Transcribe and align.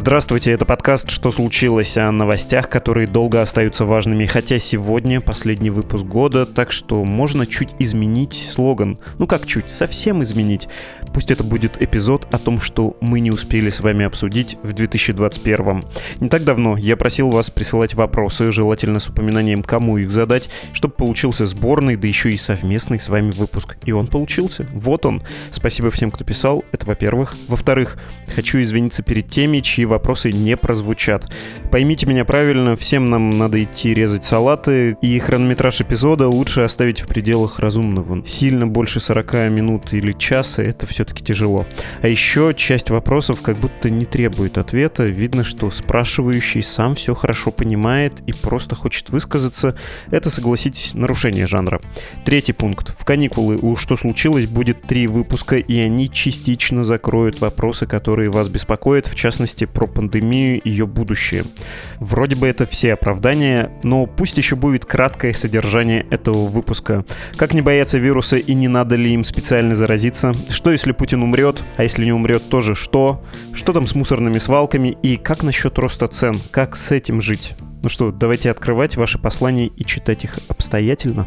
Здравствуйте, 0.00 0.52
это 0.52 0.64
подкаст 0.64 1.10
«Что 1.10 1.30
случилось?» 1.30 1.98
о 1.98 2.10
новостях, 2.10 2.70
которые 2.70 3.06
долго 3.06 3.42
остаются 3.42 3.84
важными, 3.84 4.24
хотя 4.24 4.58
сегодня 4.58 5.20
последний 5.20 5.68
выпуск 5.68 6.06
года, 6.06 6.46
так 6.46 6.72
что 6.72 7.04
можно 7.04 7.46
чуть 7.46 7.68
изменить 7.78 8.32
слоган. 8.32 8.98
Ну 9.18 9.26
как 9.26 9.44
чуть, 9.44 9.68
совсем 9.68 10.22
изменить. 10.22 10.68
Пусть 11.12 11.30
это 11.30 11.44
будет 11.44 11.82
эпизод 11.82 12.26
о 12.32 12.38
том, 12.38 12.62
что 12.62 12.96
мы 13.02 13.20
не 13.20 13.30
успели 13.30 13.68
с 13.68 13.80
вами 13.80 14.06
обсудить 14.06 14.56
в 14.62 14.72
2021. 14.72 15.84
Не 16.20 16.28
так 16.30 16.44
давно 16.44 16.78
я 16.78 16.96
просил 16.96 17.30
вас 17.30 17.50
присылать 17.50 17.92
вопросы, 17.92 18.50
желательно 18.52 19.00
с 19.00 19.08
упоминанием, 19.08 19.62
кому 19.62 19.98
их 19.98 20.10
задать, 20.10 20.48
чтобы 20.72 20.94
получился 20.94 21.46
сборный, 21.46 21.96
да 21.96 22.08
еще 22.08 22.30
и 22.30 22.38
совместный 22.38 23.00
с 23.00 23.10
вами 23.10 23.32
выпуск. 23.32 23.76
И 23.84 23.92
он 23.92 24.06
получился. 24.06 24.66
Вот 24.72 25.04
он. 25.04 25.22
Спасибо 25.50 25.90
всем, 25.90 26.10
кто 26.10 26.24
писал. 26.24 26.64
Это 26.72 26.86
во-первых. 26.86 27.36
Во-вторых, 27.48 27.98
хочу 28.34 28.62
извиниться 28.62 29.02
перед 29.02 29.28
теми, 29.28 29.60
чьи 29.60 29.89
вопросы 29.90 30.30
не 30.30 30.56
прозвучат. 30.56 31.26
Поймите 31.72 32.06
меня 32.06 32.24
правильно, 32.24 32.76
всем 32.76 33.10
нам 33.10 33.30
надо 33.30 33.62
идти 33.62 33.92
резать 33.94 34.24
салаты, 34.24 34.96
и 35.02 35.18
хронометраж 35.18 35.80
эпизода 35.80 36.28
лучше 36.28 36.62
оставить 36.62 37.00
в 37.00 37.08
пределах 37.08 37.58
разумного. 37.58 38.24
Сильно 38.26 38.66
больше 38.66 39.00
40 39.00 39.50
минут 39.50 39.92
или 39.92 40.12
часа— 40.12 40.62
это 40.62 40.86
все 40.86 41.00
все-таки 41.00 41.24
тяжело. 41.24 41.66
А 42.02 42.08
еще 42.08 42.52
часть 42.54 42.90
вопросов 42.90 43.40
как 43.40 43.58
будто 43.58 43.88
не 43.88 44.04
требует 44.04 44.58
ответа. 44.58 45.04
Видно, 45.04 45.44
что 45.44 45.70
спрашивающий 45.70 46.62
сам 46.62 46.94
все 46.94 47.14
хорошо 47.14 47.50
понимает 47.50 48.20
и 48.26 48.32
просто 48.34 48.74
хочет 48.74 49.08
высказаться. 49.08 49.74
Это, 50.10 50.28
согласитесь, 50.28 50.92
нарушение 50.92 51.46
жанра. 51.46 51.80
Третий 52.26 52.52
пункт. 52.52 52.92
В 52.98 53.06
каникулы 53.06 53.56
у 53.56 53.76
«Что 53.76 53.96
случилось?» 53.96 54.46
будет 54.46 54.82
три 54.82 55.06
выпуска, 55.06 55.56
и 55.56 55.78
они 55.78 56.10
частично 56.10 56.84
закроют 56.84 57.40
вопросы, 57.40 57.86
которые 57.86 58.28
вас 58.28 58.50
беспокоят, 58.50 59.06
в 59.06 59.14
частности, 59.14 59.64
про 59.70 59.86
пандемию 59.86 60.60
и 60.60 60.70
ее 60.70 60.86
будущее. 60.86 61.44
Вроде 61.98 62.36
бы 62.36 62.46
это 62.46 62.66
все 62.66 62.94
оправдания, 62.94 63.70
но 63.82 64.06
пусть 64.06 64.36
еще 64.38 64.56
будет 64.56 64.84
краткое 64.84 65.32
содержание 65.32 66.06
этого 66.10 66.46
выпуска. 66.46 67.04
Как 67.36 67.54
не 67.54 67.62
бояться 67.62 67.98
вируса 67.98 68.36
и 68.36 68.54
не 68.54 68.68
надо 68.68 68.96
ли 68.96 69.12
им 69.12 69.24
специально 69.24 69.74
заразиться? 69.74 70.32
Что 70.48 70.70
если 70.72 70.92
Путин 70.92 71.22
умрет, 71.22 71.62
а 71.76 71.82
если 71.82 72.04
не 72.04 72.12
умрет, 72.12 72.48
тоже 72.48 72.74
что? 72.74 73.22
Что 73.52 73.72
там 73.72 73.86
с 73.86 73.94
мусорными 73.94 74.38
свалками 74.38 74.96
и 75.02 75.16
как 75.16 75.42
насчет 75.42 75.78
роста 75.78 76.08
цен? 76.08 76.34
Как 76.50 76.76
с 76.76 76.90
этим 76.92 77.20
жить? 77.20 77.54
Ну 77.82 77.88
что, 77.88 78.10
давайте 78.10 78.50
открывать 78.50 78.96
ваши 78.96 79.18
послания 79.18 79.68
и 79.68 79.84
читать 79.84 80.24
их 80.24 80.38
обстоятельно. 80.48 81.26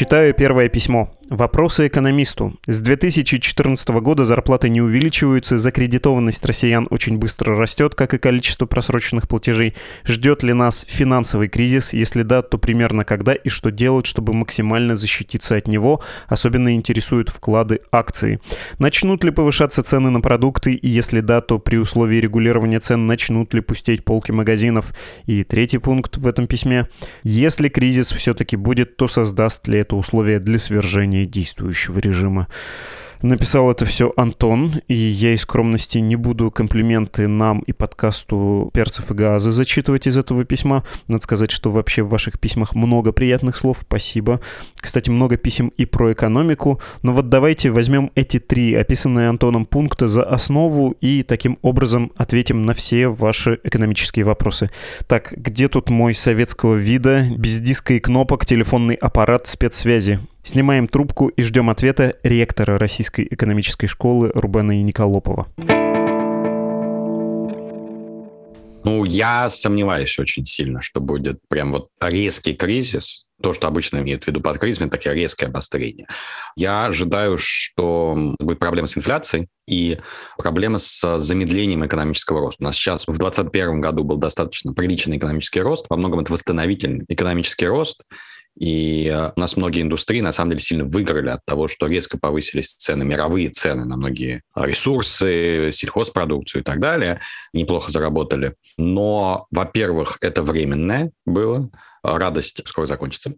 Читаю 0.00 0.32
первое 0.32 0.70
письмо. 0.70 1.10
Вопросы 1.30 1.86
экономисту. 1.86 2.58
С 2.66 2.80
2014 2.80 3.88
года 4.00 4.24
зарплаты 4.24 4.68
не 4.68 4.80
увеличиваются, 4.80 5.58
закредитованность 5.58 6.44
россиян 6.44 6.88
очень 6.90 7.18
быстро 7.18 7.56
растет, 7.56 7.94
как 7.94 8.14
и 8.14 8.18
количество 8.18 8.66
просроченных 8.66 9.28
платежей. 9.28 9.76
Ждет 10.04 10.42
ли 10.42 10.52
нас 10.52 10.84
финансовый 10.88 11.46
кризис? 11.46 11.92
Если 11.92 12.24
да, 12.24 12.42
то 12.42 12.58
примерно 12.58 13.04
когда 13.04 13.32
и 13.32 13.48
что 13.48 13.70
делать, 13.70 14.06
чтобы 14.06 14.32
максимально 14.32 14.96
защититься 14.96 15.54
от 15.54 15.68
него? 15.68 16.02
Особенно 16.26 16.74
интересуют 16.74 17.28
вклады 17.28 17.78
акции. 17.92 18.40
Начнут 18.80 19.22
ли 19.22 19.30
повышаться 19.30 19.84
цены 19.84 20.10
на 20.10 20.20
продукты? 20.20 20.74
И 20.74 20.88
если 20.88 21.20
да, 21.20 21.40
то 21.40 21.60
при 21.60 21.76
условии 21.76 22.16
регулирования 22.16 22.80
цен 22.80 23.06
начнут 23.06 23.54
ли 23.54 23.60
пустеть 23.60 24.04
полки 24.04 24.32
магазинов? 24.32 24.92
И 25.26 25.44
третий 25.44 25.78
пункт 25.78 26.16
в 26.16 26.26
этом 26.26 26.48
письме. 26.48 26.88
Если 27.22 27.68
кризис 27.68 28.10
все-таки 28.10 28.56
будет, 28.56 28.96
то 28.96 29.06
создаст 29.06 29.68
ли 29.68 29.78
это 29.78 29.94
условия 29.94 30.40
для 30.40 30.58
свержения 30.58 31.19
действующего 31.26 31.98
режима. 31.98 32.48
Написал 33.22 33.70
это 33.70 33.84
все 33.84 34.14
Антон, 34.16 34.80
и 34.88 34.94
я 34.94 35.34
из 35.34 35.42
скромности 35.42 35.98
не 35.98 36.16
буду 36.16 36.50
комплименты 36.50 37.28
нам 37.28 37.58
и 37.60 37.72
подкасту 37.72 38.70
«Перцев 38.72 39.10
и 39.10 39.14
газы» 39.14 39.52
зачитывать 39.52 40.06
из 40.06 40.16
этого 40.16 40.46
письма. 40.46 40.84
Надо 41.06 41.22
сказать, 41.22 41.50
что 41.50 41.70
вообще 41.70 42.02
в 42.02 42.08
ваших 42.08 42.40
письмах 42.40 42.74
много 42.74 43.12
приятных 43.12 43.58
слов, 43.58 43.80
спасибо. 43.82 44.40
Кстати, 44.80 45.10
много 45.10 45.36
писем 45.36 45.68
и 45.76 45.84
про 45.84 46.12
экономику. 46.12 46.80
Но 47.02 47.12
вот 47.12 47.28
давайте 47.28 47.70
возьмем 47.70 48.10
эти 48.14 48.38
три 48.38 48.74
описанные 48.74 49.28
Антоном 49.28 49.66
пункта 49.66 50.08
за 50.08 50.22
основу 50.22 50.96
и 51.02 51.22
таким 51.22 51.58
образом 51.60 52.12
ответим 52.16 52.62
на 52.62 52.72
все 52.72 53.08
ваши 53.08 53.60
экономические 53.64 54.24
вопросы. 54.24 54.70
Так, 55.06 55.34
где 55.36 55.68
тут 55.68 55.90
мой 55.90 56.14
советского 56.14 56.76
вида, 56.76 57.26
без 57.36 57.60
диска 57.60 57.92
и 57.92 58.00
кнопок, 58.00 58.46
телефонный 58.46 58.94
аппарат 58.94 59.46
спецсвязи? 59.46 60.20
Снимаем 60.42 60.88
трубку 60.88 61.28
и 61.28 61.42
ждем 61.42 61.68
ответа 61.68 62.16
ректора 62.22 62.78
Российской 62.78 63.26
экономической 63.30 63.86
школы 63.86 64.32
Рубена 64.34 64.72
Николопова. 64.72 65.46
Ну, 68.82 69.04
я 69.04 69.50
сомневаюсь 69.50 70.18
очень 70.18 70.46
сильно, 70.46 70.80
что 70.80 71.00
будет 71.00 71.38
прям 71.48 71.72
вот 71.72 71.88
резкий 72.00 72.54
кризис, 72.54 73.26
то, 73.42 73.52
что 73.52 73.68
обычно 73.68 73.98
имеют 73.98 74.24
в 74.24 74.28
виду 74.28 74.40
под 74.40 74.58
кризисом, 74.58 74.86
это 74.86 74.96
такое 74.96 75.14
резкое 75.14 75.46
обострение. 75.46 76.06
Я 76.56 76.86
ожидаю, 76.86 77.36
что 77.38 78.34
будет 78.38 78.58
проблема 78.58 78.86
с 78.88 78.96
инфляцией 78.96 79.48
и 79.68 79.98
проблема 80.38 80.78
с 80.78 81.18
замедлением 81.18 81.84
экономического 81.84 82.40
роста. 82.40 82.64
У 82.64 82.66
нас 82.66 82.76
сейчас 82.76 83.02
в 83.02 83.18
2021 83.18 83.82
году 83.82 84.02
был 84.02 84.16
достаточно 84.16 84.72
приличный 84.72 85.18
экономический 85.18 85.60
рост, 85.60 85.84
во 85.90 85.98
многом 85.98 86.20
это 86.20 86.32
восстановительный 86.32 87.04
экономический 87.08 87.66
рост, 87.66 88.02
и 88.56 89.30
у 89.36 89.40
нас 89.40 89.56
многие 89.56 89.82
индустрии, 89.82 90.20
на 90.20 90.32
самом 90.32 90.50
деле, 90.50 90.60
сильно 90.60 90.84
выиграли 90.84 91.30
от 91.30 91.44
того, 91.44 91.68
что 91.68 91.86
резко 91.86 92.18
повысились 92.18 92.74
цены, 92.74 93.04
мировые 93.04 93.48
цены 93.48 93.84
на 93.84 93.96
многие 93.96 94.42
ресурсы, 94.54 95.70
сельхозпродукцию 95.72 96.62
и 96.62 96.64
так 96.64 96.78
далее. 96.80 97.20
Неплохо 97.52 97.90
заработали. 97.90 98.54
Но, 98.76 99.46
во-первых, 99.50 100.18
это 100.20 100.42
временное 100.42 101.12
было. 101.24 101.70
Радость 102.02 102.62
скоро 102.66 102.86
закончится. 102.86 103.34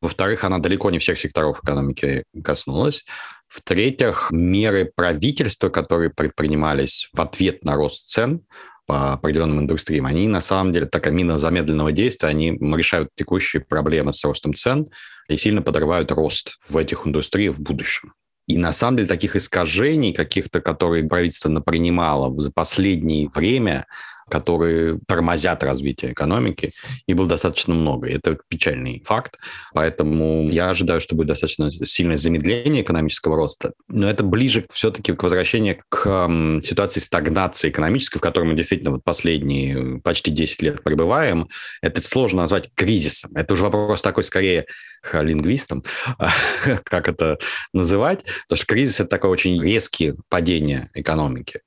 Во-вторых, 0.00 0.44
она 0.44 0.58
далеко 0.58 0.90
не 0.90 0.98
всех 0.98 1.18
секторов 1.18 1.60
экономики 1.62 2.24
коснулась. 2.42 3.04
В-третьих, 3.48 4.28
меры 4.30 4.90
правительства, 4.94 5.68
которые 5.68 6.10
предпринимались 6.10 7.08
в 7.12 7.20
ответ 7.20 7.64
на 7.64 7.74
рост 7.74 8.08
цен, 8.08 8.44
по 8.92 9.14
определенным 9.14 9.60
индустриям, 9.60 10.04
они 10.04 10.28
на 10.28 10.42
самом 10.42 10.70
деле, 10.74 10.84
такая 10.84 11.14
мина 11.14 11.38
замедленного 11.38 11.92
действия, 11.92 12.28
они 12.28 12.50
решают 12.50 13.08
текущие 13.14 13.62
проблемы 13.62 14.12
с 14.12 14.22
ростом 14.22 14.52
цен 14.52 14.88
и 15.28 15.38
сильно 15.38 15.62
подрывают 15.62 16.12
рост 16.12 16.58
в 16.68 16.76
этих 16.76 17.06
индустриях 17.06 17.56
в 17.56 17.62
будущем. 17.62 18.12
И 18.46 18.58
на 18.58 18.74
самом 18.74 18.98
деле 18.98 19.08
таких 19.08 19.34
искажений 19.34 20.12
каких-то, 20.12 20.60
которые 20.60 21.08
правительство 21.08 21.48
напринимало 21.48 22.38
за 22.42 22.52
последнее 22.52 23.30
время, 23.34 23.86
которые 24.32 24.98
тормозят 25.06 25.62
развитие 25.62 26.12
экономики, 26.12 26.72
и 27.06 27.12
было 27.12 27.28
достаточно 27.28 27.74
много. 27.74 28.08
И 28.08 28.14
это 28.14 28.38
печальный 28.48 29.02
факт. 29.04 29.36
Поэтому 29.74 30.48
я 30.48 30.70
ожидаю, 30.70 31.02
что 31.02 31.14
будет 31.14 31.26
достаточно 31.26 31.70
сильное 31.70 32.16
замедление 32.16 32.82
экономического 32.82 33.36
роста. 33.36 33.74
Но 33.88 34.08
это 34.08 34.24
ближе 34.24 34.64
все-таки 34.72 35.12
к 35.12 35.22
возвращению 35.22 35.82
к 35.90 36.30
ситуации 36.64 37.00
стагнации 37.00 37.68
экономической, 37.68 38.20
в 38.20 38.22
которой 38.22 38.44
мы 38.44 38.54
действительно 38.54 38.92
вот 38.92 39.04
последние 39.04 40.00
почти 40.00 40.30
10 40.30 40.62
лет 40.62 40.82
пребываем. 40.82 41.50
Это 41.82 42.00
сложно 42.00 42.40
назвать 42.40 42.70
кризисом. 42.74 43.32
Это 43.34 43.52
уже 43.52 43.64
вопрос 43.64 44.00
такой 44.00 44.24
скорее 44.24 44.64
лингвистам, 45.12 45.84
как 46.84 47.08
это 47.08 47.38
называть, 47.72 48.24
потому 48.48 48.56
что 48.56 48.66
кризис– 48.66 49.00
это 49.00 49.10
такое 49.10 49.30
очень 49.30 49.62
резкие 49.62 50.16
падение 50.28 50.90
экономики. 50.94 51.60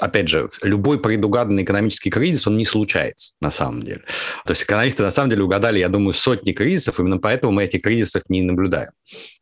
Опять 0.00 0.28
же, 0.28 0.48
любой 0.62 0.98
предугаданный 0.98 1.62
экономический 1.62 2.10
кризис, 2.10 2.46
он 2.46 2.56
не 2.56 2.64
случается 2.64 3.34
на 3.40 3.50
самом 3.50 3.84
деле. 3.84 4.02
То 4.44 4.50
есть 4.50 4.64
экономисты 4.64 5.04
на 5.04 5.12
самом 5.12 5.30
деле 5.30 5.44
угадали, 5.44 5.78
я 5.78 5.88
думаю, 5.88 6.14
сотни 6.14 6.52
кризисов, 6.52 6.98
именно 6.98 7.18
поэтому 7.18 7.52
мы 7.52 7.64
этих 7.64 7.82
кризисов 7.82 8.24
не 8.28 8.42
наблюдаем. 8.42 8.90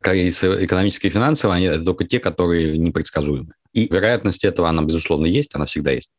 Кризисы 0.01 0.65
экономические 0.65 1.09
и 1.09 1.13
финансовые, 1.13 1.57
они 1.57 1.65
это 1.65 1.83
только 1.83 2.03
те, 2.03 2.19
которые 2.19 2.77
непредсказуемы. 2.77 3.53
И 3.73 3.91
вероятность 3.91 4.45
этого, 4.45 4.69
она, 4.69 4.83
безусловно, 4.83 5.25
есть, 5.25 5.55
она 5.55 5.65
всегда 5.65 5.91
есть. 5.91 6.11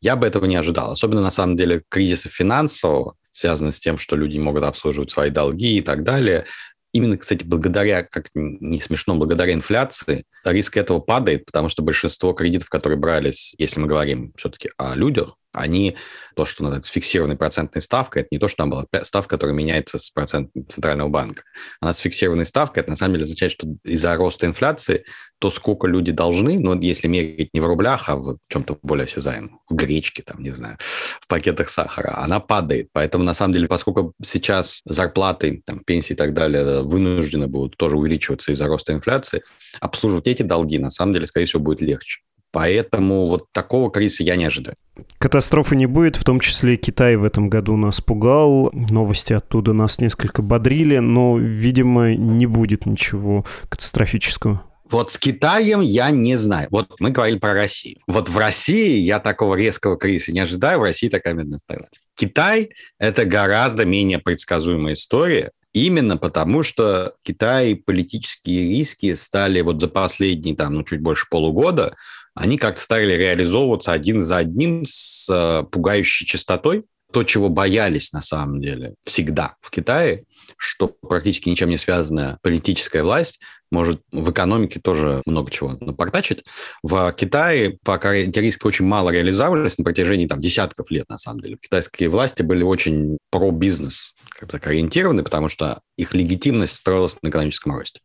Я 0.00 0.14
бы 0.14 0.26
этого 0.26 0.44
не 0.44 0.54
ожидал. 0.54 0.92
Особенно, 0.92 1.20
на 1.20 1.30
самом 1.30 1.56
деле, 1.56 1.82
кризисы 1.88 2.28
финансового, 2.28 3.16
связанные 3.32 3.72
с 3.72 3.80
тем, 3.80 3.98
что 3.98 4.14
люди 4.14 4.38
могут 4.38 4.62
обслуживать 4.62 5.10
свои 5.10 5.30
долги 5.30 5.78
и 5.78 5.82
так 5.82 6.04
далее, 6.04 6.44
именно, 6.92 7.16
кстати, 7.16 7.44
благодаря, 7.44 8.02
как 8.02 8.26
не 8.34 8.80
смешно, 8.80 9.16
благодаря 9.16 9.52
инфляции, 9.52 10.24
риск 10.44 10.76
этого 10.76 11.00
падает, 11.00 11.46
потому 11.46 11.68
что 11.68 11.82
большинство 11.82 12.32
кредитов, 12.32 12.68
которые 12.68 12.98
брались, 12.98 13.54
если 13.58 13.80
мы 13.80 13.86
говорим 13.86 14.32
все-таки 14.36 14.70
о 14.76 14.94
людях, 14.94 15.36
они, 15.52 15.96
то, 16.36 16.46
что 16.46 16.62
называется 16.62 16.92
фиксированной 16.92 17.36
процентной 17.36 17.82
ставкой, 17.82 18.22
это 18.22 18.28
не 18.32 18.38
то, 18.38 18.48
что 18.48 18.58
там 18.58 18.70
была 18.70 18.84
ставка, 19.02 19.36
которая 19.36 19.54
меняется 19.54 19.98
с 19.98 20.10
процентом 20.10 20.66
Центрального 20.68 21.08
банка. 21.08 21.42
Она 21.80 21.92
с 21.92 21.98
фиксированной 21.98 22.46
ставкой, 22.46 22.82
это 22.82 22.90
на 22.90 22.96
самом 22.96 23.14
деле 23.14 23.24
означает, 23.24 23.52
что 23.52 23.66
из-за 23.84 24.14
роста 24.16 24.46
инфляции 24.46 25.04
то, 25.40 25.50
сколько 25.50 25.86
люди 25.86 26.12
должны, 26.12 26.58
но 26.58 26.74
ну, 26.74 26.80
если 26.82 27.08
мерить 27.08 27.54
не 27.54 27.60
в 27.60 27.66
рублях, 27.66 28.08
а 28.08 28.16
в 28.16 28.36
чем-то 28.48 28.78
более 28.82 29.04
осязаемом, 29.04 29.60
в 29.70 29.74
гречке, 29.74 30.22
там, 30.22 30.42
не 30.42 30.50
знаю, 30.50 30.76
в 31.20 31.26
пакетах 31.26 31.70
сахара, 31.70 32.18
она 32.22 32.40
падает. 32.40 32.88
Поэтому, 32.92 33.24
на 33.24 33.32
самом 33.32 33.54
деле, 33.54 33.66
поскольку 33.66 34.12
сейчас 34.22 34.82
зарплаты, 34.84 35.62
там, 35.64 35.80
пенсии 35.80 36.12
и 36.12 36.16
так 36.16 36.34
далее 36.34 36.82
вынуждены 36.82 37.46
будут 37.46 37.78
тоже 37.78 37.96
увеличиваться 37.96 38.52
из-за 38.52 38.66
роста 38.66 38.92
инфляции, 38.92 39.42
обслуживать 39.80 40.26
эти 40.26 40.42
долги, 40.42 40.78
на 40.78 40.90
самом 40.90 41.14
деле, 41.14 41.26
скорее 41.26 41.46
всего, 41.46 41.62
будет 41.62 41.80
легче. 41.80 42.20
Поэтому 42.52 43.28
вот 43.28 43.46
такого 43.52 43.90
кризиса 43.90 44.24
я 44.24 44.36
не 44.36 44.44
ожидаю. 44.44 44.76
Катастрофы 45.18 45.76
не 45.76 45.86
будет, 45.86 46.16
в 46.16 46.24
том 46.24 46.40
числе 46.40 46.76
Китай 46.76 47.16
в 47.16 47.24
этом 47.24 47.48
году 47.48 47.76
нас 47.76 48.00
пугал, 48.00 48.70
новости 48.72 49.32
оттуда 49.32 49.72
нас 49.72 50.00
несколько 50.00 50.42
бодрили, 50.42 50.98
но, 50.98 51.38
видимо, 51.38 52.14
не 52.14 52.46
будет 52.46 52.86
ничего 52.86 53.44
катастрофического. 53.68 54.62
Вот 54.90 55.12
с 55.12 55.18
Китаем 55.18 55.80
я 55.82 56.10
не 56.10 56.34
знаю. 56.36 56.66
Вот 56.72 56.96
мы 56.98 57.10
говорили 57.10 57.38
про 57.38 57.54
Россию. 57.54 57.98
Вот 58.08 58.28
в 58.28 58.36
России 58.36 58.98
я 58.98 59.20
такого 59.20 59.54
резкого 59.54 59.96
кризиса 59.96 60.32
не 60.32 60.40
ожидаю. 60.40 60.80
В 60.80 60.82
России 60.82 61.08
такая 61.08 61.34
медленная 61.34 61.58
стагнация. 61.58 62.02
Китай– 62.16 62.70
это 62.98 63.24
гораздо 63.24 63.84
менее 63.84 64.18
предсказуемая 64.18 64.94
история. 64.94 65.52
Именно 65.72 66.16
потому, 66.16 66.64
что 66.64 67.14
Китай 67.22 67.76
политические 67.76 68.70
риски 68.70 69.14
стали 69.14 69.60
вот 69.60 69.80
за 69.80 69.86
последние, 69.86 70.56
там, 70.56 70.74
ну, 70.74 70.82
чуть 70.82 71.00
больше 71.00 71.26
полугода– 71.30 71.94
они 72.34 72.58
как-то 72.58 72.80
стали 72.80 73.14
реализовываться 73.14 73.92
один 73.92 74.20
за 74.20 74.38
одним 74.38 74.84
с 74.84 75.28
э, 75.30 75.64
пугающей 75.70 76.26
частотой. 76.26 76.84
То, 77.12 77.24
чего 77.24 77.48
боялись 77.48 78.12
на 78.12 78.22
самом 78.22 78.60
деле 78.60 78.94
всегда 79.02 79.56
в 79.60 79.70
Китае, 79.70 80.24
что 80.56 80.86
практически 80.86 81.48
ничем 81.48 81.68
не 81.68 81.76
связанная 81.76 82.38
политическая 82.40 83.02
власть 83.02 83.40
может 83.70 84.02
в 84.12 84.30
экономике 84.30 84.80
тоже 84.80 85.22
много 85.26 85.50
чего 85.50 85.76
напортачить. 85.80 86.44
В 86.82 87.12
Китае 87.12 87.78
пока 87.84 88.12
эти 88.14 88.40
очень 88.64 88.84
мало 88.84 89.10
реализовывались 89.10 89.78
на 89.78 89.84
протяжении 89.84 90.26
там, 90.26 90.40
десятков 90.40 90.90
лет, 90.90 91.08
на 91.08 91.18
самом 91.18 91.40
деле. 91.40 91.56
Китайские 91.60 92.08
власти 92.08 92.42
были 92.42 92.62
очень 92.62 93.18
про-бизнес 93.30 94.14
как 94.30 94.50
так 94.50 94.66
ориентированы, 94.66 95.22
потому 95.22 95.48
что 95.48 95.80
их 95.96 96.14
легитимность 96.14 96.74
строилась 96.74 97.16
на 97.22 97.28
экономическом 97.28 97.76
росте. 97.76 98.00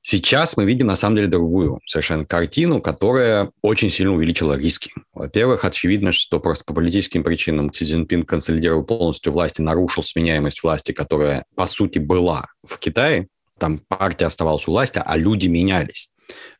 Сейчас 0.00 0.56
мы 0.56 0.64
видим, 0.64 0.86
на 0.86 0.96
самом 0.96 1.16
деле, 1.16 1.28
другую 1.28 1.80
совершенно 1.86 2.24
картину, 2.26 2.80
которая 2.80 3.50
очень 3.62 3.90
сильно 3.90 4.12
увеличила 4.12 4.54
риски. 4.54 4.92
Во-первых, 5.12 5.64
очевидно, 5.64 6.12
что 6.12 6.40
просто 6.40 6.64
по 6.64 6.74
политическим 6.74 7.22
причинам 7.22 7.72
Си 7.72 7.84
Цзиньпин 7.84 8.24
консолидировал 8.24 8.84
полностью 8.84 9.32
власть 9.32 9.60
и 9.60 9.62
нарушил 9.62 10.02
сменяемость 10.02 10.62
власти, 10.62 10.92
которая, 10.92 11.44
по 11.54 11.66
сути, 11.66 11.98
была 11.98 12.46
в 12.66 12.78
Китае 12.78 13.28
там 13.58 13.78
партия 13.78 14.26
оставалась 14.26 14.66
у 14.66 14.72
власти, 14.72 15.02
а 15.04 15.16
люди 15.16 15.46
менялись. 15.46 16.10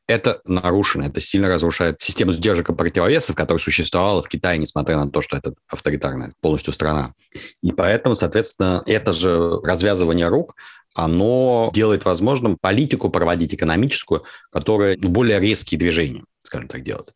Это 0.07 0.41
нарушено, 0.45 1.07
это 1.07 1.21
сильно 1.21 1.49
разрушает 1.49 2.01
систему 2.01 2.33
сдержек 2.33 2.69
и 2.69 2.75
противовесов, 2.75 3.35
которая 3.35 3.63
существовала 3.63 4.23
в 4.23 4.29
Китае, 4.29 4.59
несмотря 4.59 4.97
на 4.97 5.11
то, 5.11 5.23
что 5.23 5.39
это 5.39 5.55
авторитарная 5.69 6.35
полностью 6.41 6.75
страна. 6.75 7.15
И 7.63 7.73
поэтому, 7.73 8.15
соответственно, 8.15 8.83
это 8.85 9.15
же 9.15 9.61
развязывание 9.63 10.29
рук, 10.29 10.57
оно 10.95 11.71
делает 11.75 12.05
возможным 12.05 12.57
политику 12.61 13.11
проводить 13.11 13.55
экономическую, 13.55 14.25
которая 14.51 14.97
более 14.99 15.41
резкие 15.41 15.79
движения, 15.79 16.25
скажем 16.43 16.69
так, 16.69 16.83
делает. 16.83 17.13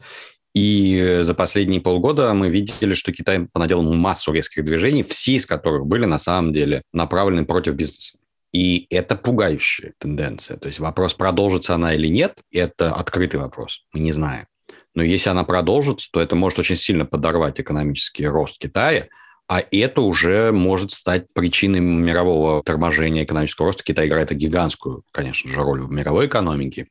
И 0.54 1.20
за 1.22 1.34
последние 1.34 1.80
полгода 1.80 2.32
мы 2.34 2.48
видели, 2.48 2.94
что 2.94 3.12
Китай 3.12 3.46
понаделал 3.52 3.92
массу 3.92 4.32
резких 4.32 4.64
движений, 4.64 5.04
все 5.04 5.34
из 5.34 5.46
которых 5.46 5.86
были 5.86 6.06
на 6.06 6.18
самом 6.18 6.52
деле 6.52 6.82
направлены 6.92 7.44
против 7.44 7.74
бизнеса. 7.74 8.17
И 8.52 8.86
это 8.90 9.14
пугающая 9.14 9.92
тенденция. 9.98 10.56
То 10.56 10.66
есть 10.66 10.78
вопрос, 10.78 11.14
продолжится 11.14 11.74
она 11.74 11.94
или 11.94 12.08
нет, 12.08 12.40
это 12.50 12.94
открытый 12.94 13.40
вопрос. 13.40 13.84
Мы 13.92 14.00
не 14.00 14.12
знаем. 14.12 14.46
Но 14.94 15.02
если 15.02 15.30
она 15.30 15.44
продолжится, 15.44 16.08
то 16.10 16.20
это 16.20 16.34
может 16.34 16.58
очень 16.58 16.76
сильно 16.76 17.04
подорвать 17.04 17.60
экономический 17.60 18.26
рост 18.26 18.58
Китая, 18.58 19.08
а 19.48 19.62
это 19.70 20.02
уже 20.02 20.52
может 20.52 20.90
стать 20.90 21.26
причиной 21.32 21.80
мирового 21.80 22.62
торможения 22.62 23.24
экономического 23.24 23.68
роста. 23.68 23.82
Китай 23.82 24.06
играет 24.06 24.30
гигантскую, 24.30 25.04
конечно 25.10 25.50
же, 25.50 25.56
роль 25.56 25.80
в 25.82 25.90
мировой 25.90 26.26
экономике. 26.26 26.86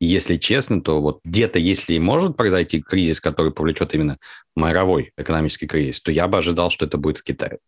И 0.00 0.06
если 0.06 0.36
честно, 0.36 0.82
то 0.82 1.00
вот 1.00 1.20
где-то, 1.24 1.58
если 1.58 1.94
и 1.94 2.00
может 2.00 2.36
произойти 2.36 2.82
кризис, 2.82 3.20
который 3.20 3.52
повлечет 3.52 3.94
именно 3.94 4.18
мировой 4.56 5.12
экономический 5.16 5.66
кризис, 5.66 6.00
то 6.00 6.12
я 6.12 6.28
бы 6.28 6.38
ожидал, 6.38 6.70
что 6.70 6.86
это 6.86 6.98
будет 6.98 7.18
в 7.18 7.24
Китае. 7.24 7.58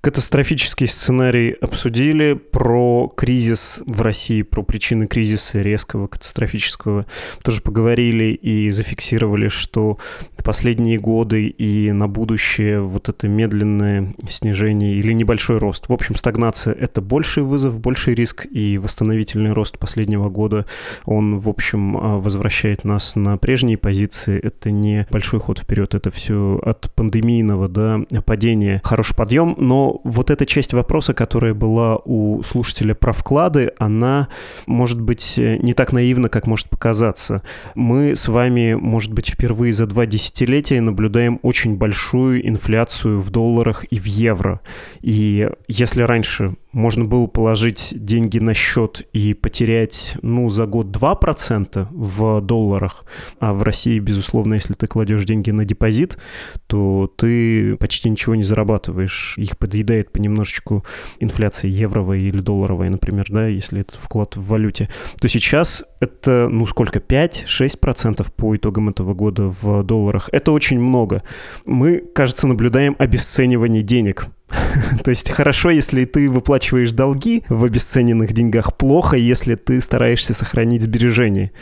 Катастрофический 0.00 0.86
сценарий 0.86 1.52
обсудили. 1.52 2.34
Про 2.34 3.08
кризис 3.08 3.82
в 3.86 4.02
России, 4.02 4.42
про 4.42 4.62
причины 4.62 5.06
кризиса 5.06 5.60
резкого, 5.60 6.06
катастрофического 6.06 7.06
тоже 7.42 7.60
поговорили 7.62 8.32
и 8.32 8.70
зафиксировали, 8.70 9.48
что 9.48 9.98
последние 10.44 10.98
годы 10.98 11.46
и 11.46 11.90
на 11.90 12.06
будущее 12.06 12.80
вот 12.80 13.08
это 13.08 13.26
медленное 13.26 14.14
снижение 14.28 14.94
или 14.94 15.12
небольшой 15.12 15.58
рост. 15.58 15.88
В 15.88 15.92
общем, 15.92 16.14
стагнация— 16.14 16.74
это 16.78 17.00
больший 17.00 17.42
вызов, 17.42 17.80
больший 17.80 18.14
риск, 18.14 18.46
и 18.48 18.78
восстановительный 18.78 19.52
рост 19.52 19.78
последнего 19.78 20.28
года, 20.28 20.66
он, 21.06 21.38
в 21.38 21.48
общем, 21.48 21.96
а, 21.96 22.18
возвращает 22.18 22.84
нас 22.84 23.16
на 23.16 23.38
прежние 23.38 23.78
позиции. 23.78 24.38
Это 24.38 24.70
не 24.70 25.06
большой 25.10 25.40
ход 25.40 25.58
вперед, 25.58 25.94
это 25.94 26.10
все 26.10 26.33
полностью 26.34 26.68
от 26.68 26.90
пандемийного 26.94 27.68
да, 27.68 28.00
падения 28.24 28.80
хороший 28.84 29.16
подъем, 29.16 29.54
но 29.58 30.00
вот 30.04 30.30
эта 30.30 30.46
часть 30.46 30.72
вопроса, 30.72 31.14
которая 31.14 31.54
была 31.54 31.96
у 32.04 32.42
слушателя 32.42 32.94
про 32.94 33.12
вклады, 33.12 33.72
она 33.78 34.28
может 34.66 35.00
быть 35.00 35.34
не 35.36 35.74
так 35.74 35.92
наивна, 35.92 36.28
как 36.28 36.46
может 36.46 36.68
показаться. 36.68 37.42
Мы 37.74 38.16
с 38.16 38.28
вами, 38.28 38.74
может 38.74 39.12
быть, 39.12 39.30
впервые 39.30 39.72
за 39.72 39.86
два 39.86 40.06
десятилетия 40.06 40.80
наблюдаем 40.80 41.38
очень 41.42 41.76
большую 41.76 42.46
инфляцию 42.46 43.20
в 43.20 43.30
долларах 43.30 43.84
и 43.84 43.98
в 43.98 44.06
евро. 44.06 44.60
И 45.02 45.48
если 45.68 46.02
раньше 46.02 46.54
можно 46.74 47.04
было 47.04 47.26
положить 47.26 47.94
деньги 47.96 48.38
на 48.38 48.52
счет 48.52 49.02
и 49.12 49.32
потерять, 49.32 50.16
ну, 50.22 50.50
за 50.50 50.66
год 50.66 50.88
2% 50.88 51.88
в 51.90 52.40
долларах, 52.40 53.04
а 53.38 53.52
в 53.52 53.62
России, 53.62 53.98
безусловно, 53.98 54.54
если 54.54 54.74
ты 54.74 54.86
кладешь 54.86 55.24
деньги 55.24 55.50
на 55.50 55.64
депозит, 55.64 56.18
то 56.66 57.10
ты 57.16 57.76
почти 57.76 58.10
ничего 58.10 58.34
не 58.34 58.42
зарабатываешь. 58.42 59.34
Их 59.38 59.56
подъедает 59.56 60.12
понемножечку 60.12 60.84
инфляция 61.20 61.70
евровая 61.70 62.18
или 62.18 62.40
долларовая, 62.40 62.90
например, 62.90 63.26
да, 63.30 63.46
если 63.46 63.80
это 63.80 63.96
вклад 63.96 64.36
в 64.36 64.46
валюте, 64.46 64.90
то 65.20 65.28
сейчас 65.28 65.84
это, 66.00 66.48
ну, 66.50 66.66
сколько, 66.66 66.98
5-6% 66.98 68.26
по 68.36 68.56
итогам 68.56 68.88
этого 68.88 69.14
года 69.14 69.44
в 69.44 69.82
долларах. 69.84 70.28
Это 70.32 70.52
очень 70.52 70.80
много. 70.80 71.22
Мы, 71.64 71.98
кажется, 72.14 72.46
наблюдаем 72.46 72.96
обесценивание 72.98 73.82
денег 73.82 74.28
То 75.04 75.10
есть 75.10 75.30
хорошо, 75.30 75.70
если 75.70 76.04
ты 76.04 76.28
выплачиваешь 76.28 76.92
долги 76.92 77.44
в 77.48 77.64
обесцененных 77.64 78.32
деньгах, 78.32 78.76
плохо, 78.76 79.16
если 79.16 79.54
ты 79.54 79.80
стараешься 79.80 80.34
сохранить 80.34 80.82
сбережения. 80.82 81.52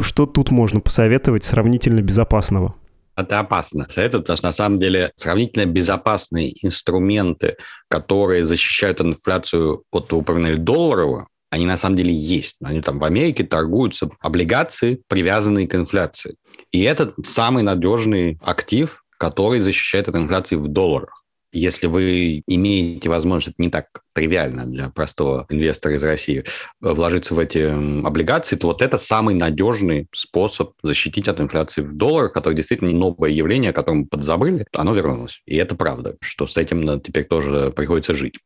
Что 0.00 0.26
тут 0.26 0.50
можно 0.50 0.80
посоветовать 0.80 1.44
сравнительно 1.44 2.00
безопасного? 2.00 2.74
Это 3.16 3.38
опасно. 3.38 3.86
Советую, 3.88 4.22
потому 4.22 4.36
что 4.36 4.46
на 4.46 4.52
самом 4.52 4.78
деле 4.78 5.10
сравнительно 5.16 5.64
безопасные 5.64 6.52
инструменты, 6.64 7.56
которые 7.88 8.44
защищают 8.44 9.00
инфляцию 9.00 9.84
от, 9.90 10.12
вы 10.12 10.18
упомянули, 10.18 10.56
долларового, 10.56 11.28
они 11.48 11.64
на 11.64 11.78
самом 11.78 11.96
деле 11.96 12.12
есть. 12.12 12.56
Они 12.62 12.82
там 12.82 12.98
в 12.98 13.04
Америке 13.04 13.44
торгуются 13.44 14.10
облигации, 14.20 15.00
привязанные 15.08 15.66
к 15.66 15.74
инфляции. 15.74 16.36
И 16.72 16.82
это 16.82 17.14
самый 17.24 17.62
надежный 17.62 18.38
актив, 18.42 19.02
который 19.16 19.60
защищает 19.60 20.08
от 20.08 20.16
инфляции 20.16 20.56
в 20.56 20.66
долларах 20.66 21.25
если 21.52 21.86
вы 21.86 22.42
имеете 22.46 23.08
возможность, 23.08 23.54
это 23.54 23.62
не 23.62 23.70
так 23.70 23.86
тривиально 24.14 24.66
для 24.66 24.90
простого 24.90 25.46
инвестора 25.48 25.94
из 25.94 26.02
России, 26.02 26.44
вложиться 26.80 27.34
в 27.34 27.38
эти 27.38 27.58
облигации, 28.04 28.56
то 28.56 28.68
вот 28.68 28.82
это 28.82 28.98
самый 28.98 29.34
надежный 29.34 30.08
способ 30.12 30.72
защитить 30.82 31.28
от 31.28 31.40
инфляции 31.40 31.82
в 31.82 31.96
долларах, 31.96 32.32
который 32.32 32.54
действительно 32.54 32.92
новое 32.92 33.30
явление, 33.30 33.70
о 33.70 33.74
котором 33.74 34.06
подзабыли, 34.06 34.66
оно 34.72 34.92
вернулось. 34.92 35.42
И 35.46 35.56
это 35.56 35.76
правда, 35.76 36.16
что 36.20 36.46
с 36.46 36.56
этим 36.56 37.00
теперь 37.00 37.24
тоже 37.24 37.72
приходится 37.74 38.14
жить. 38.14 38.38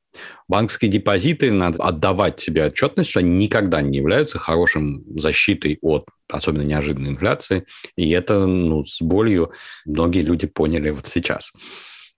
Банковские 0.49 0.91
депозиты 0.91 1.53
надо 1.53 1.83
отдавать 1.83 2.41
себе 2.41 2.67
отчетность, 2.67 3.11
что 3.11 3.21
они 3.21 3.31
никогда 3.31 3.81
не 3.81 3.99
являются 3.99 4.39
хорошим 4.39 5.05
защитой 5.17 5.79
от 5.83 6.09
особенно 6.29 6.63
неожиданной 6.63 7.11
инфляции. 7.11 7.65
И 7.97 8.11
это 8.11 8.47
ну, 8.47 8.85
с 8.85 9.01
болью 9.03 9.53
многие 9.85 10.23
люди 10.23 10.47
поняли 10.47 10.91
вот 10.91 11.07
сейчас. 11.07 11.53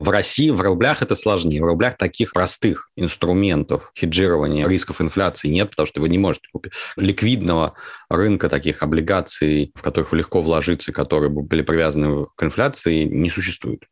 В 0.03 0.09
России 0.09 0.51
в 0.51 0.61
рублях 0.61 1.01
это 1.01 1.15
сложнее. 1.15 1.63
В 1.63 1.67
рублях 1.67 1.97
таких 1.97 2.33
простых 2.33 2.91
инструментов 2.97 3.93
хеджирования 3.97 4.67
рисков 4.67 5.01
инфляции 5.01 5.47
нет, 5.47 5.71
потому 5.71 5.87
что 5.87 6.01
вы 6.01 6.09
не 6.09 6.19
можете 6.19 6.49
купить 6.53 6.73
ликвидного 6.97 7.75
рынка 8.11 8.49
таких 8.49 8.83
облигаций, 8.83 9.71
в 9.77 9.81
которых 9.81 10.13
легко 10.13 10.41
вложиться, 10.41 10.93
которые 10.93 11.31
были 11.31 11.63
привязаны 11.63 12.27
к 12.35 12.43
инфляции, 12.43 13.05
не 13.05 13.31
существует 13.31 13.85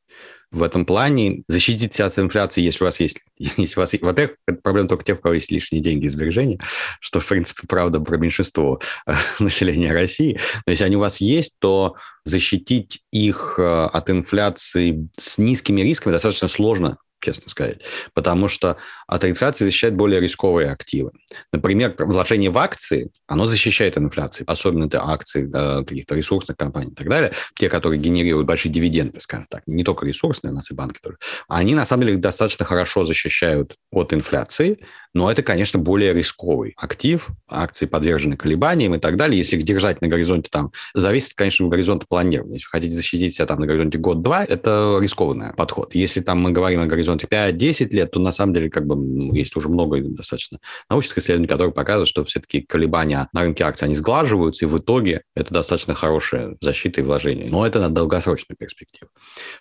в 0.50 0.62
этом 0.62 0.85
плане 0.85 1.45
защитить 1.49 1.95
себя 1.95 2.07
от 2.07 2.19
инфляции, 2.19 2.62
если 2.62 2.83
у 2.85 2.87
вас 2.87 3.00
есть... 3.00 3.23
Если 3.38 3.78
у 3.78 3.80
вас, 3.80 3.92
во-первых, 4.00 4.37
это 4.47 4.61
проблема 4.61 4.88
только 4.88 5.04
тех, 5.04 5.19
у 5.19 5.23
кого 5.23 5.35
есть 5.35 5.50
лишние 5.50 5.83
деньги 5.83 6.07
и 6.07 6.09
сбережения, 6.09 6.59
что, 7.00 7.21
в 7.21 7.26
принципе, 7.26 7.66
правда 7.66 8.00
про 8.00 8.16
меньшинство 8.19 8.80
э, 9.07 9.14
населения 9.38 9.92
России. 9.92 10.38
Но 10.66 10.73
если 10.73 10.85
они 10.85 10.97
у 10.97 11.00
вас 11.00 11.21
есть, 11.21 11.54
то 11.59 11.95
защитить 12.25 13.02
их 13.12 13.59
э, 13.59 13.62
от 13.62 14.11
инфляции 14.11 15.09
с 15.16 15.38
низкими 15.38 15.83
рисками 15.83 16.12
достаточно 16.12 16.49
сложно 16.49 16.99
честно 17.21 17.50
сказать. 17.50 17.83
Потому 18.15 18.49
что 18.49 18.77
от 19.07 19.25
инфляции 19.25 19.65
защищают 19.65 19.97
более 19.97 20.21
рисковые 20.21 20.71
активы. 20.71 21.12
Например, 21.53 21.95
вложение 21.99 22.50
в 22.50 22.59
акции, 22.59 23.12
оно 23.27 23.47
защищает 23.47 23.97
от 23.97 24.05
инфляции. 24.05 24.45
Особенно 24.47 24.87
это 24.87 25.03
акции 25.05 25.50
э, 25.53 25.85
каких-то 25.85 26.15
ресурсных 26.15 26.57
компаний 26.57 26.93
и 26.93 26.95
так 26.95 27.09
далее. 27.09 27.33
Те, 27.55 27.69
которые 27.69 28.00
генерируют 28.00 28.47
большие 28.47 28.73
дивиденды, 28.73 29.21
скажем 29.21 29.47
так. 29.49 29.62
Не 29.67 29.85
только 29.85 30.07
ресурсные, 30.07 30.53
у 30.53 30.55
нас 30.55 30.71
и 30.71 30.75
банки 30.75 30.99
тоже. 31.03 31.17
Они, 31.49 31.75
на 31.75 31.85
самом 31.85 32.07
деле, 32.07 32.19
достаточно 32.19 32.65
хорошо 32.65 33.05
защищают 33.05 33.77
от 33.91 34.12
инфляции. 34.12 34.79
Но 35.14 35.31
это, 35.31 35.43
конечно, 35.43 35.79
более 35.79 36.14
рисковый 36.14 36.75
актив. 36.76 37.29
Акции 37.49 37.87
подвержены 37.87 38.37
колебаниям 38.37 38.95
и 38.95 38.99
так 38.99 39.17
далее. 39.17 39.38
Если 39.38 39.57
их 39.57 39.64
держать 39.64 40.00
на 40.00 40.09
горизонте 40.09 40.49
там... 40.50 40.73
Зависит, 40.95 41.35
конечно, 41.35 41.67
от 41.67 41.73
горизонта 41.73 42.07
планирования. 42.09 42.55
Если 42.55 42.69
хотите 42.69 42.95
защитить 42.95 43.35
себя 43.35 43.47
там 43.47 43.61
на 43.61 43.67
горизонте 43.67 43.99
год-два, 43.99 44.45
это 44.45 44.99
рискованный 45.00 45.52
подход. 45.55 45.95
Если 45.95 46.21
там 46.21 46.40
мы 46.40 46.52
говорим 46.52 46.81
о 46.81 46.87
горизонте 46.87 47.26
5-10 47.26 47.90
лет, 47.90 48.11
то 48.12 48.21
на 48.21 48.33
самом 48.33 48.55
деле 48.55 48.71
как 48.71 48.87
бы 48.87 48.97
ну, 48.97 49.35
есть 49.35 49.57
уже 49.57 49.69
много 49.69 50.00
достаточно 50.00 50.59
научных 50.88 51.19
исследований, 51.19 51.49
которые 51.49 51.73
показывают, 51.73 52.09
что 52.09 52.25
все-таки 52.25 52.61
колебания 52.61 53.29
на 53.33 53.43
рынке 53.43 53.64
акций, 53.64 53.85
они 53.85 53.95
сглаживаются, 53.95 54.64
и 54.64 54.69
в 54.69 54.79
итоге 54.79 55.23
это 55.35 55.52
достаточно 55.52 55.95
хорошая 55.95 56.57
защита 56.61 57.00
и 57.00 57.05
вложение. 57.05 57.49
Но 57.50 57.67
это 57.67 57.81
на 57.81 57.88
долгосрочную 57.88 58.57
перспективу. 58.57 59.11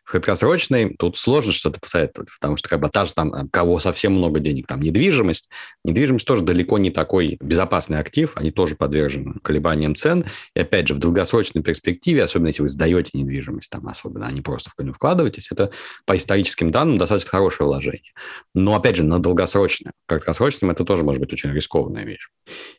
В 0.04 0.12
краткосрочной 0.12 0.96
тут 0.98 1.18
сложно 1.18 1.54
что-то 1.54 1.80
посоветовать, 1.80 2.30
потому 2.40 2.58
что 2.58 2.70
как 2.70 2.80
бы 2.80 2.90
та 2.90 3.06
же 3.06 3.14
там, 3.14 3.50
кого 3.50 3.80
совсем 3.80 4.14
много 4.14 4.40
денег, 4.40 4.68
там 4.68 4.82
недвижимость, 4.82 5.39
недвижимость. 5.40 5.50
Недвижимость 5.84 6.28
тоже 6.28 6.44
далеко 6.44 6.78
не 6.78 6.90
такой 6.90 7.38
безопасный 7.40 8.00
актив, 8.00 8.32
они 8.36 8.52
тоже 8.52 8.76
подвержены 8.76 9.36
колебаниям 9.42 9.96
цен. 9.96 10.26
И 10.56 10.60
опять 10.60 10.88
же, 10.88 10.94
в 10.94 11.00
долгосрочной 11.00 11.64
перспективе, 11.64 12.24
особенно 12.24 12.48
если 12.48 12.62
вы 12.62 12.70
сдаете 12.70 13.12
недвижимость, 13.14 13.70
там 13.70 13.88
особенно, 13.88 14.28
а 14.28 14.32
не 14.32 14.42
просто 14.42 14.72
в 14.76 14.82
нее 14.82 14.94
вкладываетесь, 14.94 15.52
это 15.52 15.72
по 16.06 16.16
историческим 16.16 16.72
данным 16.72 16.98
достаточно 16.98 17.32
хорошее 17.32 17.68
вложение. 17.68 18.14
Но 18.54 18.76
опять 18.76 18.98
же, 18.98 19.04
на 19.04 19.20
долгосрочное. 19.20 19.94
Краткосрочным 20.06 20.72
это 20.72 20.84
тоже 20.86 21.04
может 21.04 21.22
быть 21.22 21.34
очень 21.34 21.52
рискованная 21.52 22.04
вещь. 22.04 22.30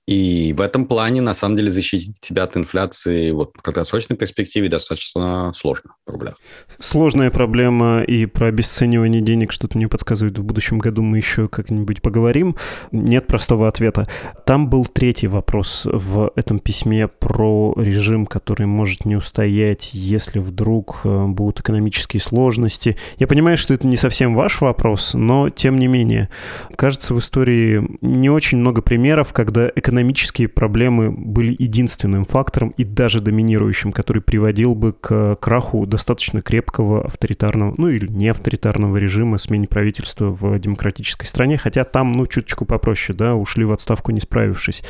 И 0.07 0.53
в 0.57 0.61
этом 0.61 0.87
плане, 0.87 1.21
на 1.21 1.35
самом 1.35 1.57
деле, 1.57 1.71
защитить 1.71 2.17
себя 2.21 2.45
от 2.45 2.57
инфляции 2.57 3.31
вот, 3.31 3.53
в 3.57 3.63
краткосрочной 3.63 4.17
перспективе 4.17 4.69
достаточно 4.69 5.53
сложно 5.55 5.95
в 6.07 6.11
рублях. 6.11 6.37
Сложная 6.79 7.31
проблема, 7.31 8.03
и 8.03 8.27
про 8.27 8.49
обесценивание 8.49 9.23
денег 9.23 9.53
что-то 9.53 9.77
мне 9.77 9.89
подсказывает. 9.89 10.39
В 10.39 10.45
будущем 10.45 10.79
году 10.79 11.03
мы 11.03 11.19
еще 11.19 11.49
как-нибудь 11.49 12.03
поговорим 12.03 12.57
нет 12.93 13.27
простого 13.27 13.69
ответа. 13.69 14.05
Там 14.47 14.69
был 14.69 14.87
третий 14.87 15.27
вопрос 15.27 15.87
в 15.91 16.33
этом 16.37 16.59
письме 16.59 17.09
про 17.09 17.75
режим, 17.77 18.27
который 18.27 18.67
может 18.67 19.05
не 19.05 19.17
устоять, 19.17 19.91
если 19.93 20.39
вдруг 20.39 21.01
э, 21.05 21.27
будут 21.27 21.61
экономические 21.61 22.21
сложности. 22.21 22.97
Я 23.19 23.27
понимаю, 23.27 23.57
что 23.57 23.75
это 23.75 23.87
не 23.87 23.97
совсем 23.97 24.35
ваш 24.35 24.61
вопрос, 24.61 25.15
но 25.15 25.51
тем 25.51 25.79
не 25.79 25.87
менее. 25.87 26.29
Кажется, 26.77 27.15
в 27.15 27.19
истории 27.19 27.99
не 28.01 28.31
очень 28.31 28.59
много 28.59 28.83
примеров, 28.83 29.33
когда 29.33 29.60
экономические 29.69 30.49
проблемы 30.49 31.11
были 31.11 31.55
единственным 31.59 32.25
фактором 32.25 32.71
и 32.77 32.85
даже 32.85 33.21
доминирующим, 33.21 33.93
который 33.93 34.23
приводил 34.23 34.75
бы 34.75 34.93
к 34.93 35.37
краху 35.37 35.87
достаточно 35.87 36.43
крепкого 36.43 37.05
авторитарного, 37.05 37.75
ну 37.77 37.89
или 37.89 38.07
не 38.07 38.29
авторитарного 38.29 38.97
режима, 38.97 39.39
смене 39.39 39.67
правительства 39.67 40.31
в 40.31 40.59
демократической 40.59 41.27
стране, 41.27 41.57
хотя 41.57 41.85
там, 41.85 42.13
ну, 42.13 42.27
чуточку 42.27 42.65
попроще, 42.65 43.17
да, 43.17 43.35
ушли 43.35 43.65
в 43.65 43.73
отставку, 43.73 44.13
не 44.13 44.21
справившись. 44.21 44.83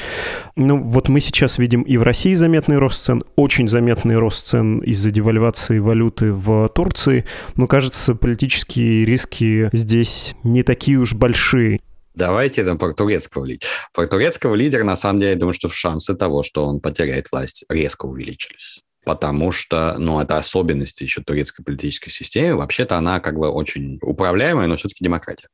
Ну, 0.56 0.78
вот 0.78 1.08
мы 1.08 1.20
сейчас 1.20 1.58
видим 1.58 1.82
и 1.82 1.96
в 1.96 2.02
России 2.02 2.34
заметный 2.34 2.78
рост 2.78 3.04
цен, 3.04 3.22
очень 3.36 3.68
заметный 3.68 4.18
рост 4.18 4.46
цен 4.46 4.78
из-за 4.78 5.10
девальвации 5.10 5.78
валюты 5.78 6.32
в 6.32 6.68
Турции, 6.68 7.24
но, 7.56 7.66
кажется, 7.66 8.14
политические 8.14 9.04
риски 9.04 9.68
здесь 9.72 10.34
не 10.44 10.62
такие 10.62 10.98
уж 10.98 11.14
большие. 11.14 11.80
Давайте 12.14 12.64
там 12.64 12.79
про 12.79 12.93
турецкого 12.93 13.45
лидера. 13.45 13.71
Про 13.93 14.07
турецкого 14.07 14.55
лидера, 14.55 14.85
на 14.85 14.97
самом 14.97 15.21
деле, 15.21 15.33
я 15.33 15.38
думаю, 15.38 15.52
что 15.52 15.69
шансы 15.69 16.14
того, 16.14 16.43
что 16.43 16.67
он 16.67 16.81
потеряет 16.81 17.31
власть, 17.31 17.64
резко 17.69 18.07
увеличились 18.07 18.83
потому 19.05 19.50
что, 19.50 19.97
ну, 19.99 20.21
это 20.21 20.37
особенности 20.37 21.02
еще 21.02 21.23
турецкой 21.23 21.64
политической 21.64 22.11
системы. 22.11 22.57
Вообще-то 22.57 22.97
она 22.97 23.21
как 23.21 23.38
бы 23.38 23.49
очень 23.49 23.99
управляемая, 24.02 24.67
но 24.67 24.76
все-таки 24.76 25.05
демократия. 25.05 25.49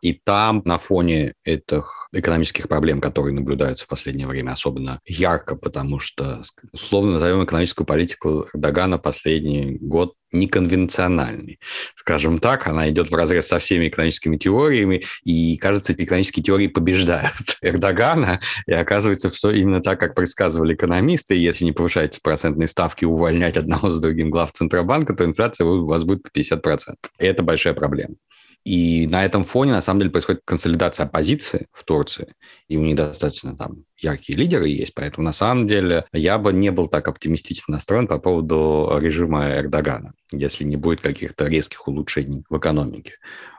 И 0.00 0.14
там 0.14 0.62
на 0.64 0.78
фоне 0.78 1.34
этих 1.44 2.05
экономических 2.12 2.68
проблем, 2.68 3.00
которые 3.00 3.34
наблюдаются 3.34 3.84
в 3.84 3.88
последнее 3.88 4.26
время, 4.26 4.52
особенно 4.52 5.00
ярко, 5.06 5.56
потому 5.56 5.98
что, 5.98 6.42
условно 6.72 7.12
назовем 7.12 7.44
экономическую 7.44 7.86
политику 7.86 8.46
Эрдогана 8.52 8.98
последний 8.98 9.78
год 9.80 10.14
неконвенциональный. 10.32 11.60
Скажем 11.94 12.38
так, 12.38 12.66
она 12.66 12.90
идет 12.90 13.10
в 13.10 13.14
разрез 13.14 13.46
со 13.46 13.58
всеми 13.58 13.88
экономическими 13.88 14.36
теориями, 14.36 15.02
и, 15.24 15.56
кажется, 15.56 15.92
экономические 15.92 16.42
теории 16.42 16.66
побеждают 16.66 17.32
Эрдогана, 17.62 18.40
и 18.66 18.72
оказывается 18.72 19.30
все 19.30 19.50
именно 19.50 19.80
так, 19.80 20.00
как 20.00 20.14
предсказывали 20.14 20.74
экономисты. 20.74 21.34
Если 21.34 21.64
не 21.64 21.72
повышать 21.72 22.20
процентные 22.22 22.68
ставки, 22.68 23.04
увольнять 23.04 23.56
одного 23.56 23.90
с 23.90 24.00
другим 24.00 24.30
глав 24.30 24.52
Центробанка, 24.52 25.14
то 25.14 25.24
инфляция 25.24 25.66
у 25.66 25.86
вас 25.86 26.04
будет 26.04 26.22
по 26.22 26.28
50%. 26.28 26.94
И 27.18 27.24
это 27.24 27.42
большая 27.42 27.74
проблема. 27.74 28.16
И 28.66 29.06
на 29.06 29.24
этом 29.24 29.44
фоне, 29.44 29.70
на 29.70 29.80
самом 29.80 30.00
деле, 30.00 30.10
происходит 30.10 30.42
консолидация 30.44 31.06
оппозиции 31.06 31.68
в 31.72 31.84
Турции, 31.84 32.34
и 32.66 32.76
у 32.76 32.82
них 32.82 32.96
достаточно 32.96 33.56
там 33.56 33.84
яркие 33.96 34.36
лидеры 34.36 34.68
есть, 34.68 34.92
поэтому 34.92 35.24
на 35.24 35.32
самом 35.32 35.68
деле 35.68 36.04
я 36.12 36.36
бы 36.36 36.52
не 36.52 36.72
был 36.72 36.88
так 36.88 37.06
оптимистично 37.06 37.74
настроен 37.74 38.08
по 38.08 38.18
поводу 38.18 38.98
режима 39.00 39.50
Эрдогана, 39.50 40.14
если 40.32 40.64
не 40.64 40.74
будет 40.74 41.00
каких-то 41.00 41.46
резких 41.46 41.86
улучшений 41.86 42.42
в 42.50 42.58
экономике. 42.58 43.12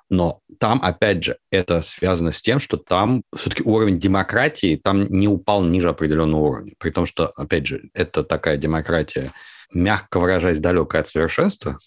Но 0.09 0.41
там, 0.59 0.81
опять 0.83 1.23
же, 1.23 1.37
это 1.51 1.81
связано 1.83 2.33
с 2.33 2.41
тем, 2.41 2.59
что 2.59 2.75
там 2.75 3.23
все-таки 3.33 3.63
уровень 3.63 3.99
демократии 3.99 4.75
там 4.75 5.07
не 5.07 5.29
упал 5.29 5.63
ниже 5.63 5.87
определенного 5.87 6.41
уровня. 6.41 6.73
При 6.79 6.89
том, 6.89 7.05
что, 7.05 7.27
опять 7.37 7.65
же, 7.65 7.89
это 7.93 8.25
такая 8.25 8.57
демократия, 8.57 9.31
мягко 9.73 10.19
выражаясь, 10.19 10.59
далекая 10.59 11.01
от 11.01 11.07
совершенства, 11.07 11.79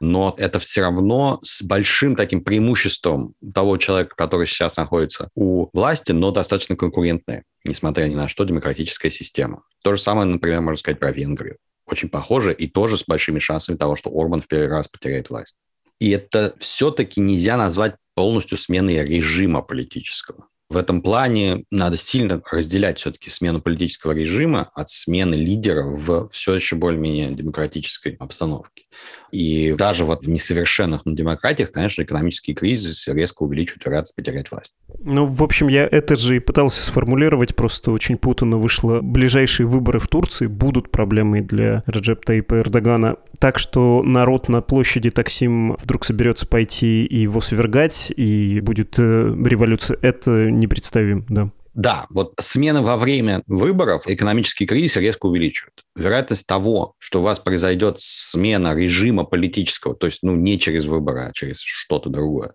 но 0.00 0.34
это 0.36 0.58
все 0.58 0.82
равно 0.82 1.38
с 1.42 1.62
большим 1.62 2.16
таким 2.16 2.42
преимуществом 2.42 3.34
того 3.54 3.76
человека, 3.76 4.14
который 4.16 4.46
сейчас 4.46 4.76
находится 4.76 5.30
у 5.34 5.68
власти, 5.72 6.12
но 6.12 6.30
достаточно 6.30 6.76
конкурентная, 6.76 7.44
несмотря 7.64 8.04
ни 8.06 8.14
на 8.14 8.28
что, 8.28 8.44
демократическая 8.44 9.10
система. 9.10 9.62
То 9.82 9.94
же 9.94 10.00
самое, 10.00 10.26
например, 10.26 10.60
можно 10.60 10.78
сказать 10.78 10.98
про 10.98 11.12
Венгрию. 11.12 11.56
Очень 11.86 12.08
похоже 12.08 12.52
и 12.52 12.66
тоже 12.66 12.96
с 12.96 13.04
большими 13.04 13.38
шансами 13.38 13.76
того, 13.76 13.96
что 13.96 14.10
Орбан 14.10 14.40
в 14.40 14.48
первый 14.48 14.68
раз 14.68 14.88
потеряет 14.88 15.30
власть. 15.30 15.54
И 16.00 16.10
это 16.10 16.54
все-таки 16.58 17.20
нельзя 17.20 17.56
назвать 17.56 17.96
полностью 18.14 18.58
сменой 18.58 19.04
режима 19.04 19.62
политического. 19.62 20.48
В 20.74 20.76
этом 20.76 21.02
плане 21.02 21.66
надо 21.70 21.96
сильно 21.96 22.42
разделять 22.50 22.98
все-таки 22.98 23.30
смену 23.30 23.62
политического 23.62 24.10
режима 24.10 24.70
от 24.74 24.88
смены 24.88 25.36
лидера 25.36 25.84
в 25.84 26.28
все 26.30 26.56
еще 26.56 26.74
более-менее 26.74 27.30
демократической 27.30 28.16
обстановке. 28.18 28.83
И 29.30 29.72
даже 29.72 30.04
вот 30.04 30.24
в 30.24 30.28
несовершенных 30.28 31.02
демократиях, 31.04 31.72
конечно, 31.72 32.02
экономический 32.02 32.54
кризис 32.54 33.08
резко 33.08 33.42
увеличивает 33.42 33.84
вероятность 33.84 34.14
потерять 34.14 34.50
власть. 34.50 34.74
Ну, 35.00 35.26
в 35.26 35.42
общем, 35.42 35.68
я 35.68 35.86
это 35.86 36.16
же 36.16 36.36
и 36.36 36.38
пытался 36.38 36.84
сформулировать, 36.84 37.56
просто 37.56 37.90
очень 37.90 38.16
путанно 38.16 38.58
вышло. 38.58 39.00
Ближайшие 39.00 39.66
выборы 39.66 39.98
в 39.98 40.06
Турции 40.08 40.46
будут 40.46 40.90
проблемой 40.90 41.40
для 41.40 41.82
Раджеп 41.86 42.24
Таипа 42.24 42.60
Эрдогана. 42.60 43.16
Так 43.40 43.58
что 43.58 44.02
народ 44.04 44.48
на 44.48 44.62
площади 44.62 45.10
Таксим 45.10 45.76
вдруг 45.82 46.04
соберется 46.04 46.46
пойти 46.46 47.04
и 47.04 47.18
его 47.18 47.40
свергать, 47.40 48.12
и 48.16 48.60
будет 48.60 48.94
э, 48.98 49.36
революция. 49.44 49.98
Это 50.00 50.50
непредставим, 50.50 51.26
да. 51.28 51.50
Да, 51.74 52.06
вот 52.08 52.34
смена 52.40 52.82
во 52.82 52.96
время 52.96 53.42
выборов 53.48 54.04
экономический 54.06 54.64
кризис 54.64 54.96
резко 54.96 55.26
увеличивает. 55.26 55.82
Вероятность 55.96 56.46
того, 56.46 56.94
что 56.98 57.18
у 57.18 57.22
вас 57.22 57.40
произойдет 57.40 57.96
смена 57.98 58.74
режима 58.74 59.24
политического, 59.24 59.96
то 59.96 60.06
есть 60.06 60.22
ну, 60.22 60.36
не 60.36 60.58
через 60.58 60.84
выборы, 60.84 61.20
а 61.20 61.32
через 61.32 61.58
что-то 61.58 62.10
другое, 62.10 62.52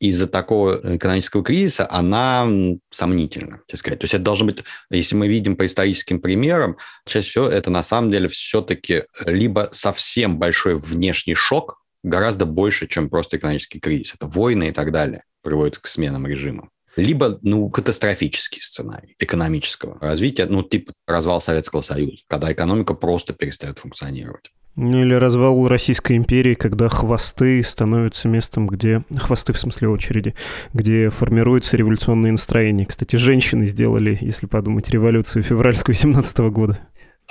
из-за 0.00 0.26
такого 0.26 0.96
экономического 0.96 1.44
кризиса, 1.44 1.86
она 1.90 2.48
сомнительна, 2.90 3.60
так 3.68 3.78
сказать. 3.78 3.98
То 3.98 4.04
есть 4.04 4.14
это 4.14 4.24
должно 4.24 4.46
быть, 4.46 4.64
если 4.90 5.16
мы 5.16 5.28
видим 5.28 5.54
по 5.56 5.66
историческим 5.66 6.18
примерам, 6.18 6.78
чаще 7.06 7.28
всего 7.28 7.48
это 7.48 7.70
на 7.70 7.82
самом 7.82 8.10
деле 8.10 8.28
все-таки 8.28 9.04
либо 9.26 9.68
совсем 9.72 10.38
большой 10.38 10.76
внешний 10.76 11.34
шок, 11.34 11.82
гораздо 12.02 12.46
больше, 12.46 12.88
чем 12.88 13.10
просто 13.10 13.36
экономический 13.36 13.80
кризис. 13.80 14.14
Это 14.14 14.26
войны 14.26 14.68
и 14.68 14.72
так 14.72 14.92
далее 14.92 15.24
приводят 15.42 15.78
к 15.78 15.86
сменам 15.86 16.26
режима. 16.26 16.70
Либо, 16.96 17.38
ну, 17.42 17.70
катастрофический 17.70 18.60
сценарий 18.60 19.16
экономического 19.18 19.98
развития, 20.00 20.46
ну, 20.46 20.62
типа 20.62 20.92
развал 21.06 21.40
Советского 21.40 21.82
Союза, 21.82 22.22
когда 22.28 22.52
экономика 22.52 22.94
просто 22.94 23.32
перестает 23.32 23.78
функционировать. 23.78 24.50
Ну 24.74 25.02
или 25.02 25.12
развал 25.14 25.68
Российской 25.68 26.16
империи, 26.16 26.54
когда 26.54 26.88
хвосты 26.88 27.62
становятся 27.62 28.28
местом, 28.28 28.66
где... 28.66 29.04
Хвосты 29.14 29.52
в 29.52 29.58
смысле 29.58 29.88
очереди, 29.88 30.34
где 30.72 31.10
формируются 31.10 31.76
революционные 31.76 32.32
настроения. 32.32 32.86
Кстати, 32.86 33.16
женщины 33.16 33.66
сделали, 33.66 34.16
если 34.20 34.46
подумать, 34.46 34.88
революцию 34.88 35.42
февральскую 35.42 35.94
17 35.94 36.38
года. 36.50 36.78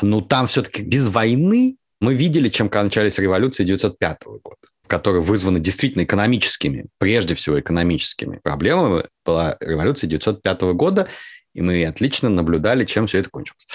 Ну 0.04 0.22
там 0.22 0.46
все-таки 0.46 0.84
без 0.84 1.08
войны 1.08 1.78
мы 2.00 2.14
видели, 2.14 2.48
чем 2.48 2.70
кончались 2.70 3.18
революции 3.18 3.64
1905 3.64 4.24
года 4.44 4.61
которые 4.92 5.22
вызваны 5.22 5.62
действительно 5.62 6.04
экономическими, 6.04 6.88
прежде 6.98 7.34
всего 7.34 7.58
экономическими 7.58 8.40
проблемами, 8.44 9.06
была 9.26 9.56
революция 9.62 10.10
1905 10.10 10.62
года, 10.74 11.08
и 11.54 11.62
мы 11.62 11.86
отлично 11.86 12.28
наблюдали, 12.28 12.84
чем 12.84 13.08
все 13.08 13.20
это 13.20 13.30
кончилось. 13.30 13.66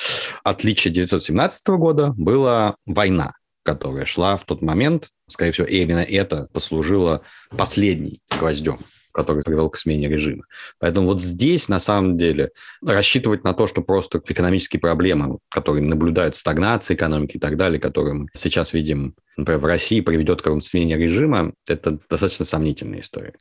Отличие 0.45 0.93
1917 0.93 1.69
года 1.69 2.13
была 2.19 2.77
война, 2.85 3.33
которая 3.63 4.05
шла 4.05 4.37
в 4.37 4.45
тот 4.45 4.61
момент. 4.61 5.09
Скорее 5.27 5.53
всего, 5.53 5.67
именно 5.67 6.01
это 6.01 6.49
послужило 6.53 7.23
последней 7.57 8.21
гвоздем 8.39 8.81
который 9.17 9.43
привел 9.43 9.71
к 9.71 9.77
смене 9.77 10.09
режима. 10.09 10.45
Поэтому 10.79 11.09
вот 11.09 11.23
здесь, 11.23 11.69
на 11.69 11.81
самом 11.81 12.19
деле, 12.19 12.51
рассчитывать 12.85 13.45
на 13.45 13.55
то, 13.55 13.67
что 13.67 13.83
просто 13.83 14.21
экономические 14.25 14.79
проблемы, 14.79 15.39
которые 15.49 15.83
наблюдают 15.83 16.37
стагнация 16.37 16.95
экономики 16.95 17.39
и 17.39 17.41
так 17.41 17.57
далее, 17.57 17.81
которые 17.81 18.15
мы 18.15 18.29
сейчас 18.35 18.73
видим, 18.73 19.15
например, 19.37 19.61
в 19.61 19.65
России, 19.65 20.01
приведет 20.01 20.43
к 20.43 20.61
смене 20.61 20.97
режима, 20.97 21.53
это 21.67 21.99
достаточно 22.09 22.45
сомнительная 22.45 23.01
история 23.01 23.35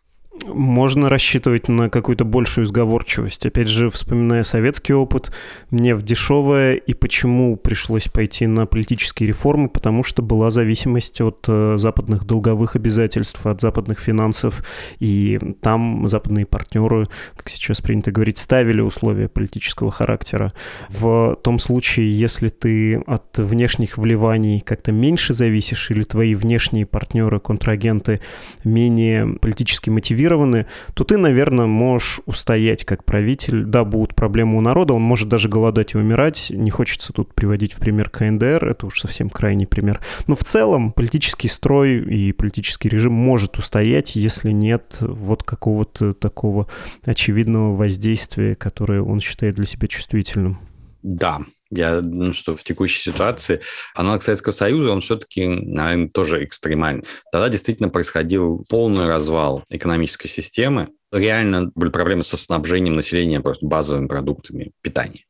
можно 0.47 1.09
рассчитывать 1.09 1.67
на 1.67 1.89
какую-то 1.89 2.25
большую 2.25 2.65
сговорчивость. 2.67 3.45
Опять 3.45 3.67
же, 3.67 3.89
вспоминая 3.89 4.43
советский 4.43 4.93
опыт, 4.93 5.31
мне 5.69 5.95
в 5.95 6.03
дешевое 6.03 6.75
и 6.75 6.93
почему 6.93 7.55
пришлось 7.57 8.07
пойти 8.07 8.47
на 8.47 8.65
политические 8.65 9.27
реформы, 9.27 9.69
потому 9.69 10.03
что 10.03 10.21
была 10.21 10.51
зависимость 10.51 11.21
от 11.21 11.45
э, 11.47 11.75
западных 11.77 12.25
долговых 12.25 12.75
обязательств, 12.75 13.45
от 13.45 13.61
западных 13.61 13.99
финансов, 13.99 14.63
и 14.99 15.39
там 15.61 16.07
западные 16.07 16.45
партнеры, 16.45 17.07
как 17.35 17.49
сейчас 17.49 17.81
принято 17.81 18.11
говорить, 18.11 18.37
ставили 18.37 18.81
условия 18.81 19.27
политического 19.27 19.91
характера. 19.91 20.53
В 20.89 21.37
том 21.43 21.59
случае, 21.59 22.17
если 22.17 22.49
ты 22.49 22.97
от 23.07 23.37
внешних 23.37 23.97
вливаний 23.97 24.59
как-то 24.59 24.91
меньше 24.91 25.33
зависишь, 25.33 25.91
или 25.91 26.03
твои 26.03 26.35
внешние 26.35 26.85
партнеры, 26.85 27.39
контрагенты 27.39 28.21
менее 28.63 29.37
политически 29.39 29.89
мотивированы, 29.89 30.24
мотивированы, 30.25 30.65
то 30.93 31.03
ты, 31.03 31.17
наверное, 31.17 31.65
можешь 31.65 32.21
устоять 32.25 32.83
как 32.85 33.03
правитель. 33.03 33.63
Да, 33.63 33.83
будут 33.83 34.15
проблемы 34.15 34.57
у 34.57 34.61
народа, 34.61 34.93
он 34.93 35.01
может 35.01 35.29
даже 35.29 35.49
голодать 35.49 35.93
и 35.93 35.97
умирать. 35.97 36.51
Не 36.51 36.69
хочется 36.69 37.13
тут 37.13 37.33
приводить 37.33 37.73
в 37.73 37.79
пример 37.79 38.09
КНДР, 38.09 38.65
это 38.65 38.87
уж 38.87 38.99
совсем 38.99 39.29
крайний 39.29 39.67
пример. 39.67 40.01
Но 40.27 40.35
в 40.35 40.43
целом 40.43 40.91
политический 40.91 41.47
строй 41.47 41.99
и 41.99 42.31
политический 42.31 42.89
режим 42.89 43.13
может 43.13 43.57
устоять, 43.57 44.15
если 44.15 44.51
нет 44.51 44.97
вот 44.99 45.43
какого-то 45.43 46.13
такого 46.13 46.67
очевидного 47.05 47.75
воздействия, 47.75 48.55
которое 48.55 49.01
он 49.01 49.19
считает 49.19 49.55
для 49.55 49.65
себя 49.65 49.87
чувствительным. 49.87 50.59
Да, 51.03 51.41
я 51.71 52.01
думаю, 52.01 52.33
что 52.33 52.55
в 52.55 52.63
текущей 52.63 53.01
ситуации 53.01 53.61
аналог 53.95 54.23
Советского 54.23 54.51
Союза, 54.51 54.91
он 54.91 55.01
все-таки, 55.01 55.47
наверное, 55.47 56.09
тоже 56.09 56.43
экстремальный. 56.43 57.03
Тогда 57.31 57.49
действительно 57.49 57.89
происходил 57.89 58.65
полный 58.69 59.07
развал 59.07 59.63
экономической 59.69 60.27
системы. 60.27 60.89
Реально 61.11 61.71
были 61.75 61.89
проблемы 61.89 62.23
со 62.23 62.37
снабжением 62.37 62.95
населения 62.95 63.39
просто 63.39 63.65
базовыми 63.65 64.07
продуктами 64.07 64.71
питания. 64.81 65.25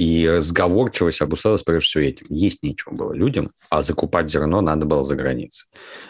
И 0.00 0.26
разговорчивость 0.26 1.20
обусловилась 1.20 1.62
прежде 1.62 1.86
всего 1.86 2.04
этим. 2.04 2.24
Есть 2.30 2.62
нечего 2.62 2.94
было 2.94 3.12
людям, 3.12 3.52
а 3.68 3.82
закупать 3.82 4.30
зерно 4.30 4.62
надо 4.62 4.86
было 4.86 5.04
за 5.04 5.14
границей. 5.14 5.68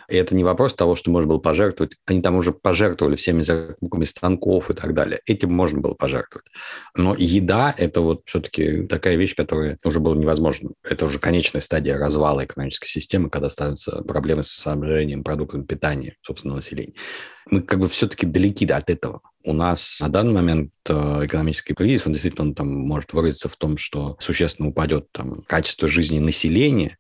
И 0.09 0.14
это 0.14 0.37
не 0.37 0.44
вопрос 0.44 0.74
того, 0.74 0.94
что 0.94 1.11
можно 1.11 1.31
было 1.31 1.38
пожертвовать. 1.38 1.96
Они 2.07 2.22
там 2.22 2.37
уже 2.37 2.53
пожертвовали 2.53 3.16
всеми 3.16 3.42
закупками 3.42 4.05
станков 4.05 4.70
и 4.70 4.74
так 4.74 4.94
далее. 4.94 5.18
Этим 5.26 5.53
можно 5.53 5.81
было 5.81 5.94
пожертвовать. 5.94 6.46
Но 6.94 7.16
еда– 7.18 7.74
это 7.76 8.00
вот 8.00 8.22
все-таки 8.26 8.87
такая 8.87 9.16
вещь, 9.16 9.35
которая 9.35 9.76
уже 9.85 9.98
было 9.98 10.14
невозможно. 10.14 10.70
Это 10.85 11.07
уже 11.07 11.18
конечная 11.18 11.61
стадия 11.61 11.98
развала 11.98 12.44
экономической 12.44 12.87
системы, 12.87 13.29
когда 13.29 13.50
становятся 13.50 14.05
проблемы 14.05 14.44
с 14.44 14.53
снабжением 14.53 15.24
продуктами 15.24 15.64
питания 15.64 16.14
собственного 16.22 16.59
населения. 16.59 16.94
Мы 17.50 17.62
как 17.62 17.81
бы 17.81 17.88
все-таки 17.88 18.24
далеки 18.24 18.66
от 18.66 18.88
этого 18.88 19.22
у 19.44 19.53
нас 19.53 19.98
на 20.00 20.09
данный 20.09 20.35
момент 20.35 20.72
э, 20.88 21.20
экономический 21.24 21.74
кризис, 21.74 22.07
он 22.07 22.12
действительно 22.12 22.55
там 22.55 22.68
может 22.68 23.12
выразиться 23.12 23.48
в 23.48 23.57
том, 23.57 23.76
что 23.76 24.16
существенно 24.18 24.68
упадет 24.68 25.11
там, 25.12 25.42
качество 25.42 25.88
жизни 25.88 26.18
населения, 26.18 26.98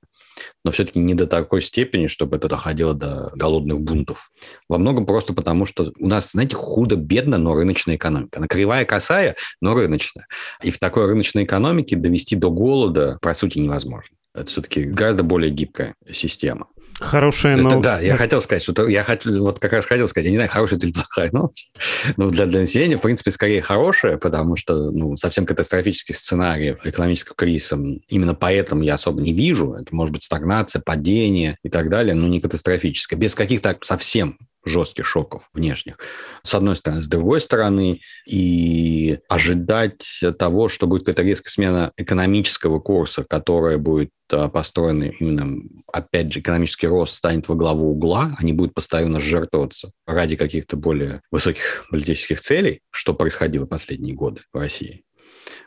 но 0.64 0.70
все-таки 0.70 0.98
не 0.98 1.14
до 1.14 1.26
такой 1.26 1.62
степени, 1.62 2.06
чтобы 2.06 2.36
это 2.36 2.48
доходило 2.48 2.94
до 2.94 3.30
голодных 3.34 3.80
бунтов. 3.80 4.30
Во 4.68 4.78
многом 4.78 5.06
просто 5.06 5.34
потому, 5.34 5.66
что 5.66 5.92
у 5.98 6.06
нас, 6.06 6.32
знаете, 6.32 6.56
худо-бедно, 6.56 7.38
но 7.38 7.54
рыночная 7.54 7.96
экономика. 7.96 8.38
Она 8.38 8.46
кривая, 8.46 8.84
косая, 8.84 9.36
но 9.60 9.74
рыночная. 9.74 10.26
И 10.62 10.70
в 10.70 10.78
такой 10.78 11.06
рыночной 11.06 11.44
экономике 11.44 11.96
довести 11.96 12.36
до 12.36 12.50
голода, 12.50 13.18
по 13.20 13.34
сути, 13.34 13.58
невозможно. 13.58 14.16
Это 14.34 14.46
все-таки 14.46 14.84
гораздо 14.84 15.24
более 15.24 15.50
гибкая 15.50 15.94
система. 16.12 16.68
Хорошая 17.00 17.56
новость. 17.56 17.78
Это, 17.78 17.82
да, 17.82 18.00
я 18.00 18.16
хотел 18.16 18.42
сказать, 18.42 18.62
что 18.62 18.86
я 18.86 19.02
хочу, 19.04 19.42
вот 19.42 19.58
как 19.58 19.72
раз 19.72 19.86
хотел 19.86 20.06
сказать, 20.06 20.26
я 20.26 20.30
не 20.30 20.36
знаю, 20.36 20.50
хорошая 20.50 20.78
или 20.78 20.92
плохая 20.92 21.30
новость, 21.32 21.72
но 22.18 22.28
для, 22.30 22.46
для 22.46 22.60
населения, 22.60 22.98
в 22.98 23.00
принципе, 23.00 23.30
скорее 23.30 23.62
хорошая, 23.62 24.18
потому 24.18 24.56
что 24.56 24.90
ну, 24.90 25.16
совсем 25.16 25.46
катастрофических 25.46 26.16
сценариев 26.16 26.84
экономического 26.84 27.34
кризиса 27.34 27.78
именно 28.08 28.34
поэтому 28.34 28.82
я 28.82 28.94
особо 28.94 29.22
не 29.22 29.32
вижу. 29.32 29.72
Это 29.72 29.94
может 29.94 30.12
быть 30.12 30.24
стагнация, 30.24 30.82
падение 30.84 31.56
и 31.64 31.70
так 31.70 31.88
далее, 31.88 32.14
но 32.14 32.28
не 32.28 32.40
катастрофическое. 32.40 33.18
Без 33.18 33.34
каких-то 33.34 33.78
совсем 33.80 34.36
жестких 34.64 35.06
шоков 35.06 35.48
внешних. 35.52 35.98
С 36.42 36.54
одной 36.54 36.76
стороны. 36.76 37.02
С 37.02 37.08
другой 37.08 37.40
стороны, 37.40 38.00
и 38.26 39.18
ожидать 39.28 40.22
того, 40.38 40.68
что 40.68 40.86
будет 40.86 41.04
какая-то 41.04 41.22
резкая 41.22 41.50
смена 41.50 41.92
экономического 41.96 42.80
курса, 42.80 43.24
которая 43.24 43.78
будет 43.78 44.10
а, 44.32 44.48
построена 44.48 45.04
именно, 45.04 45.62
опять 45.92 46.32
же, 46.32 46.40
экономический 46.40 46.86
рост 46.86 47.14
станет 47.14 47.48
во 47.48 47.54
главу 47.54 47.90
угла, 47.90 48.36
они 48.38 48.52
будут 48.52 48.74
постоянно 48.74 49.20
жертвоваться 49.20 49.92
ради 50.06 50.36
каких-то 50.36 50.76
более 50.76 51.22
высоких 51.30 51.86
политических 51.90 52.40
целей, 52.40 52.80
что 52.90 53.14
происходило 53.14 53.66
последние 53.66 54.14
годы 54.14 54.42
в 54.52 54.58
России 54.58 55.04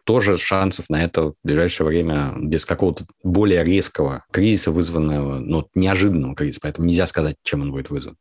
тоже 0.04 0.38
шансов 0.38 0.86
на 0.90 1.04
это 1.04 1.30
в 1.30 1.36
ближайшее 1.44 1.88
время 1.88 2.34
без 2.38 2.66
какого-то 2.66 3.06
более 3.24 3.64
резкого 3.64 4.26
кризиса, 4.32 4.72
вызванного, 4.72 5.40
ну, 5.40 5.68
неожиданного 5.76 6.36
кризиса, 6.36 6.60
поэтому 6.62 6.88
нельзя 6.88 7.08
сказать, 7.08 7.36
чем 7.44 7.62
он 7.62 7.72
будет 7.72 7.90
вызван, 7.90 8.18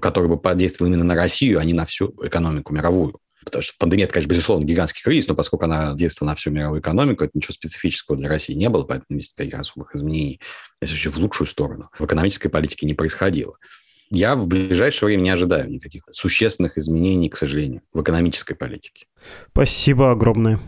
который 0.00 0.28
бы 0.28 0.38
подействовал 0.38 0.90
именно 0.90 1.04
на 1.04 1.14
Россию, 1.14 1.58
а 1.60 1.64
не 1.64 1.72
на 1.72 1.86
всю 1.86 2.14
экономику 2.22 2.74
мировую. 2.74 3.18
Потому 3.44 3.62
что 3.62 3.72
пандемия, 3.78 4.04
это, 4.04 4.14
конечно, 4.14 4.30
безусловно, 4.30 4.64
гигантский 4.64 5.02
кризис, 5.02 5.28
но 5.28 5.34
поскольку 5.34 5.64
она 5.64 5.94
действовала 5.94 6.32
на 6.32 6.36
всю 6.36 6.50
мировую 6.50 6.80
экономику, 6.80 7.24
это 7.24 7.32
ничего 7.34 7.54
специфического 7.54 8.16
для 8.16 8.28
России 8.28 8.52
не 8.52 8.68
было, 8.68 8.84
поэтому 8.84 9.18
здесь 9.18 9.32
никаких 9.38 9.60
особых 9.60 9.94
изменений, 9.94 10.40
если 10.82 11.08
в 11.08 11.16
лучшую 11.16 11.46
сторону, 11.46 11.88
в 11.98 12.04
экономической 12.04 12.48
политике 12.48 12.86
не 12.86 12.94
происходило. 12.94 13.54
Я 14.10 14.34
в 14.34 14.46
ближайшее 14.48 15.06
время 15.06 15.22
не 15.22 15.30
ожидаю 15.30 15.70
никаких 15.70 16.02
существенных 16.10 16.76
изменений, 16.76 17.28
к 17.28 17.36
сожалению, 17.36 17.82
в 17.92 18.02
экономической 18.02 18.54
политике. 18.54 19.06
Спасибо 19.52 20.10
огромное. 20.10 20.60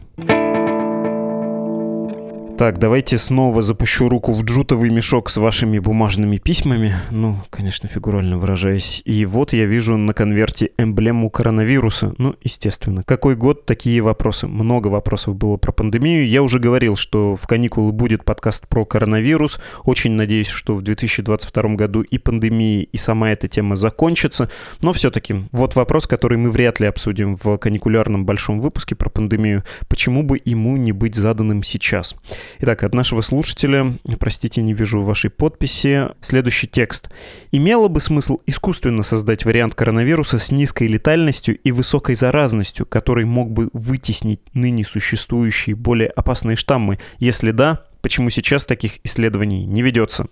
Так, 2.62 2.78
давайте 2.78 3.18
снова 3.18 3.60
запущу 3.60 4.08
руку 4.08 4.30
в 4.30 4.44
джутовый 4.44 4.88
мешок 4.88 5.30
с 5.30 5.36
вашими 5.36 5.80
бумажными 5.80 6.36
письмами. 6.36 6.94
Ну, 7.10 7.38
конечно, 7.50 7.88
фигурально 7.88 8.38
выражаясь. 8.38 9.02
И 9.04 9.26
вот 9.26 9.52
я 9.52 9.64
вижу 9.64 9.96
на 9.96 10.14
конверте 10.14 10.70
эмблему 10.78 11.28
коронавируса. 11.28 12.14
Ну, 12.18 12.36
естественно. 12.40 13.02
Какой 13.02 13.34
год, 13.34 13.66
такие 13.66 14.00
вопросы. 14.00 14.46
Много 14.46 14.86
вопросов 14.86 15.34
было 15.34 15.56
про 15.56 15.72
пандемию. 15.72 16.24
Я 16.28 16.40
уже 16.44 16.60
говорил, 16.60 16.94
что 16.94 17.34
в 17.34 17.48
каникулы 17.48 17.90
будет 17.90 18.24
подкаст 18.24 18.68
про 18.68 18.84
коронавирус. 18.84 19.58
Очень 19.82 20.12
надеюсь, 20.12 20.46
что 20.46 20.76
в 20.76 20.82
2022 20.82 21.74
году 21.74 22.02
и 22.02 22.16
пандемия, 22.16 22.84
и 22.84 22.96
сама 22.96 23.32
эта 23.32 23.48
тема 23.48 23.74
закончится. 23.74 24.48
Но 24.82 24.92
все-таки 24.92 25.34
вот 25.50 25.74
вопрос, 25.74 26.06
который 26.06 26.38
мы 26.38 26.52
вряд 26.52 26.78
ли 26.78 26.86
обсудим 26.86 27.34
в 27.34 27.56
каникулярном 27.56 28.24
большом 28.24 28.60
выпуске 28.60 28.94
про 28.94 29.10
пандемию. 29.10 29.64
Почему 29.88 30.22
бы 30.22 30.40
ему 30.44 30.76
не 30.76 30.92
быть 30.92 31.16
заданным 31.16 31.64
сейчас? 31.64 32.14
Итак, 32.60 32.82
от 32.82 32.94
нашего 32.94 33.20
слушателя, 33.20 33.94
простите, 34.18 34.62
не 34.62 34.74
вижу 34.74 35.02
вашей 35.02 35.30
подписи, 35.30 36.08
следующий 36.20 36.66
текст. 36.66 37.10
Имело 37.50 37.88
бы 37.88 38.00
смысл 38.00 38.38
искусственно 38.46 39.02
создать 39.02 39.44
вариант 39.44 39.74
коронавируса 39.74 40.38
с 40.38 40.50
низкой 40.50 40.86
летальностью 40.88 41.58
и 41.58 41.72
высокой 41.72 42.14
заразностью, 42.14 42.86
который 42.86 43.24
мог 43.24 43.50
бы 43.50 43.70
вытеснить 43.72 44.40
ныне 44.54 44.84
существующие 44.84 45.76
более 45.76 46.08
опасные 46.08 46.56
штаммы? 46.56 46.98
Если 47.18 47.50
да, 47.50 47.84
почему 48.02 48.30
сейчас 48.30 48.66
таких 48.66 48.98
исследований 49.04 49.64
не 49.64 49.82
ведется? 49.82 50.26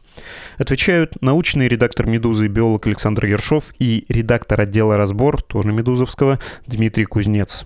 Отвечают 0.59 1.21
научный 1.23 1.69
редактор 1.69 2.07
«Медузы» 2.07 2.49
биолог 2.49 2.87
Александр 2.87 3.27
Ершов 3.27 3.73
и 3.79 4.05
редактор 4.09 4.61
отдела 4.61 4.97
«Разбор», 4.97 5.43
тоже 5.43 5.73
«Медузовского», 5.73 6.39
Дмитрий 6.67 7.07
Кузнец. 7.07 7.65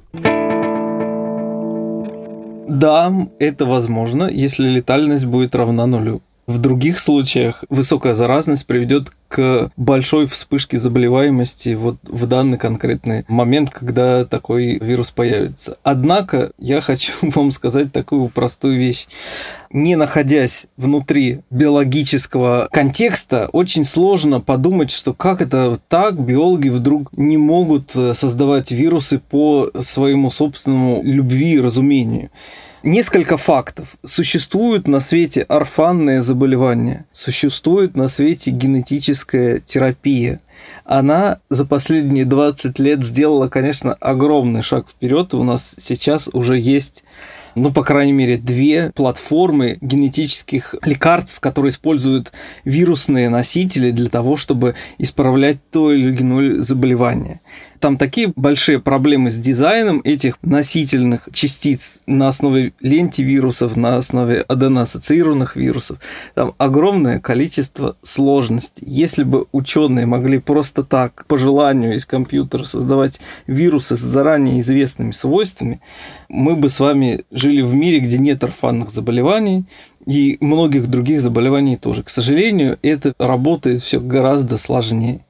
Да, 2.68 3.12
это 3.38 3.66
возможно, 3.66 4.24
если 4.24 4.68
летальность 4.68 5.26
будет 5.26 5.54
равна 5.54 5.86
нулю. 5.86 6.22
В 6.46 6.58
других 6.58 6.98
случаях 6.98 7.64
высокая 7.70 8.12
заразность 8.14 8.66
приведет 8.66 9.10
к 9.34 9.68
большой 9.76 10.26
вспышке 10.26 10.78
заболеваемости 10.78 11.74
вот 11.74 11.96
в 12.04 12.26
данный 12.26 12.56
конкретный 12.56 13.24
момент, 13.26 13.70
когда 13.70 14.24
такой 14.24 14.78
вирус 14.78 15.10
появится. 15.10 15.76
Однако 15.82 16.52
я 16.60 16.80
хочу 16.80 17.14
вам 17.22 17.50
сказать 17.50 17.90
такую 17.90 18.28
простую 18.28 18.78
вещь. 18.78 19.08
Не 19.72 19.96
находясь 19.96 20.68
внутри 20.76 21.40
биологического 21.50 22.68
контекста, 22.70 23.48
очень 23.52 23.82
сложно 23.82 24.40
подумать, 24.40 24.92
что 24.92 25.12
как 25.12 25.42
это 25.42 25.80
так 25.88 26.24
биологи 26.24 26.68
вдруг 26.68 27.10
не 27.16 27.36
могут 27.36 27.96
э, 27.96 28.14
создавать 28.14 28.70
вирусы 28.70 29.18
по 29.18 29.68
своему 29.80 30.30
собственному 30.30 31.02
любви 31.02 31.54
и 31.54 31.60
разумению. 31.60 32.30
Несколько 32.84 33.38
фактов. 33.38 33.96
Существуют 34.04 34.86
на 34.88 35.00
свете 35.00 35.40
орфанные 35.40 36.20
заболевания, 36.20 37.06
существует 37.12 37.96
на 37.96 38.08
свете 38.08 38.50
генетическая 38.50 39.60
терапия. 39.60 40.38
Она 40.84 41.38
за 41.48 41.64
последние 41.64 42.26
20 42.26 42.78
лет 42.78 43.02
сделала, 43.02 43.48
конечно, 43.48 43.94
огромный 43.94 44.60
шаг 44.60 44.86
вперед. 44.86 45.32
У 45.32 45.42
нас 45.44 45.74
сейчас 45.78 46.28
уже 46.30 46.58
есть 46.58 47.04
ну, 47.54 47.72
по 47.72 47.82
крайней 47.82 48.12
мере, 48.12 48.36
две 48.36 48.90
платформы 48.96 49.78
генетических 49.80 50.74
лекарств, 50.84 51.38
которые 51.38 51.70
используют 51.70 52.32
вирусные 52.64 53.28
носители 53.28 53.92
для 53.92 54.08
того, 54.08 54.36
чтобы 54.36 54.74
исправлять 54.98 55.58
то 55.70 55.92
или 55.92 56.20
иное 56.20 56.60
заболевание 56.60 57.38
там 57.80 57.96
такие 57.96 58.32
большие 58.36 58.78
проблемы 58.78 59.30
с 59.30 59.36
дизайном 59.36 60.00
этих 60.04 60.38
носительных 60.42 61.28
частиц 61.32 62.00
на 62.06 62.28
основе 62.28 62.72
лентивирусов, 62.80 63.76
на 63.76 63.96
основе 63.96 64.40
аденоассоциированных 64.42 65.56
вирусов. 65.56 65.98
Там 66.34 66.54
огромное 66.58 67.20
количество 67.20 67.96
сложностей. 68.02 68.86
Если 68.86 69.24
бы 69.24 69.46
ученые 69.52 70.06
могли 70.06 70.38
просто 70.38 70.84
так, 70.84 71.26
по 71.26 71.38
желанию 71.38 71.96
из 71.96 72.06
компьютера, 72.06 72.64
создавать 72.64 73.20
вирусы 73.46 73.96
с 73.96 74.00
заранее 74.00 74.60
известными 74.60 75.10
свойствами, 75.10 75.80
мы 76.28 76.56
бы 76.56 76.68
с 76.68 76.80
вами 76.80 77.22
жили 77.30 77.62
в 77.62 77.74
мире, 77.74 78.00
где 78.00 78.18
нет 78.18 78.42
орфанных 78.44 78.90
заболеваний, 78.90 79.64
и 80.06 80.36
многих 80.40 80.86
других 80.88 81.20
заболеваний 81.20 81.76
тоже. 81.76 82.02
К 82.02 82.10
сожалению, 82.10 82.78
это 82.82 83.14
работает 83.18 83.80
все 83.80 84.00
гораздо 84.00 84.58
сложнее 84.58 85.24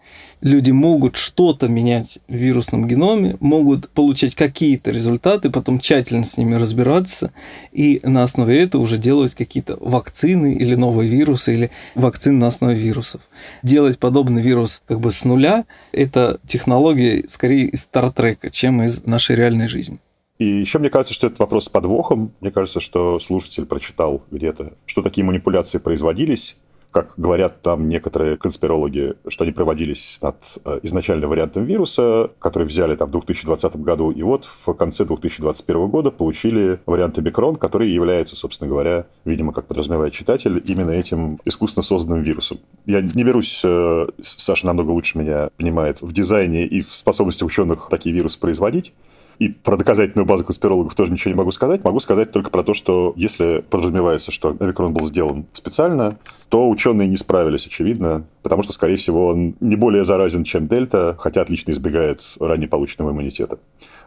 люди 0.45 0.71
могут 0.71 1.17
что-то 1.17 1.69
менять 1.69 2.21
в 2.29 2.35
вирусном 2.35 2.87
геноме, 2.87 3.37
могут 3.41 3.89
получать 3.89 4.37
какие-то 4.37 4.93
результаты, 4.93 5.51
потом 5.51 5.81
тщательно 5.81 6.23
с 6.23 6.37
ними 6.37 6.55
разбираться, 6.55 7.33
и 7.73 7.99
на 8.05 8.23
основе 8.23 8.61
этого 8.61 8.83
уже 8.83 8.99
делать 8.99 9.35
какие-то 9.35 9.77
вакцины 9.81 10.55
или 10.55 10.77
новые 10.77 11.11
вирусы, 11.11 11.55
или 11.55 11.71
вакцины 11.95 12.39
на 12.39 12.47
основе 12.47 12.77
вирусов. 12.77 13.23
Делать 13.63 13.99
подобный 13.99 14.43
вирус 14.43 14.83
как 14.87 15.01
бы 15.01 15.11
с 15.11 15.25
нуля– 15.25 15.65
это 15.93 16.39
технология 16.47 17.25
скорее 17.27 17.67
из 17.67 17.83
Стартрека, 17.83 18.51
чем 18.51 18.83
из 18.83 19.07
нашей 19.07 19.37
реальной 19.37 19.67
жизни. 19.67 19.99
И 20.39 20.45
еще 20.45 20.79
мне 20.79 20.91
кажется, 20.91 21.15
что 21.15 21.29
это 21.29 21.37
вопрос 21.39 21.67
с 21.67 21.69
подвохом. 21.69 22.33
Мне 22.41 22.51
кажется, 22.51 22.81
что 22.81 23.19
слушатель 23.21 23.67
прочитал 23.67 24.23
где-то, 24.31 24.75
что 24.85 25.01
такие 25.01 25.25
манипуляции 25.25 25.79
производились, 25.79 26.57
как 26.95 27.15
говорят 27.17 27.61
там 27.61 27.89
некоторые 27.89 28.37
конспирологи, 28.37 29.15
что 29.27 29.43
они 29.43 29.53
проводились 29.53 30.21
над 30.23 30.37
э, 30.65 30.79
изначальным 30.85 31.29
вариантом 31.29 31.65
вируса, 31.65 32.31
который 32.39 32.69
взяли 32.69 32.95
там 32.95 33.09
в 33.09 33.11
2020 33.11 33.77
году, 33.79 34.13
и 34.13 34.23
вот 34.23 34.45
в 34.45 34.73
конце 34.75 35.05
2021 35.05 35.89
года 35.89 36.13
получили 36.13 36.79
вариант 36.87 37.19
омикрон, 37.19 37.57
который 37.57 37.91
является, 37.91 38.37
собственно 38.37 38.71
говоря, 38.71 39.07
видимо, 39.25 39.53
как 39.53 39.67
подразумевает 39.67 40.13
читатель, 40.13 40.63
именно 40.65 40.93
этим 40.93 41.41
искусственно 41.45 41.83
созданным 41.83 42.23
вирусом. 42.23 42.61
Я 42.87 43.01
не 43.01 43.25
берусь, 43.25 43.63
э, 43.65 44.07
Саша 44.23 44.67
намного 44.67 44.93
лучше 44.93 45.19
меня 45.19 45.51
понимает 45.59 46.01
в 46.01 46.13
дизайне 46.13 46.65
и 46.65 46.81
в 46.81 46.95
способности 46.95 47.43
ученых 47.43 47.89
такие 47.91 48.15
вирусы 48.15 48.39
производить, 48.39 48.95
и 49.39 49.49
про 49.49 49.77
доказательную 49.77 50.27
базу 50.27 50.45
конспирологов 50.45 50.95
тоже 50.95 51.13
ничего 51.13 51.33
не 51.33 51.39
могу 51.39 51.51
сказать. 51.51 51.85
Могу 51.85 52.01
сказать 52.01 52.31
только 52.33 52.51
про 52.51 52.63
то, 52.63 52.75
что 52.75 53.13
если 53.17 53.65
подразумевается, 53.69 54.31
что 54.31 54.57
омикрон 54.59 54.93
был 54.93 55.05
сделан 55.05 55.47
специально, 55.53 56.19
то 56.49 56.69
ученые 56.69 57.09
не 57.09 57.17
справились, 57.17 57.67
очевидно, 57.67 58.27
потому 58.43 58.63
что, 58.63 58.73
скорее 58.73 58.97
всего, 58.97 59.29
он 59.29 59.57
не 59.61 59.77
более 59.77 60.05
заразен, 60.05 60.45
чем 60.45 60.69
дельта, 60.69 61.17
хотя 61.19 61.43
отлично 61.43 61.73
избегает 61.73 62.21
ранее 62.41 62.69
полученного 62.69 63.11
иммунитета. 63.11 63.59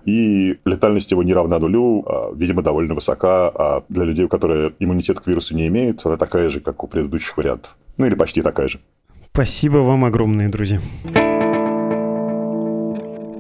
И 0.06 0.58
летальность 0.64 1.12
его 1.12 1.24
не 1.24 1.34
равна 1.34 1.60
нулю, 1.60 2.06
а, 2.08 2.34
видимо, 2.34 2.62
довольно 2.62 2.94
высока, 2.94 3.52
а 3.54 3.84
для 3.90 4.06
людей, 4.06 4.28
которые 4.28 4.74
иммунитет 4.80 5.20
к 5.20 5.28
вирусу 5.28 5.56
не 5.56 5.68
имеют, 5.68 6.06
она 6.06 6.16
такая 6.16 6.50
же, 6.50 6.62
как 6.62 6.84
у 6.84 6.88
предыдущих 6.88 7.36
вариантов. 7.38 7.78
Ну 7.98 8.06
или 8.06 8.16
почти 8.16 8.42
такая 8.42 8.68
же. 8.68 8.80
Спасибо 9.34 9.78
вам 9.80 10.06
огромное, 10.06 10.50
друзья. 10.50 10.80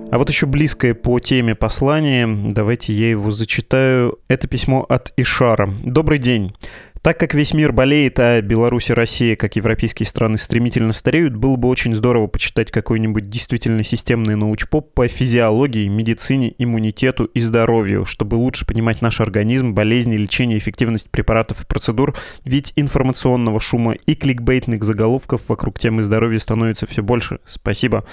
А 0.09 0.17
вот 0.17 0.29
еще 0.29 0.45
близкое 0.45 0.93
по 0.93 1.19
теме 1.19 1.53
послание, 1.53 2.27
давайте 2.53 2.93
я 2.93 3.09
его 3.09 3.29
зачитаю. 3.29 4.19
Это 4.29 4.47
письмо 4.47 4.85
от 4.87 5.11
Ишара. 5.17 5.69
Добрый 5.83 6.17
день. 6.17 6.55
Так 7.01 7.19
как 7.19 7.33
весь 7.33 7.53
мир 7.53 7.71
болеет, 7.71 8.19
а 8.19 8.41
Беларусь 8.41 8.89
и 8.89 8.93
Россия, 8.93 9.35
как 9.35 9.55
европейские 9.55 10.05
страны, 10.07 10.37
стремительно 10.37 10.93
стареют, 10.93 11.35
было 11.35 11.55
бы 11.55 11.67
очень 11.69 11.93
здорово 11.95 12.27
почитать 12.27 12.71
какой-нибудь 12.71 13.29
действительно 13.29 13.83
системный 13.83 14.35
научпоп 14.35 14.93
по 14.93 15.07
физиологии, 15.07 15.87
медицине, 15.87 16.53
иммунитету 16.57 17.25
и 17.25 17.39
здоровью, 17.39 18.05
чтобы 18.05 18.35
лучше 18.35 18.65
понимать 18.65 19.01
наш 19.01 19.21
организм, 19.21 19.73
болезни, 19.73 20.17
лечение, 20.17 20.57
эффективность 20.57 21.09
препаратов 21.09 21.61
и 21.61 21.65
процедур, 21.65 22.15
ведь 22.43 22.73
информационного 22.75 23.59
шума 23.59 23.93
и 23.93 24.15
кликбейтных 24.15 24.83
заголовков 24.83 25.41
вокруг 25.47 25.79
темы 25.79 26.03
здоровья 26.03 26.39
становится 26.39 26.85
все 26.85 27.03
больше. 27.03 27.39
Спасибо. 27.45 28.05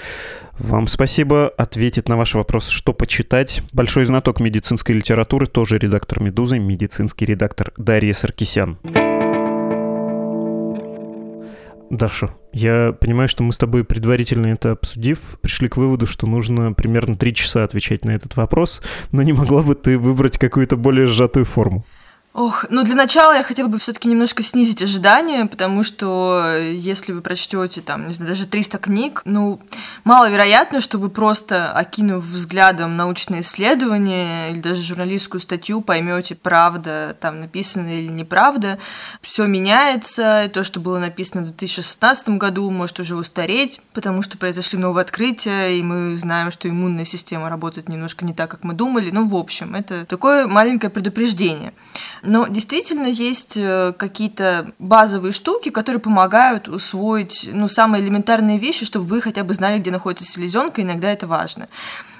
Вам 0.57 0.87
спасибо. 0.87 1.49
Ответит 1.49 2.07
на 2.07 2.15
ваш 2.15 2.33
вопрос, 2.33 2.69
что 2.69 2.93
почитать. 2.93 3.61
Большой 3.73 4.05
знаток 4.05 4.39
медицинской 4.39 4.95
литературы, 4.95 5.47
тоже 5.47 5.77
редактор 5.77 6.21
«Медузы», 6.21 6.59
медицинский 6.59 7.25
редактор 7.25 7.73
Дарья 7.75 8.13
Саркисян. 8.13 8.74
Даша, 11.89 12.31
я 12.51 12.93
понимаю, 12.99 13.27
что 13.27 13.43
мы 13.43 13.53
с 13.53 13.57
тобой 13.57 13.83
предварительно 13.83 14.47
это 14.47 14.71
обсудив, 14.71 15.37
пришли 15.41 15.69
к 15.69 15.77
выводу, 15.77 16.07
что 16.07 16.27
нужно 16.27 16.73
примерно 16.73 17.15
три 17.15 17.33
часа 17.33 17.63
отвечать 17.63 18.05
на 18.05 18.11
этот 18.11 18.35
вопрос, 18.35 18.81
но 19.11 19.21
не 19.21 19.33
могла 19.33 19.61
бы 19.61 19.75
ты 19.75 19.97
выбрать 19.97 20.37
какую-то 20.37 20.77
более 20.77 21.05
сжатую 21.05 21.45
форму? 21.45 21.85
Ох, 22.35 22.65
ну 22.69 22.83
для 22.83 22.95
начала 22.95 23.31
я 23.31 23.43
хотела 23.43 23.69
бы 23.69 23.79
все-таки 23.79 24.09
немножко 24.09 24.43
снизить 24.43 24.83
ожидания, 24.83 25.45
потому 25.45 25.83
что 25.83 26.57
если 26.59 27.13
вы 27.13 27.21
прочтете 27.21 27.79
там, 27.79 28.07
не 28.07 28.13
знаю, 28.13 28.27
даже 28.31 28.45
300 28.45 28.77
книг, 28.77 29.21
ну, 29.23 29.61
маловероятно, 30.03 30.81
что 30.81 30.97
вы 30.97 31.09
просто, 31.09 31.71
окинув 31.71 32.25
взглядом 32.25 32.97
научные 32.97 33.39
исследования 33.39 34.51
или 34.51 34.59
даже 34.59 34.81
журналистскую 34.81 35.39
статью, 35.39 35.79
поймете, 35.79 36.35
правда 36.35 37.15
там 37.21 37.39
написано 37.39 37.87
или 37.87 38.09
неправда. 38.09 38.79
Все 39.21 39.45
меняется, 39.45 40.43
и 40.43 40.49
то, 40.49 40.65
что 40.65 40.81
было 40.81 40.99
написано 40.99 41.43
в 41.43 41.45
2016 41.45 42.31
году, 42.31 42.69
может 42.69 42.99
уже 42.99 43.15
устареть, 43.15 43.79
потому 43.93 44.21
что 44.21 44.37
произошли 44.37 44.77
новые 44.77 45.03
открытия, 45.03 45.69
и 45.69 45.81
мы 45.81 46.17
знаем, 46.17 46.51
что 46.51 46.67
иммунная 46.67 47.05
система 47.05 47.49
работает 47.49 47.87
немножко 47.87 48.25
не 48.25 48.33
так, 48.33 48.51
как 48.51 48.65
мы 48.65 48.73
думали. 48.73 49.09
Ну, 49.09 49.25
в 49.25 49.37
общем, 49.37 49.73
это 49.73 50.05
такое 50.05 50.47
маленькое 50.47 50.89
предупреждение. 50.89 51.71
Но 52.25 52.47
действительно 52.47 53.07
есть 53.07 53.57
э, 53.57 53.93
какие-то 53.97 54.71
базовые 54.79 55.31
штуки, 55.31 55.69
которые 55.69 55.99
помогают 55.99 56.67
усвоить 56.67 57.49
ну, 57.51 57.67
самые 57.67 58.03
элементарные 58.03 58.57
вещи, 58.57 58.85
чтобы 58.85 59.05
вы 59.05 59.21
хотя 59.21 59.43
бы 59.43 59.53
знали, 59.53 59.79
где 59.79 59.91
находится 59.91 60.25
селезенка, 60.25 60.81
иногда 60.81 61.11
это 61.11 61.27
важно. 61.27 61.67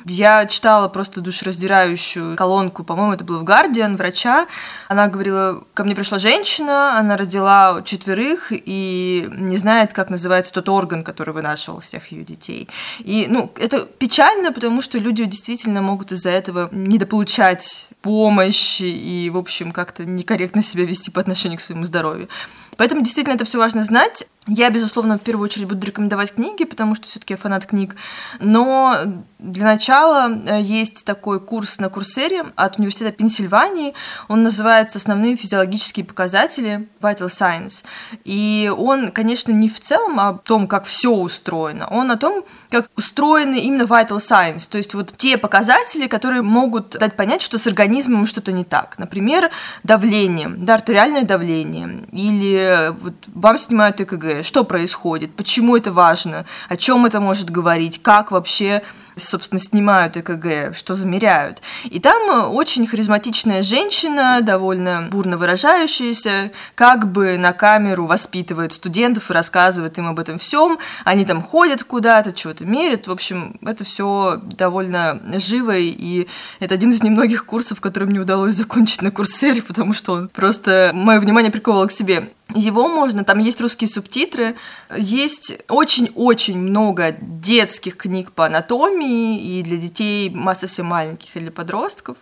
Я 0.08 0.46
читала 0.46 0.88
просто 0.88 1.20
душераздирающую 1.20 2.36
колонку, 2.36 2.84
по-моему, 2.84 3.14
это 3.14 3.24
было 3.24 3.40
в 3.40 3.44
Guardian, 3.44 3.98
врача. 3.98 4.46
Она 4.88 5.08
говорила, 5.08 5.64
ко 5.74 5.84
мне 5.84 5.96
пришла 5.96 6.20
женщина, 6.20 7.00
она 7.00 7.18
родила 7.18 7.82
четверых 7.84 8.52
и 8.52 9.28
не 9.32 9.58
знает, 9.58 9.94
как 9.94 10.12
называется 10.12 10.54
тот 10.54 10.70
орган, 10.70 11.04
который 11.04 11.34
вынашивал 11.34 11.80
всех 11.80 12.12
ее 12.12 12.24
детей. 12.24 12.70
И, 13.00 13.26
ну, 13.28 13.52
это 13.56 13.80
печально, 13.80 14.54
потому 14.54 14.84
что 14.84 15.00
люди 15.00 15.26
действительно 15.26 15.82
могут 15.82 16.12
из-за 16.12 16.30
этого 16.30 16.70
недополучать 16.72 17.90
помощь 18.06 18.82
и, 18.82 19.32
в 19.34 19.38
общем, 19.38 19.72
как-то 19.72 20.06
некорректно 20.06 20.62
себя 20.62 20.86
вести 20.86 21.10
по 21.10 21.20
отношению 21.20 21.58
к 21.58 21.62
своему 21.62 21.86
здоровью. 21.86 22.30
Поэтому 22.78 23.02
действительно 23.02 23.34
это 23.34 23.46
все 23.46 23.58
важно 23.58 23.84
знать. 23.84 24.26
Я, 24.48 24.70
безусловно, 24.70 25.18
в 25.18 25.22
первую 25.22 25.46
очередь 25.46 25.68
буду 25.68 25.88
рекомендовать 25.88 26.36
книги, 26.36 26.66
потому 26.66 26.94
что 26.94 27.08
все-таки 27.08 27.34
я 27.34 27.38
фанат 27.38 27.66
книг. 27.66 27.96
Но 28.40 28.96
для 29.40 29.66
начала 29.66 30.30
э, 30.30 30.62
есть 30.62 31.04
такой 31.04 31.40
курс 31.40 31.80
на 31.80 31.90
Курсере 31.90 32.46
от 32.56 32.78
Университета 32.78 33.12
Пенсильвании. 33.12 33.96
Он 34.28 34.44
называется 34.44 35.00
«Основные 35.00 35.36
физиологические 35.36 36.06
показатели 36.06 36.88
Vital 37.02 37.28
Science». 37.28 37.84
И 38.24 38.72
он, 38.78 39.12
конечно, 39.12 39.52
не 39.52 39.68
в 39.68 39.80
целом 39.80 40.20
о 40.20 40.34
том, 40.34 40.68
как 40.68 40.86
все 40.86 41.10
устроено, 41.10 41.88
он 41.90 42.12
о 42.12 42.18
том, 42.18 42.46
как 42.70 42.92
устроены 42.96 43.56
именно 43.56 43.84
Vital 43.84 44.18
Science, 44.18 44.70
то 44.70 44.78
есть 44.78 44.94
вот 44.94 45.14
те 45.18 45.38
показатели, 45.38 46.08
которые 46.08 46.44
могут 46.44 46.90
дать 46.92 47.16
понять, 47.16 47.42
что 47.42 47.58
с 47.58 47.66
организмом 47.66 47.95
что-то 48.26 48.52
не 48.52 48.64
так. 48.64 48.96
Например, 48.98 49.50
давление, 49.84 50.50
да, 50.50 50.76
артериальное 50.76 51.24
давление, 51.24 52.02
или 52.12 52.92
вот 53.02 53.14
вам 53.28 53.60
снимают 53.60 54.00
ЭКГ, 54.02 54.44
что 54.44 54.64
происходит, 54.64 55.36
почему 55.36 55.76
это 55.76 55.92
важно, 55.92 56.46
о 56.70 56.78
чем 56.78 57.06
это 57.06 57.20
может 57.20 57.50
говорить, 57.50 58.02
как 58.02 58.32
вообще 58.32 58.82
собственно, 59.16 59.60
снимают 59.60 60.18
ЭКГ, 60.18 60.76
что 60.76 60.96
замеряют. 60.96 61.62
И 61.86 62.00
там 62.00 62.54
очень 62.54 62.86
харизматичная 62.88 63.64
женщина, 63.64 64.40
довольно 64.42 65.08
бурно 65.10 65.38
выражающаяся, 65.38 66.52
как 66.76 67.12
бы 67.12 67.38
на 67.38 67.54
камеру 67.54 68.06
воспитывает 68.06 68.74
студентов 68.74 69.30
и 69.30 69.34
рассказывает 69.34 69.98
им 69.98 70.08
об 70.08 70.20
этом 70.20 70.38
всем. 70.38 70.80
Они 71.04 71.26
там 71.26 71.42
ходят 71.42 71.84
куда-то, 71.84 72.34
чего-то 72.34 72.66
мерят. 72.66 73.08
В 73.08 73.12
общем, 73.12 73.58
это 73.66 73.84
все 73.84 74.40
довольно 74.44 75.22
живо, 75.40 75.78
и 75.78 76.28
это 76.60 76.76
один 76.76 76.92
из 76.92 77.04
немногих 77.04 77.46
курсов, 77.46 77.82
который 77.82 78.08
мне 78.08 78.20
удалось 78.20 78.56
закончить 78.56 79.02
на 79.02 79.12
курсере, 79.12 79.62
потому 79.68 79.94
что 79.94 80.14
он 80.14 80.30
просто 80.30 80.92
мое 80.94 81.20
внимание 81.20 81.52
приковывал 81.52 81.88
к 81.88 81.92
себе. 81.92 82.30
Его 82.54 82.88
можно, 82.88 83.24
там 83.24 83.40
есть 83.40 83.60
русские 83.60 83.88
субтитры, 83.88 84.56
есть 84.96 85.58
очень-очень 85.68 86.58
много 86.58 87.16
детских 87.20 87.98
книг 87.98 88.32
по 88.32 88.46
анатомии 88.46 89.40
и 89.40 89.64
для 89.64 89.78
детей 89.78 90.36
совсем 90.54 90.86
маленьких, 90.86 91.36
и 91.36 91.40
для 91.40 91.52
подростков. 91.52 92.18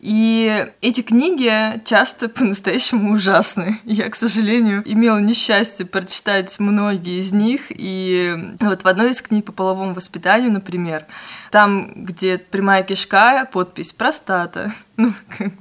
И 0.00 0.66
эти 0.80 1.00
книги 1.00 1.50
часто 1.84 2.28
по-настоящему 2.28 3.12
ужасны. 3.12 3.80
Я, 3.84 4.08
к 4.08 4.14
сожалению, 4.14 4.82
имела 4.86 5.18
несчастье 5.18 5.84
прочитать 5.86 6.60
многие 6.60 7.20
из 7.20 7.32
них. 7.32 7.66
И 7.70 8.36
вот 8.60 8.82
в 8.82 8.88
одной 8.88 9.10
из 9.10 9.20
книг 9.20 9.46
по 9.46 9.52
половому 9.52 9.94
воспитанию, 9.94 10.52
например, 10.52 11.06
там, 11.50 12.04
где 12.04 12.38
прямая 12.38 12.84
кишка, 12.84 13.48
подпись 13.52 13.92
«простата». 13.92 14.72
Ну, 14.98 15.14
как 15.38 15.52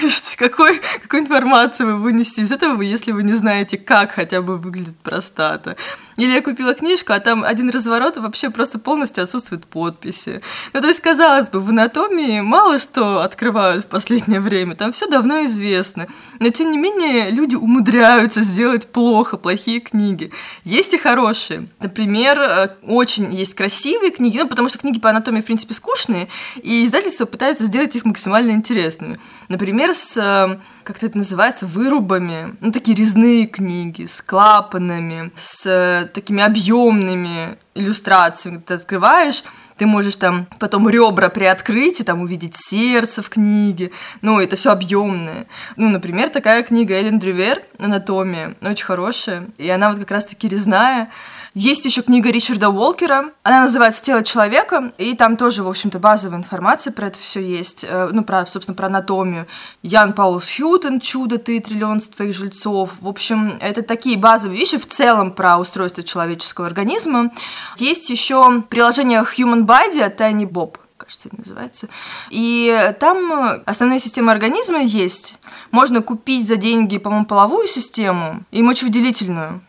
какой, 0.36 0.80
какую 1.02 1.22
информацию 1.22 1.96
вы 1.96 2.02
вынесете 2.02 2.42
из 2.42 2.50
этого, 2.50 2.82
если 2.82 3.12
вы 3.12 3.22
не 3.22 3.32
знаете, 3.32 3.78
как 3.78 4.12
хотя 4.12 4.42
бы 4.42 4.58
выглядит 4.58 4.96
простата? 4.98 5.76
Или 6.16 6.32
я 6.32 6.42
купила 6.42 6.74
книжку, 6.74 7.12
а 7.12 7.20
там 7.20 7.44
один 7.44 7.70
разворот, 7.70 8.16
вообще 8.16 8.50
просто 8.50 8.78
полностью 8.78 9.24
отсутствуют 9.24 9.66
подписи. 9.66 10.40
Ну, 10.72 10.80
то 10.80 10.88
есть, 10.88 11.00
казалось 11.00 11.48
бы, 11.48 11.60
в 11.60 11.70
анатомии 11.70 12.40
мало 12.40 12.78
что 12.78 13.20
открывают 13.20 13.84
в 13.84 13.88
последнее 13.88 14.40
время, 14.40 14.74
там 14.74 14.92
все 14.92 15.08
давно 15.08 15.44
известно. 15.44 16.06
Но, 16.40 16.48
тем 16.48 16.70
не 16.70 16.78
менее, 16.78 17.30
люди 17.30 17.54
умудряются 17.54 18.42
сделать 18.42 18.86
плохо, 18.86 19.36
плохие 19.36 19.80
книги. 19.80 20.30
Есть 20.64 20.94
и 20.94 20.98
хорошие. 20.98 21.68
Например, 21.80 22.38
э, 22.40 22.68
очень 22.82 23.34
есть 23.34 23.54
красивые 23.54 24.10
книги, 24.10 24.38
ну, 24.38 24.48
потому 24.48 24.68
что 24.68 24.78
книги 24.78 24.98
по 24.98 25.10
анатомии, 25.10 25.42
в 25.42 25.46
принципе, 25.46 25.74
скучные, 25.74 26.28
и 26.62 26.84
издательства 26.84 27.26
пытаются 27.26 27.64
сделать 27.64 27.94
их 27.94 28.04
максимально 28.04 28.52
интересными. 28.52 29.20
Например, 29.48 29.94
с, 29.94 30.16
э, 30.16 30.58
как 30.84 31.02
это 31.02 31.18
называется, 31.18 31.66
вырубами, 31.66 32.56
ну, 32.60 32.72
такие 32.72 32.96
резные 32.96 33.46
книги, 33.46 34.06
с 34.06 34.22
клапанами, 34.22 35.30
с 35.36 35.66
э, 35.66 36.05
такими 36.12 36.42
объемными 36.42 37.56
иллюстрациями. 37.74 38.58
Ты 38.58 38.74
открываешь, 38.74 39.44
ты 39.76 39.86
можешь 39.86 40.16
там 40.16 40.46
потом 40.58 40.88
ребра 40.88 41.28
приоткрыть 41.28 42.00
и 42.00 42.04
там 42.04 42.22
увидеть 42.22 42.56
сердце 42.56 43.22
в 43.22 43.28
книге. 43.28 43.90
Ну, 44.22 44.40
это 44.40 44.56
все 44.56 44.70
объемное. 44.72 45.46
Ну, 45.76 45.88
например, 45.88 46.30
такая 46.30 46.62
книга 46.62 46.94
Эллен 46.94 47.18
Дрювер 47.18 47.62
«Анатомия», 47.78 48.54
очень 48.62 48.84
хорошая. 48.84 49.48
И 49.58 49.68
она 49.68 49.90
вот 49.90 49.98
как 49.98 50.10
раз-таки 50.10 50.48
резная. 50.48 51.10
Есть 51.54 51.86
еще 51.86 52.02
книга 52.02 52.30
Ричарда 52.30 52.68
Уолкера, 52.68 53.30
она 53.42 53.62
называется 53.62 54.02
«Тело 54.02 54.22
человека», 54.22 54.92
и 54.98 55.14
там 55.14 55.36
тоже, 55.38 55.62
в 55.62 55.68
общем-то, 55.68 55.98
базовая 55.98 56.38
информация 56.38 56.92
про 56.92 57.06
это 57.06 57.18
все 57.18 57.40
есть, 57.40 57.84
э, 57.88 58.10
ну, 58.12 58.24
про, 58.24 58.44
собственно, 58.46 58.74
про 58.74 58.88
анатомию. 58.88 59.46
Ян 59.82 60.12
Паулс 60.12 60.54
Хьютон 60.54 61.00
«Чудо, 61.00 61.38
ты, 61.38 61.60
триллион 61.60 62.00
твоих 62.00 62.36
жильцов». 62.36 62.90
В 63.00 63.08
общем, 63.08 63.54
это 63.60 63.82
такие 63.82 64.18
базовые 64.18 64.58
вещи 64.58 64.76
в 64.76 64.86
целом 64.86 65.32
про 65.32 65.58
устройство 65.58 66.02
человеческого 66.02 66.66
организма. 66.66 67.32
Есть 67.78 68.10
еще 68.10 68.62
приложение 68.68 69.20
Human 69.20 69.65
Body 69.66 70.00
от 70.00 70.20
Tiny 70.20 70.48
Bob, 70.48 70.76
кажется, 70.96 71.28
это 71.28 71.38
называется. 71.38 71.88
И 72.30 72.94
там 73.00 73.62
основные 73.66 73.98
системы 73.98 74.32
организма 74.32 74.80
есть. 74.80 75.38
Можно 75.70 76.02
купить 76.02 76.46
за 76.46 76.56
деньги, 76.56 76.98
по-моему, 76.98 77.26
половую 77.26 77.66
систему 77.66 78.44
и 78.50 78.62
мочевыделительную. 78.62 79.60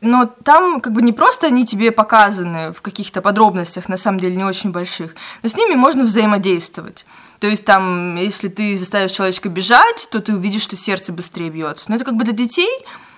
Но 0.00 0.26
там 0.26 0.80
как 0.80 0.92
бы 0.92 1.02
не 1.02 1.12
просто 1.12 1.48
они 1.48 1.66
тебе 1.66 1.90
показаны 1.90 2.72
в 2.72 2.80
каких-то 2.80 3.20
подробностях, 3.20 3.88
на 3.88 3.96
самом 3.96 4.20
деле 4.20 4.36
не 4.36 4.44
очень 4.44 4.70
больших, 4.70 5.14
но 5.42 5.48
с 5.48 5.56
ними 5.56 5.74
можно 5.74 6.04
взаимодействовать. 6.04 7.04
То 7.40 7.48
есть 7.48 7.64
там, 7.64 8.16
если 8.16 8.48
ты 8.48 8.76
заставишь 8.76 9.10
человечка 9.10 9.48
бежать, 9.48 10.08
то 10.10 10.20
ты 10.20 10.34
увидишь, 10.34 10.62
что 10.62 10.76
сердце 10.76 11.12
быстрее 11.12 11.50
бьется. 11.50 11.90
Но 11.90 11.96
это 11.96 12.04
как 12.04 12.14
бы 12.14 12.24
для 12.24 12.32
детей, 12.32 12.70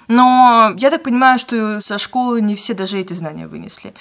но 0.09 0.73
я 0.77 0.91
так 0.91 1.03
понимаю, 1.03 1.39
что 1.39 1.81
со 1.83 1.99
школы 1.99 2.41
не 2.41 2.55
все 2.55 2.75
даже 2.75 2.99
эти 2.99 3.13
знания 3.13 3.47
вынесли. 3.47 3.95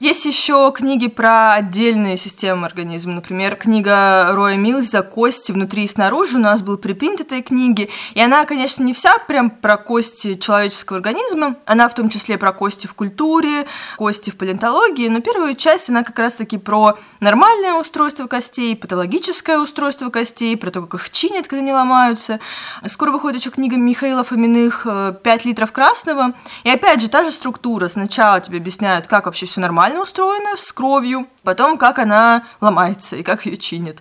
Есть 0.00 0.24
еще 0.24 0.72
книги 0.74 1.08
про 1.08 1.52
отдельные 1.52 2.16
системы 2.16 2.66
организма. 2.66 3.12
Например, 3.16 3.54
книга 3.54 4.30
Роя 4.32 4.56
Милс 4.56 4.86
«За 4.86 5.02
кости 5.02 5.52
внутри 5.52 5.84
и 5.84 5.86
снаружи». 5.86 6.38
У 6.38 6.40
нас 6.40 6.62
был 6.62 6.78
припринт 6.78 7.20
этой 7.20 7.42
книги. 7.42 7.90
И 8.14 8.20
она, 8.22 8.46
конечно, 8.46 8.82
не 8.82 8.94
вся 8.94 9.18
прям 9.28 9.50
про 9.50 9.76
кости 9.76 10.36
человеческого 10.36 10.96
организма. 10.96 11.56
Она 11.66 11.86
в 11.86 11.94
том 11.94 12.08
числе 12.08 12.38
про 12.38 12.54
кости 12.54 12.86
в 12.86 12.94
культуре, 12.94 13.66
кости 13.98 14.30
в 14.30 14.38
палеонтологии. 14.38 15.08
Но 15.08 15.20
первую 15.20 15.54
часть 15.54 15.90
она 15.90 16.02
как 16.02 16.18
раз-таки 16.18 16.56
про 16.56 16.96
нормальное 17.20 17.74
устройство 17.74 18.26
костей, 18.26 18.74
патологическое 18.74 19.58
устройство 19.58 20.08
костей, 20.08 20.56
про 20.56 20.70
то, 20.70 20.80
как 20.80 20.98
их 20.98 21.10
чинят, 21.10 21.46
когда 21.46 21.60
они 21.60 21.74
ломаются. 21.74 22.40
Скоро 22.86 23.10
выходит 23.10 23.42
еще 23.42 23.50
книга 23.50 23.76
Михаила 23.76 24.24
Фоминых 24.24 24.86
«5 24.86 25.40
литров 25.44 25.72
красного». 25.72 26.32
И 26.64 26.70
опять 26.70 27.02
же, 27.02 27.10
та 27.10 27.22
же 27.22 27.32
структура. 27.32 27.88
Сначала 27.88 28.40
тебе 28.40 28.56
объясняют, 28.56 29.06
как 29.06 29.26
вообще 29.26 29.44
все 29.44 29.60
нормально, 29.60 29.89
нормально 29.90 30.02
устроена, 30.02 30.56
с 30.56 30.72
кровью, 30.72 31.26
потом 31.42 31.76
как 31.76 31.98
она 31.98 32.44
ломается 32.60 33.16
и 33.16 33.22
как 33.22 33.46
ее 33.46 33.56
чинят. 33.56 33.96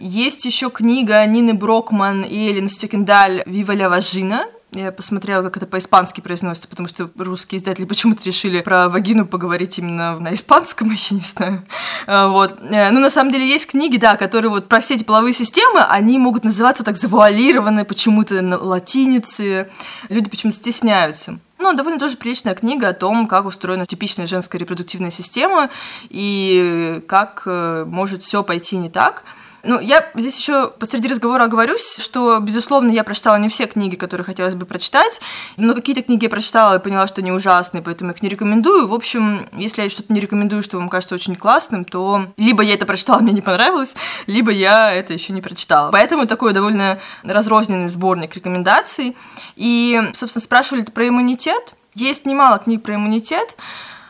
Есть 0.00 0.44
еще 0.44 0.70
книга 0.70 1.24
Нины 1.26 1.54
Брокман 1.54 2.22
и 2.22 2.48
Эллен 2.48 2.68
Стюкендаль 2.68 3.42
«Вива 3.46 3.72
ля 3.72 3.88
вагина», 3.88 4.46
я 4.74 4.90
посмотрела, 4.90 5.42
как 5.42 5.58
это 5.58 5.66
по-испански 5.66 6.22
произносится, 6.22 6.66
потому 6.66 6.88
что 6.88 7.10
русские 7.18 7.58
издатели 7.58 7.84
почему-то 7.84 8.24
решили 8.24 8.62
про 8.62 8.88
вагину 8.88 9.26
поговорить 9.26 9.78
именно 9.78 10.18
на 10.18 10.32
испанском, 10.32 10.88
я 11.10 11.16
не 11.16 11.20
знаю. 11.20 11.62
А, 12.06 12.28
вот. 12.28 12.58
Э, 12.70 12.90
ну, 12.90 13.00
на 13.00 13.10
самом 13.10 13.32
деле, 13.32 13.46
есть 13.46 13.66
книги, 13.66 13.98
да, 13.98 14.16
которые 14.16 14.50
вот 14.50 14.68
про 14.68 14.80
все 14.80 14.94
эти 14.94 15.04
половые 15.04 15.34
системы, 15.34 15.80
они 15.80 16.18
могут 16.18 16.44
называться 16.44 16.84
так 16.84 16.96
завуалированные 16.96 17.84
почему-то 17.84 18.40
на 18.40 18.56
латинице. 18.56 19.68
Люди 20.08 20.30
почему-то 20.30 20.56
стесняются. 20.56 21.38
Ну, 21.62 21.72
довольно 21.74 22.00
тоже 22.00 22.16
приличная 22.16 22.56
книга 22.56 22.88
о 22.88 22.92
том, 22.92 23.28
как 23.28 23.46
устроена 23.46 23.86
типичная 23.86 24.26
женская 24.26 24.58
репродуктивная 24.58 25.10
система 25.10 25.70
и 26.10 27.00
как 27.06 27.44
э, 27.46 27.84
может 27.86 28.24
все 28.24 28.42
пойти 28.42 28.76
не 28.76 28.90
так. 28.90 29.22
Ну, 29.64 29.78
я 29.78 30.10
здесь 30.14 30.38
еще 30.38 30.68
посреди 30.70 31.06
разговора 31.06 31.44
оговорюсь, 31.44 31.98
что, 32.00 32.40
безусловно, 32.40 32.90
я 32.90 33.04
прочитала 33.04 33.36
не 33.36 33.48
все 33.48 33.66
книги, 33.66 33.94
которые 33.94 34.24
хотелось 34.24 34.56
бы 34.56 34.66
прочитать, 34.66 35.20
но 35.56 35.74
какие-то 35.74 36.02
книги 36.02 36.24
я 36.24 36.30
прочитала 36.30 36.76
и 36.76 36.80
поняла, 36.80 37.06
что 37.06 37.20
они 37.20 37.30
ужасные, 37.30 37.82
поэтому 37.82 38.10
их 38.10 38.22
не 38.22 38.28
рекомендую. 38.28 38.88
В 38.88 38.94
общем, 38.94 39.46
если 39.52 39.82
я 39.82 39.90
что-то 39.90 40.12
не 40.12 40.18
рекомендую, 40.18 40.62
что 40.62 40.78
вам 40.78 40.88
кажется 40.88 41.14
очень 41.14 41.36
классным, 41.36 41.84
то 41.84 42.26
либо 42.36 42.62
я 42.64 42.74
это 42.74 42.86
прочитала, 42.86 43.20
мне 43.20 43.32
не 43.32 43.40
понравилось, 43.40 43.94
либо 44.26 44.50
я 44.50 44.92
это 44.92 45.12
еще 45.12 45.32
не 45.32 45.40
прочитала. 45.40 45.92
Поэтому 45.92 46.26
такой 46.26 46.52
довольно 46.52 46.98
разрозненный 47.22 47.88
сборник 47.88 48.34
рекомендаций. 48.34 49.16
И, 49.54 50.00
собственно, 50.14 50.42
спрашивали 50.42 50.82
про 50.82 51.06
иммунитет. 51.06 51.74
Есть 51.94 52.26
немало 52.26 52.58
книг 52.58 52.82
про 52.82 52.96
иммунитет. 52.96 53.56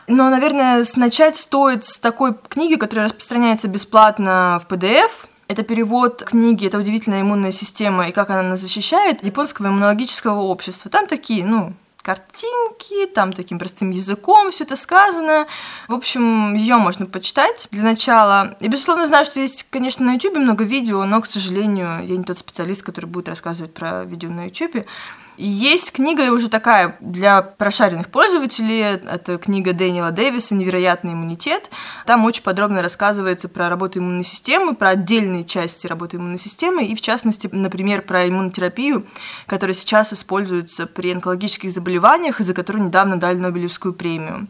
Но, 0.07 0.29
наверное, 0.29 0.83
начать 0.95 1.37
стоит 1.37 1.85
с 1.85 1.99
такой 1.99 2.35
книги, 2.49 2.75
которая 2.75 3.05
распространяется 3.05 3.67
бесплатно 3.67 4.61
в 4.63 4.71
PDF. 4.71 5.11
Это 5.53 5.61
перевод 5.61 6.23
книги 6.23 6.65
«Это 6.65 6.79
удивительная 6.79 7.21
иммунная 7.21 7.51
система 7.51 8.07
и 8.07 8.11
как 8.11 8.31
она 8.31 8.41
нас 8.41 8.59
защищает» 8.59 9.23
японского 9.23 9.67
иммунологического 9.67 10.39
общества. 10.39 10.89
Там 10.89 11.05
такие, 11.05 11.45
ну, 11.45 11.73
картинки, 12.01 13.05
там 13.13 13.31
таким 13.31 13.59
простым 13.59 13.91
языком 13.91 14.49
все 14.49 14.63
это 14.63 14.75
сказано. 14.75 15.45
В 15.87 15.93
общем, 15.93 16.55
ее 16.55 16.77
можно 16.77 17.05
почитать 17.05 17.67
для 17.69 17.83
начала. 17.83 18.55
Я, 18.61 18.67
безусловно, 18.67 19.05
знаю, 19.05 19.25
что 19.25 19.39
есть, 19.39 19.67
конечно, 19.69 20.03
на 20.03 20.13
YouTube 20.13 20.37
много 20.37 20.63
видео, 20.63 21.05
но, 21.05 21.21
к 21.21 21.27
сожалению, 21.27 22.03
я 22.03 22.17
не 22.17 22.23
тот 22.23 22.39
специалист, 22.39 22.81
который 22.81 23.05
будет 23.05 23.29
рассказывать 23.29 23.75
про 23.75 24.05
видео 24.05 24.31
на 24.31 24.45
YouTube. 24.45 24.87
Есть 25.35 25.93
книга 25.93 26.31
уже 26.31 26.47
такая 26.47 26.95
для 26.99 27.41
прошаренных 27.41 28.09
пользователей. 28.09 28.81
Это 28.81 29.39
книга 29.39 29.73
Дэниела 29.73 30.11
Дэвиса 30.11 30.53
«Невероятный 30.53 31.13
иммунитет». 31.13 31.71
Там 32.05 32.25
очень 32.25 32.43
подробно 32.43 32.83
рассказывается 32.83 33.49
про 33.49 33.67
работу 33.67 33.97
иммунной 33.97 34.23
системы, 34.23 34.75
про 34.75 34.89
отдельные 34.89 35.43
части 35.43 35.87
работы 35.87 36.17
иммунной 36.17 36.37
системы, 36.37 36.83
и 36.85 36.93
в 36.93 37.01
частности, 37.01 37.49
например, 37.51 38.03
про 38.03 38.27
иммунотерапию, 38.27 39.07
которая 39.47 39.73
сейчас 39.73 40.13
используется 40.13 40.85
при 40.85 41.13
онкологических 41.13 41.71
заболеваниях, 41.71 42.39
и 42.39 42.43
за 42.43 42.53
которую 42.53 42.85
недавно 42.85 43.19
дали 43.19 43.37
Нобелевскую 43.37 43.93
премию. 43.93 44.47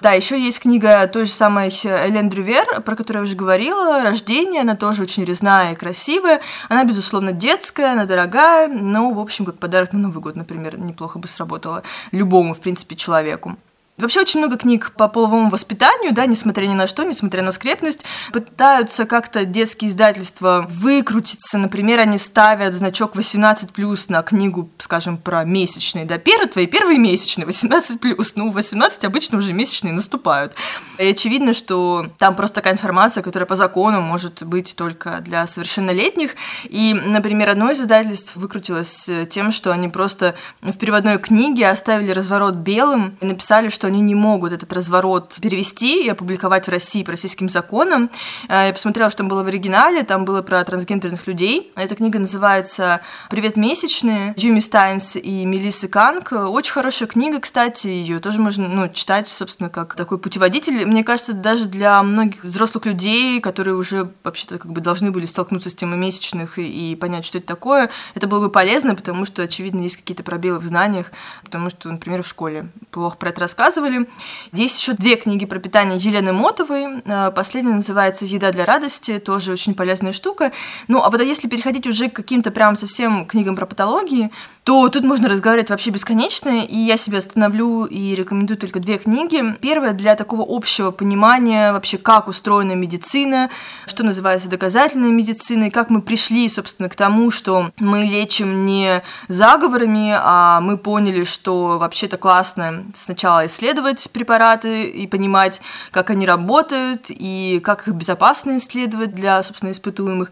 Да, 0.00 0.12
еще 0.12 0.40
есть 0.42 0.60
книга 0.60 1.06
той 1.08 1.26
же 1.26 1.32
самой 1.32 1.68
Элен 1.68 2.30
Дрювер, 2.30 2.80
про 2.80 2.96
которую 2.96 3.24
я 3.24 3.28
уже 3.28 3.36
говорила, 3.36 4.02
«Рождение». 4.02 4.62
Она 4.62 4.76
тоже 4.76 5.02
очень 5.02 5.24
резная 5.24 5.72
и 5.72 5.76
красивая. 5.76 6.40
Она, 6.70 6.84
безусловно, 6.84 7.32
детская, 7.32 7.92
она 7.92 8.06
дорогая, 8.06 8.68
но, 8.68 9.10
в 9.10 9.20
общем, 9.20 9.44
как 9.44 9.58
подарок 9.58 9.92
на 9.92 9.98
Новый 9.98 10.21
год, 10.22 10.36
например, 10.36 10.78
неплохо 10.78 11.18
бы 11.18 11.28
сработала 11.28 11.82
любому, 12.12 12.54
в 12.54 12.60
принципе, 12.60 12.96
человеку. 12.96 13.56
Вообще 14.02 14.20
очень 14.20 14.40
много 14.40 14.58
книг 14.58 14.92
по 14.96 15.08
половому 15.08 15.48
воспитанию, 15.48 16.12
да, 16.12 16.26
несмотря 16.26 16.66
ни 16.66 16.74
на 16.74 16.86
что, 16.86 17.04
несмотря 17.04 17.42
на 17.42 17.52
скрепность, 17.52 18.04
пытаются 18.32 19.04
как-то 19.04 19.44
детские 19.44 19.90
издательства 19.90 20.66
выкрутиться. 20.68 21.56
Например, 21.56 22.00
они 22.00 22.18
ставят 22.18 22.74
значок 22.74 23.14
18+, 23.14 24.04
на 24.08 24.22
книгу, 24.22 24.68
скажем, 24.78 25.16
про 25.16 25.44
месячные, 25.44 26.04
да, 26.04 26.18
первые 26.18 26.48
твои 26.48 26.66
первые 26.66 26.98
месячные, 26.98 27.46
18+, 27.46 28.32
ну, 28.34 28.50
18 28.50 29.04
обычно 29.04 29.38
уже 29.38 29.52
месячные 29.52 29.92
наступают. 29.92 30.54
И 30.98 31.06
очевидно, 31.06 31.52
что 31.52 32.06
там 32.18 32.34
просто 32.34 32.56
такая 32.56 32.74
информация, 32.74 33.22
которая 33.22 33.46
по 33.46 33.56
закону 33.56 34.00
может 34.00 34.42
быть 34.42 34.74
только 34.76 35.20
для 35.20 35.46
совершеннолетних. 35.46 36.34
И, 36.64 36.92
например, 36.94 37.50
одно 37.50 37.70
из 37.70 37.80
издательств 37.80 38.34
выкрутилось 38.36 39.08
тем, 39.28 39.52
что 39.52 39.70
они 39.70 39.88
просто 39.88 40.34
в 40.60 40.76
переводной 40.76 41.18
книге 41.18 41.68
оставили 41.68 42.10
разворот 42.10 42.54
белым 42.54 43.16
и 43.20 43.26
написали, 43.26 43.68
что 43.68 43.91
они 43.92 44.00
не 44.00 44.14
могут 44.14 44.52
этот 44.52 44.72
разворот 44.72 45.38
перевести 45.40 46.04
и 46.04 46.08
опубликовать 46.08 46.66
в 46.66 46.70
России 46.70 47.02
по 47.02 47.10
российским 47.12 47.48
законам. 47.48 48.10
Э, 48.48 48.68
я 48.68 48.72
посмотрела, 48.72 49.10
что 49.10 49.18
там 49.18 49.28
было 49.28 49.42
в 49.42 49.46
оригинале, 49.46 50.02
там 50.02 50.24
было 50.24 50.42
про 50.42 50.64
трансгендерных 50.64 51.26
людей. 51.26 51.72
Эта 51.76 51.94
книга 51.94 52.18
называется 52.18 53.02
«Привет, 53.28 53.56
месячные» 53.56 54.34
Юми 54.36 54.60
Стайнс 54.60 55.16
и 55.16 55.44
Мелиссы 55.44 55.88
Канг. 55.88 56.32
Очень 56.32 56.72
хорошая 56.72 57.08
книга, 57.08 57.40
кстати, 57.40 57.86
ее 57.86 58.18
тоже 58.18 58.40
можно 58.40 58.68
ну, 58.68 58.88
читать, 58.88 59.28
собственно, 59.28 59.68
как 59.68 59.94
такой 59.94 60.18
путеводитель. 60.18 60.86
Мне 60.86 61.04
кажется, 61.04 61.34
даже 61.34 61.66
для 61.66 62.02
многих 62.02 62.44
взрослых 62.44 62.86
людей, 62.86 63.40
которые 63.40 63.74
уже 63.74 64.10
вообще-то 64.24 64.58
как 64.58 64.72
бы 64.72 64.80
должны 64.80 65.10
были 65.10 65.26
столкнуться 65.26 65.70
с 65.70 65.74
темой 65.74 65.98
месячных 65.98 66.58
и, 66.58 66.92
и 66.92 66.96
понять, 66.96 67.26
что 67.26 67.38
это 67.38 67.46
такое, 67.46 67.90
это 68.14 68.26
было 68.26 68.40
бы 68.40 68.50
полезно, 68.50 68.94
потому 68.94 69.26
что, 69.26 69.42
очевидно, 69.42 69.80
есть 69.82 69.96
какие-то 69.96 70.22
пробелы 70.22 70.58
в 70.58 70.64
знаниях, 70.64 71.12
потому 71.44 71.68
что, 71.68 71.90
например, 71.90 72.22
в 72.22 72.28
школе 72.28 72.68
плохо 72.90 73.16
про 73.16 73.30
это 73.30 73.40
рассказывают, 73.40 73.81
рассказывали. 73.82 74.08
Есть 74.52 74.80
еще 74.80 74.92
две 74.92 75.16
книги 75.16 75.46
про 75.46 75.58
питание 75.58 75.98
Елены 75.98 76.32
Мотовой. 76.32 77.02
Э, 77.04 77.30
последняя 77.34 77.74
называется 77.74 78.24
«Еда 78.24 78.52
для 78.52 78.64
радости», 78.64 79.18
тоже 79.18 79.52
очень 79.52 79.74
полезная 79.74 80.12
штука. 80.12 80.52
Ну, 80.88 81.02
а 81.02 81.10
вот 81.10 81.22
если 81.22 81.48
переходить 81.48 81.86
уже 81.86 82.08
к 82.08 82.14
каким-то 82.14 82.50
прям 82.50 82.76
совсем 82.76 83.26
книгам 83.26 83.56
про 83.56 83.66
патологии, 83.66 84.30
то 84.64 84.88
тут 84.88 85.04
можно 85.04 85.28
разговаривать 85.28 85.70
вообще 85.70 85.90
бесконечно, 85.90 86.64
и 86.64 86.76
я 86.76 86.96
себе 86.96 87.18
остановлю 87.18 87.84
и 87.84 88.14
рекомендую 88.14 88.56
только 88.56 88.78
две 88.78 88.98
книги. 88.98 89.42
Первая 89.60 89.92
для 89.92 90.14
такого 90.14 90.44
общего 90.46 90.90
понимания 90.90 91.72
вообще, 91.72 91.98
как 91.98 92.28
устроена 92.28 92.72
медицина, 92.72 93.50
что 93.86 94.04
называется 94.04 94.48
доказательной 94.48 95.10
медициной, 95.10 95.70
как 95.70 95.90
мы 95.90 96.00
пришли, 96.02 96.48
собственно, 96.48 96.88
к 96.88 96.94
тому, 96.94 97.30
что 97.30 97.70
мы 97.78 98.02
лечим 98.02 98.66
не 98.66 99.02
заговорами, 99.28 100.14
а 100.16 100.60
мы 100.60 100.76
поняли, 100.76 101.24
что 101.24 101.78
вообще-то 101.78 102.16
классно 102.16 102.84
сначала 102.94 103.46
исследовать 103.46 103.61
препараты 104.08 104.88
и 104.88 105.06
понимать, 105.06 105.60
как 105.90 106.10
они 106.10 106.26
работают, 106.26 107.06
и 107.08 107.60
как 107.64 107.88
их 107.88 107.94
безопасно 107.94 108.56
исследовать 108.56 109.14
для, 109.14 109.42
собственно, 109.42 109.70
испытуемых. 109.70 110.30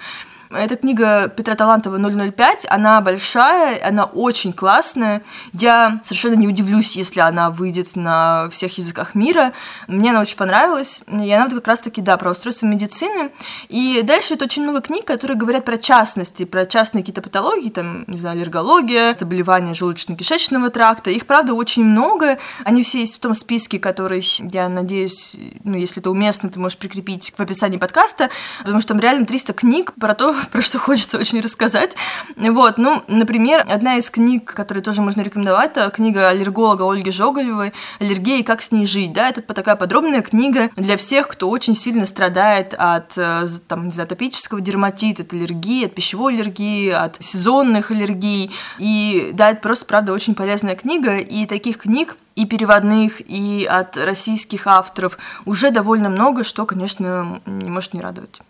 Эта 0.53 0.75
книга 0.75 1.29
Петра 1.29 1.55
Талантова 1.55 1.97
005, 1.97 2.67
она 2.69 3.01
большая, 3.01 3.87
она 3.87 4.05
очень 4.05 4.53
классная. 4.53 5.23
Я 5.53 6.01
совершенно 6.03 6.35
не 6.35 6.49
удивлюсь, 6.49 6.97
если 6.97 7.21
она 7.21 7.51
выйдет 7.51 7.95
на 7.95 8.49
всех 8.51 8.77
языках 8.77 9.15
мира. 9.15 9.53
Мне 9.87 10.11
она 10.11 10.21
очень 10.21 10.37
понравилась. 10.37 11.05
И 11.07 11.31
она 11.31 11.45
вот 11.45 11.55
как 11.55 11.69
раз-таки, 11.69 12.01
да, 12.01 12.17
про 12.17 12.33
устройство 12.33 12.67
медицины. 12.67 13.31
И 13.69 14.03
дальше 14.03 14.35
это 14.35 14.47
очень 14.47 14.65
много 14.65 14.81
книг, 14.81 15.05
которые 15.05 15.37
говорят 15.37 15.65
про 15.65 15.79
частности, 15.79 16.45
про 16.45 16.67
частные 16.67 17.03
какие-то 17.03 17.23
патологии, 17.23 17.69
там, 17.69 18.03
не 18.09 18.17
знаю, 18.17 18.37
аллергология, 18.37 19.15
заболевания 19.15 19.71
желудочно-кишечного 19.71 20.71
тракта. 20.71 21.11
Их, 21.11 21.27
правда, 21.27 21.55
очень 21.55 21.85
много. 21.85 22.39
Они 22.65 22.83
все 22.83 22.99
есть 22.99 23.19
в 23.19 23.21
том 23.21 23.35
списке, 23.35 23.79
который, 23.79 24.27
я 24.51 24.69
надеюсь, 24.69 25.37
ну, 25.63 25.77
если 25.77 26.01
это 26.03 26.11
уместно, 26.11 26.51
ты 26.51 26.59
можешь 26.59 26.77
прикрепить 26.77 27.33
в 27.37 27.41
описании 27.41 27.79
подкаста, 27.79 28.31
потому 28.59 28.81
что 28.81 28.95
там 28.95 29.01
реально 29.01 29.27
300 29.27 29.53
книг 29.53 29.93
про 29.95 30.15
то, 30.15 30.35
про 30.53 30.62
что 30.62 30.79
хочется 30.79 31.18
очень 31.18 31.40
рассказать. 31.40 31.96
Вот, 32.37 32.79
ну, 32.79 33.03
например, 33.09 33.64
одна 33.68 33.96
из 33.96 34.11
книг, 34.11 34.53
которые 34.53 34.83
тоже 34.83 35.03
можно 35.03 35.22
рекомендовать, 35.22 35.70
это 35.70 35.90
книга 35.90 36.29
аллерголога 36.29 36.90
Ольги 36.90 37.11
Жоголевой 37.11 37.72
«Аллергия 37.98 38.38
и 38.38 38.42
как 38.42 38.62
с 38.62 38.72
ней 38.72 38.87
жить». 38.87 39.12
Да, 39.12 39.29
это 39.29 39.42
такая 39.42 39.76
подробная 39.76 40.22
книга 40.22 40.70
для 40.76 40.96
всех, 40.96 41.29
кто 41.29 41.48
очень 41.48 41.76
сильно 41.76 42.07
страдает 42.07 42.74
от, 42.76 43.16
э, 43.16 43.46
там, 43.68 43.87
не 43.87 43.92
знаю, 43.92 44.07
атопического 44.07 44.61
дерматита, 44.61 45.22
от 45.22 45.33
аллергии, 45.33 45.87
от 45.87 45.94
пищевой 45.94 46.35
аллергии, 46.35 46.90
от 46.90 47.16
сезонных 47.20 47.90
аллергий. 47.90 48.50
И 48.79 49.31
да, 49.33 49.50
это 49.50 49.61
просто, 49.61 49.85
правда, 49.85 50.12
очень 50.12 50.35
полезная 50.35 50.76
книга, 50.76 51.18
и 51.18 51.46
таких 51.46 51.79
книг 51.79 52.16
и 52.40 52.46
переводных, 52.46 53.20
и 53.20 53.66
от 53.68 53.96
российских 53.96 54.66
авторов 54.66 55.18
уже 55.44 55.70
довольно 55.70 56.09
много, 56.09 56.42
что, 56.42 56.64
конечно, 56.64 57.40
не 57.46 57.70
может 57.70 57.92
не 57.92 58.00
радовать. 58.00 58.40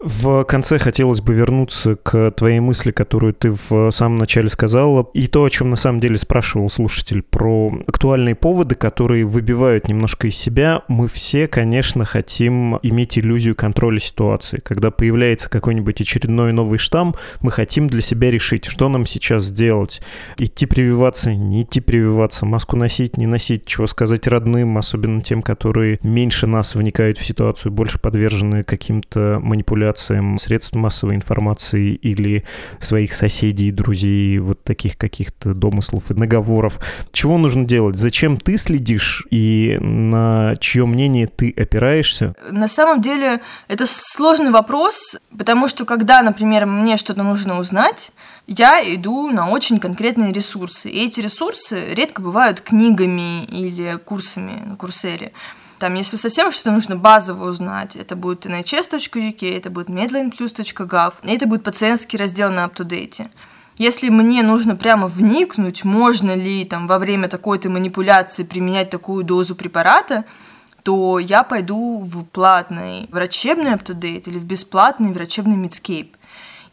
В 0.00 0.44
конце 0.44 0.78
хотелось 0.78 1.20
бы 1.20 1.34
вернуться 1.34 1.96
к 1.96 2.32
твоей 2.32 2.60
мысли, 2.60 2.90
которую 2.90 3.34
ты 3.34 3.50
в 3.52 3.90
самом 3.90 4.16
начале 4.16 4.48
сказала, 4.48 5.08
и 5.14 5.26
то, 5.28 5.44
о 5.44 5.50
чем 5.50 5.70
на 5.70 5.76
самом 5.76 6.00
деле 6.00 6.18
спрашивал 6.18 6.68
слушатель, 6.70 7.22
про 7.22 7.72
актуальные 7.86 8.34
поводы, 8.34 8.74
которые 8.74 9.24
выбивают 9.24 9.88
немножко 9.88 10.26
из 10.26 10.36
себя. 10.36 10.82
Мы 10.88 11.06
все, 11.08 11.46
конечно, 11.46 12.04
хотим 12.04 12.78
иметь 12.82 13.18
иллюзию 13.18 13.54
контроля 13.54 14.00
ситуации. 14.00 14.60
Когда 14.64 14.90
появляется 14.90 15.48
какой-нибудь 15.48 16.00
очередной 16.00 16.52
новый 16.52 16.78
штамм, 16.78 17.14
мы 17.42 17.52
хотим 17.52 17.86
для 17.86 18.00
себя 18.00 18.30
решить, 18.30 18.64
что 18.64 18.88
нам 18.88 19.06
сейчас 19.06 19.44
сделать. 19.44 20.00
Идти 20.36 20.66
прививаться, 20.66 21.32
не 21.34 21.62
идти 21.62 21.80
прививаться, 21.80 22.46
маску 22.46 22.76
носить, 22.76 23.16
не 23.16 23.26
носить, 23.26 23.35
чего 23.38 23.86
сказать 23.86 24.26
родным, 24.26 24.78
особенно 24.78 25.20
тем, 25.22 25.42
которые 25.42 25.98
меньше 26.02 26.46
нас 26.46 26.74
вникают 26.74 27.18
в 27.18 27.24
ситуацию, 27.24 27.72
больше 27.72 27.98
подвержены 27.98 28.62
каким-то 28.62 29.38
манипуляциям 29.42 30.38
средств 30.38 30.74
массовой 30.74 31.14
информации 31.14 31.94
или 31.94 32.44
своих 32.78 33.12
соседей, 33.12 33.70
друзей, 33.70 34.38
вот 34.38 34.62
таких 34.64 34.96
каких-то 34.96 35.54
домыслов 35.54 36.10
и 36.10 36.14
наговоров. 36.14 36.78
Чего 37.12 37.38
нужно 37.38 37.64
делать? 37.64 37.96
Зачем 37.96 38.36
ты 38.36 38.56
следишь 38.56 39.26
и 39.30 39.78
на 39.80 40.54
чье 40.60 40.86
мнение 40.86 41.26
ты 41.26 41.50
опираешься? 41.56 42.34
На 42.50 42.68
самом 42.68 43.00
деле 43.00 43.40
это 43.68 43.84
сложный 43.86 44.50
вопрос, 44.50 45.18
потому 45.36 45.68
что 45.68 45.84
когда, 45.84 46.22
например, 46.22 46.66
мне 46.66 46.96
что-то 46.96 47.22
нужно 47.22 47.58
узнать, 47.58 48.12
я 48.46 48.80
иду 48.94 49.30
на 49.30 49.48
очень 49.48 49.80
конкретные 49.80 50.32
ресурсы. 50.32 50.88
И 50.88 51.04
эти 51.04 51.20
ресурсы 51.20 51.94
редко 51.94 52.22
бывают 52.22 52.60
книгами 52.60 53.44
или 53.44 53.98
курсами 54.04 54.62
на 54.64 54.76
курсере. 54.76 55.32
Там, 55.78 55.94
если 55.94 56.16
совсем 56.16 56.52
что-то 56.52 56.70
нужно 56.70 56.96
базово 56.96 57.50
узнать, 57.50 57.96
это 57.96 58.16
будет 58.16 58.46
nhs.uk, 58.46 59.56
это 59.56 59.68
будет 59.68 59.88
medlineplus.gov, 59.90 61.14
и 61.22 61.34
это 61.34 61.46
будет 61.46 61.64
пациентский 61.64 62.16
раздел 62.16 62.50
на 62.50 62.64
UpToDate. 62.64 63.28
Если 63.76 64.08
мне 64.08 64.42
нужно 64.42 64.74
прямо 64.74 65.06
вникнуть, 65.06 65.84
можно 65.84 66.34
ли 66.34 66.64
там 66.64 66.86
во 66.86 66.98
время 66.98 67.28
такой-то 67.28 67.68
манипуляции 67.68 68.42
применять 68.42 68.88
такую 68.88 69.22
дозу 69.22 69.54
препарата, 69.54 70.24
то 70.82 71.18
я 71.18 71.42
пойду 71.42 72.00
в 72.00 72.24
платный 72.24 73.06
врачебный 73.10 73.72
UpToDate 73.72 74.30
или 74.30 74.38
в 74.38 74.44
бесплатный 74.44 75.12
врачебный 75.12 75.56
Medscape 75.56 76.15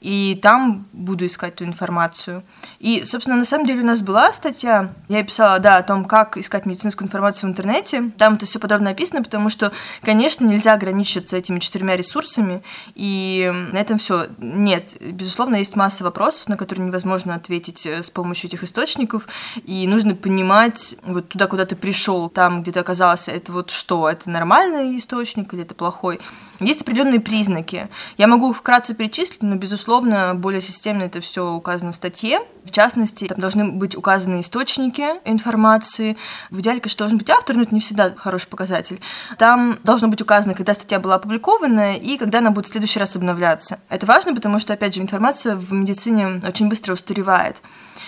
и 0.04 0.38
там 0.42 0.86
буду 0.92 1.26
искать 1.26 1.54
эту 1.54 1.64
информацию. 1.64 2.44
И, 2.80 3.04
собственно, 3.06 3.38
на 3.38 3.46
самом 3.46 3.66
деле 3.66 3.84
у 3.84 3.86
нас 3.86 4.02
была 4.02 4.34
статья, 4.34 4.94
я 5.08 5.24
писала, 5.24 5.60
да, 5.60 5.78
о 5.78 5.82
том, 5.84 6.04
как 6.04 6.36
искать 6.36 6.66
медицинскую 6.66 7.08
информацию 7.08 7.50
в 7.50 7.52
интернете. 7.52 8.12
Там 8.18 8.34
это 8.34 8.46
все 8.46 8.60
подробно 8.60 8.90
описано, 8.90 9.24
потому 9.24 9.50
что, 9.50 9.72
конечно, 10.02 10.46
нельзя 10.46 10.74
ограничиться 10.74 11.38
этими 11.38 11.60
четырьмя 11.60 11.96
ресурсами, 11.96 12.64
и 12.96 13.50
на 13.72 13.78
этом 13.78 13.98
все. 13.98 14.28
Нет, 14.40 14.98
безусловно, 15.00 15.56
есть 15.56 15.78
масса 15.78 16.04
вопросов, 16.04 16.50
на 16.50 16.58
которые 16.58 16.86
невозможно 16.86 17.36
ответить 17.36 17.86
э, 17.86 18.04
с 18.04 18.10
помощью 18.10 18.50
этих 18.50 18.64
источников, 18.64 19.26
и 19.64 19.88
нужно 19.88 20.16
понимать, 20.16 20.98
вот 21.06 21.30
туда, 21.30 21.48
куда 21.48 21.66
ты 21.66 21.78
пришел, 21.78 22.28
там, 22.28 22.62
где 22.62 22.74
ты 22.74 22.80
оказался, 22.82 23.32
это 23.32 23.54
вот 23.54 23.70
что, 23.70 24.10
это 24.10 24.30
нормальный 24.30 24.98
источник 24.98 25.54
или 25.54 25.64
это 25.64 25.76
плохой. 25.76 26.20
Есть 26.60 26.82
определенные 26.82 27.22
признаки. 27.22 27.88
Я 28.18 28.28
могу 28.28 28.52
вкратце 28.52 28.94
перечислить, 28.94 29.44
но, 29.44 29.56
безусловно, 29.56 29.93
безусловно, 30.02 30.34
более 30.36 30.62
системно 30.62 31.04
это 31.04 31.22
все 31.22 31.54
указано 31.54 31.92
в 31.92 31.96
статье. 31.96 32.40
В 32.66 32.72
частности, 32.72 33.28
там 33.28 33.40
должны 33.40 33.72
быть 33.72 33.96
указаны 33.96 34.40
источники 34.40 35.04
информации. 35.26 36.18
В 36.50 36.60
идеале, 36.62 36.80
конечно, 36.80 37.00
должен 37.00 37.18
быть 37.18 37.30
автор, 37.30 37.56
но 37.56 37.64
это 37.64 37.74
не 37.74 37.80
всегда 37.80 38.12
хороший 38.16 38.48
показатель. 38.48 39.00
Там 39.38 39.78
должно 39.84 40.08
быть 40.08 40.22
указано, 40.22 40.56
когда 40.56 40.74
статья 40.74 41.00
была 41.00 41.16
опубликована 41.16 41.96
и 41.96 42.18
когда 42.18 42.40
она 42.40 42.50
будет 42.52 42.66
в 42.66 42.70
следующий 42.70 43.00
раз 43.00 43.16
обновляться. 43.16 43.80
Это 43.90 44.06
важно, 44.06 44.34
потому 44.34 44.60
что, 44.60 44.74
опять 44.74 44.96
же, 44.96 45.02
информация 45.02 45.56
в 45.56 45.72
медицине 45.74 46.42
очень 46.48 46.70
быстро 46.70 46.94
устаревает. 46.94 47.62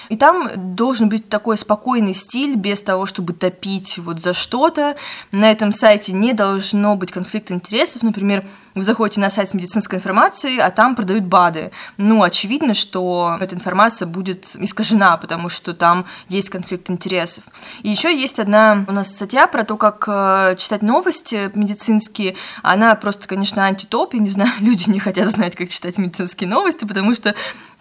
И 0.09 0.17
там 0.17 0.49
должен 0.75 1.09
быть 1.09 1.29
такой 1.29 1.57
спокойный 1.57 2.13
стиль, 2.13 2.55
без 2.55 2.81
того, 2.81 3.05
чтобы 3.05 3.33
топить 3.33 3.97
вот 3.97 4.21
за 4.21 4.33
что-то. 4.33 4.95
На 5.31 5.51
этом 5.51 5.71
сайте 5.71 6.13
не 6.13 6.33
должно 6.33 6.95
быть 6.95 7.11
конфликта 7.11 7.53
интересов. 7.53 8.03
Например, 8.03 8.45
вы 8.75 8.81
заходите 8.81 9.21
на 9.21 9.29
сайт 9.29 9.49
с 9.49 9.53
медицинской 9.53 9.97
информацией, 9.97 10.59
а 10.59 10.69
там 10.69 10.95
продают 10.95 11.23
БАДы. 11.23 11.71
Ну, 11.97 12.21
очевидно, 12.23 12.73
что 12.73 13.37
эта 13.39 13.55
информация 13.55 14.05
будет 14.05 14.55
искажена, 14.55 15.15
потому 15.17 15.47
что 15.49 15.73
там 15.73 16.05
есть 16.27 16.49
конфликт 16.49 16.89
интересов. 16.89 17.45
И 17.83 17.89
еще 17.89 18.15
есть 18.15 18.39
одна 18.39 18.85
у 18.87 18.91
нас 18.91 19.15
статья 19.15 19.47
про 19.47 19.63
то, 19.63 19.77
как 19.77 20.03
э, 20.07 20.55
читать 20.57 20.81
новости 20.81 21.49
медицинские. 21.55 22.35
Она 22.63 22.93
просто, 22.95 23.27
конечно, 23.27 23.63
антитоп, 23.63 24.13
я 24.13 24.19
не 24.19 24.29
знаю, 24.29 24.51
люди 24.59 24.89
не 24.89 24.99
хотят 24.99 25.29
знать, 25.29 25.55
как 25.55 25.69
читать 25.69 25.97
медицинские 25.97 26.49
новости, 26.49 26.85
потому 26.85 27.15
что 27.15 27.33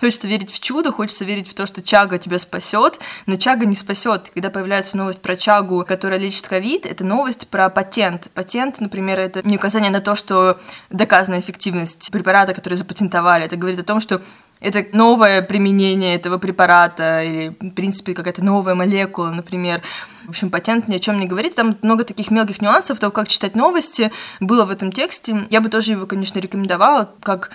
Хочется 0.05 0.29
верить 0.29 0.53
в 0.53 0.61
чудо, 0.61 0.93
хочется 0.93 1.25
верить 1.25 1.49
в 1.49 1.55
то, 1.55 1.65
что 1.65 1.81
чага 1.81 2.19
тебя 2.19 2.39
спасет, 2.39 3.01
но 3.25 3.37
чага 3.37 3.65
не 3.65 3.75
спасет. 3.75 4.31
Когда 4.35 4.51
появляется 4.51 4.99
новость 4.99 5.23
про 5.23 5.35
чагу, 5.35 5.83
которая 5.89 6.19
лечит 6.19 6.47
ковид, 6.47 6.85
это 6.85 7.05
новость 7.05 7.49
про 7.49 7.71
патент. 7.71 8.31
Патент, 8.35 8.81
например, 8.81 9.19
это 9.19 9.41
не 9.49 9.57
указание 9.57 9.91
на 9.91 10.03
то, 10.03 10.15
что 10.15 10.61
доказана 10.91 11.41
эффективность 11.41 12.13
препарата, 12.13 12.53
который 12.53 12.75
запатентовали. 12.75 13.47
Это 13.47 13.57
говорит 13.57 13.81
о 13.81 13.83
том, 13.83 13.99
что 13.99 14.21
это 14.61 14.85
новое 14.93 15.41
применение 15.41 16.17
этого 16.17 16.37
препарата 16.37 17.23
или, 17.23 17.57
в 17.59 17.71
принципе, 17.71 18.13
какая-то 18.13 18.45
новая 18.45 18.75
молекула, 18.75 19.31
например. 19.31 19.81
В 20.27 20.29
общем, 20.29 20.51
патент 20.51 20.87
ни 20.87 20.97
о 20.97 20.99
чем 20.99 21.19
не 21.19 21.27
говорит. 21.27 21.55
Там 21.55 21.79
много 21.81 22.05
таких 22.05 22.31
мелких 22.31 22.61
нюансов, 22.61 22.99
того, 22.99 23.11
как 23.11 23.27
читать 23.27 23.57
новости, 23.57 24.13
было 24.39 24.67
в 24.67 24.71
этом 24.71 24.93
тексте. 24.93 25.47
Я 25.49 25.63
бы 25.63 25.71
тоже 25.71 25.93
его, 25.93 26.05
конечно, 26.05 26.39
рекомендовала, 26.41 27.11
как 27.23 27.51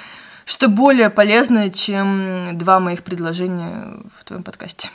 что 0.49 0.67
более 0.67 1.11
полезное, 1.11 1.69
чем 1.69 2.57
два 2.57 2.79
моих 2.79 3.03
предложения 3.03 3.93
в 4.17 4.23
твоем 4.23 4.41
подкасте. 4.41 4.89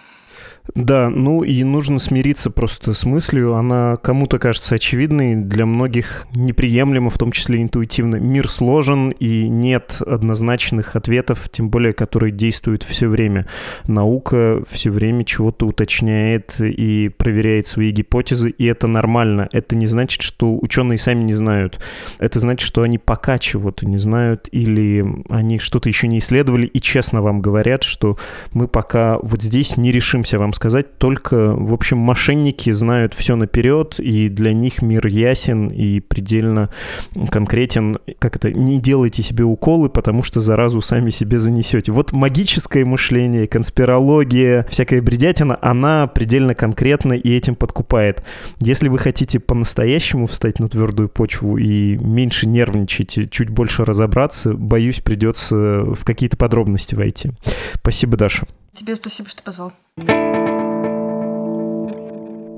Да, 0.74 1.10
ну 1.10 1.42
и 1.42 1.62
нужно 1.62 1.98
смириться 1.98 2.50
просто 2.50 2.94
с 2.94 3.04
мыслью. 3.04 3.54
Она 3.54 3.96
кому-то 3.96 4.38
кажется 4.38 4.76
очевидной, 4.76 5.36
для 5.36 5.66
многих 5.66 6.26
неприемлема, 6.34 7.10
в 7.10 7.18
том 7.18 7.32
числе 7.32 7.60
интуитивно. 7.60 8.16
Мир 8.16 8.50
сложен, 8.50 9.10
и 9.10 9.48
нет 9.48 10.00
однозначных 10.04 10.96
ответов, 10.96 11.50
тем 11.50 11.68
более, 11.68 11.92
которые 11.92 12.32
действуют 12.32 12.82
все 12.82 13.08
время. 13.08 13.46
Наука 13.86 14.62
все 14.66 14.90
время 14.90 15.24
чего-то 15.24 15.66
уточняет 15.66 16.58
и 16.60 17.10
проверяет 17.10 17.66
свои 17.66 17.90
гипотезы, 17.90 18.48
и 18.48 18.64
это 18.64 18.86
нормально. 18.86 19.50
Это 19.52 19.76
не 19.76 19.86
значит, 19.86 20.22
что 20.22 20.58
ученые 20.58 20.96
сами 20.96 21.24
не 21.24 21.34
знают. 21.34 21.78
Это 22.18 22.40
значит, 22.40 22.66
что 22.66 22.80
они 22.82 22.96
пока 22.96 23.36
чего-то 23.36 23.84
не 23.84 23.98
знают, 23.98 24.48
или 24.50 25.04
они 25.28 25.58
что-то 25.58 25.90
еще 25.90 26.08
не 26.08 26.18
исследовали, 26.18 26.66
и 26.66 26.80
честно 26.80 27.20
вам 27.20 27.42
говорят, 27.42 27.82
что 27.82 28.16
мы 28.52 28.66
пока 28.66 29.18
вот 29.18 29.42
здесь 29.42 29.76
не 29.76 29.92
решимся 29.92 30.38
вам 30.38 30.53
сказать, 30.54 30.98
только, 30.98 31.54
в 31.54 31.72
общем, 31.72 31.98
мошенники 31.98 32.70
знают 32.70 33.14
все 33.14 33.36
наперед, 33.36 33.98
и 33.98 34.28
для 34.28 34.52
них 34.52 34.82
мир 34.82 35.06
ясен 35.06 35.68
и 35.68 36.00
предельно 36.00 36.70
конкретен. 37.30 37.98
Как 38.18 38.36
это? 38.36 38.52
Не 38.52 38.80
делайте 38.80 39.22
себе 39.22 39.44
уколы, 39.44 39.88
потому 39.88 40.22
что 40.22 40.40
заразу 40.40 40.80
сами 40.80 41.10
себе 41.10 41.38
занесете. 41.38 41.92
Вот 41.92 42.12
магическое 42.12 42.84
мышление, 42.84 43.46
конспирология, 43.46 44.66
всякая 44.70 45.02
бредятина, 45.02 45.58
она 45.60 46.06
предельно 46.06 46.54
конкретна 46.54 47.14
и 47.14 47.36
этим 47.36 47.54
подкупает. 47.54 48.24
Если 48.60 48.88
вы 48.88 48.98
хотите 48.98 49.40
по-настоящему 49.40 50.26
встать 50.26 50.60
на 50.60 50.68
твердую 50.68 51.08
почву 51.08 51.56
и 51.58 51.96
меньше 51.96 52.46
нервничать, 52.46 53.30
чуть 53.30 53.50
больше 53.50 53.84
разобраться, 53.84 54.54
боюсь, 54.54 55.00
придется 55.00 55.56
в 55.56 56.04
какие-то 56.04 56.36
подробности 56.36 56.94
войти. 56.94 57.32
Спасибо, 57.74 58.16
Даша. 58.16 58.46
Тебе 58.74 58.96
спасибо, 58.96 59.28
что 59.28 59.42
позвал. 59.42 59.72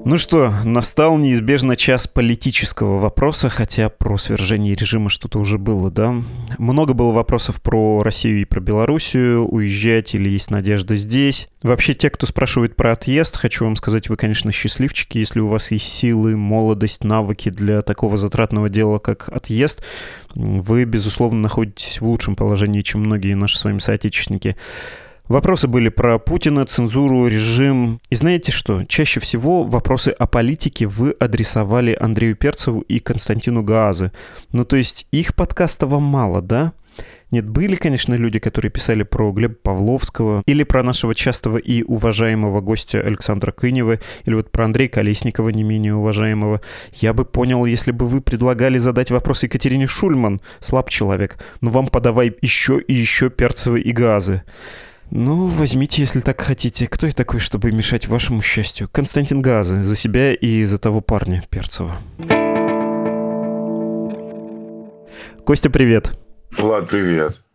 Ну 0.09 0.19
что, 0.19 0.55
настал 0.63 1.19
неизбежно 1.19 1.75
час 1.75 2.07
политического 2.07 2.97
вопроса, 2.97 3.49
хотя 3.49 3.89
про 3.89 4.17
свержение 4.17 4.77
режима 4.77 5.11
что-то 5.11 5.41
уже 5.41 5.59
было, 5.59 5.91
да? 5.91 6.15
Много 6.59 6.95
было 6.95 7.11
вопросов 7.11 7.61
про 7.61 8.05
Россию 8.05 8.41
и 8.43 8.45
про 8.45 8.61
Белоруссию, 8.61 9.45
уезжать 9.49 10.15
или 10.15 10.29
есть 10.29 10.49
надежда 10.49 10.95
здесь. 10.95 11.49
Вообще, 11.65 11.93
те, 11.95 12.09
кто 12.09 12.29
спрашивает 12.29 12.77
про 12.77 12.93
отъезд, 12.93 13.37
хочу 13.37 13.65
вам 13.65 13.75
сказать, 13.75 14.09
вы, 14.09 14.17
конечно, 14.17 14.53
счастливчики, 14.53 15.19
если 15.19 15.41
у 15.41 15.49
вас 15.49 15.73
есть 15.73 15.93
силы, 15.93 16.37
молодость, 16.37 17.03
навыки 17.03 17.49
для 17.49 17.83
такого 17.83 18.17
затратного 18.17 18.69
дела, 18.69 19.01
как 19.01 19.29
отъезд, 19.29 19.83
вы, 20.37 20.85
безусловно, 20.85 21.41
находитесь 21.41 22.01
в 22.01 22.07
лучшем 22.07 22.37
положении, 22.37 22.83
чем 22.83 23.01
многие 23.01 23.35
наши 23.35 23.59
с 23.59 23.65
вами 23.65 23.81
соотечественники. 23.81 24.55
Вопросы 25.29 25.67
были 25.67 25.89
про 25.89 26.21
Путина, 26.21 26.65
цензуру, 26.67 27.27
режим. 27.27 28.01
И 28.11 28.15
знаете 28.15 28.53
что? 28.53 28.85
Чаще 28.85 29.19
всего 29.19 29.65
вопросы 29.65 30.11
о 30.11 30.29
политике 30.29 30.87
вы 30.87 31.17
адресовали 31.19 31.97
Андрею 31.99 32.37
Перцеву 32.37 32.81
и 32.83 33.01
Константину 33.01 33.65
Гаазы. 33.65 34.13
Ну, 34.53 34.65
то 34.65 34.77
есть 34.77 35.09
их 35.11 35.35
подкаста 35.35 35.89
вам 35.89 36.05
мало, 36.05 36.43
да? 36.43 36.75
Нет, 37.33 37.49
были, 37.49 37.75
конечно, 37.75 38.15
люди, 38.15 38.39
которые 38.39 38.71
писали 38.71 39.03
про 39.03 39.33
Глеба 39.33 39.57
Павловского, 39.61 40.45
или 40.47 40.63
про 40.63 40.85
нашего 40.85 41.13
частого 41.13 41.57
и 41.57 41.83
уважаемого 41.83 42.61
гостя 42.61 43.01
Александра 43.01 43.51
Кынева, 43.51 43.99
или 44.27 44.35
вот 44.35 44.53
про 44.53 44.67
Андрея 44.67 44.89
Колесникова, 44.89 45.49
не 45.49 45.65
менее 45.65 45.97
уважаемого. 45.97 46.61
Я 46.95 47.13
бы 47.13 47.25
понял, 47.25 47.65
если 47.65 47.91
бы 47.91 48.07
вы 48.07 48.21
предлагали 48.21 48.79
задать 48.79 49.11
вопрос 49.11 49.43
Екатерине 49.43 49.89
Шульман, 49.89 50.41
слаб 50.61 50.89
человек, 50.89 51.37
но 51.61 51.73
вам 51.73 51.89
подавай 51.89 52.33
еще 52.43 52.79
и 52.79 52.95
еще 52.95 53.29
перцевые 53.29 53.83
и 53.83 53.91
газы. 53.91 54.45
Ну, 55.11 55.47
возьмите, 55.47 56.03
если 56.03 56.21
так 56.21 56.41
хотите. 56.41 56.87
Кто 56.87 57.07
я 57.07 57.13
такой, 57.13 57.41
чтобы 57.41 57.71
мешать 57.71 58.09
вашему 58.09 58.43
счастью? 58.43 58.89
Константин 58.91 59.41
Газы. 59.41 59.83
За 59.83 59.97
себя 59.97 60.35
и 60.35 60.65
за 60.65 60.79
того 60.79 61.01
парня 61.01 61.45
Перцева. 61.49 61.97
Костя, 65.45 65.71
привет. 65.71 66.19
Влад, 66.59 66.89
привет. 66.89 67.46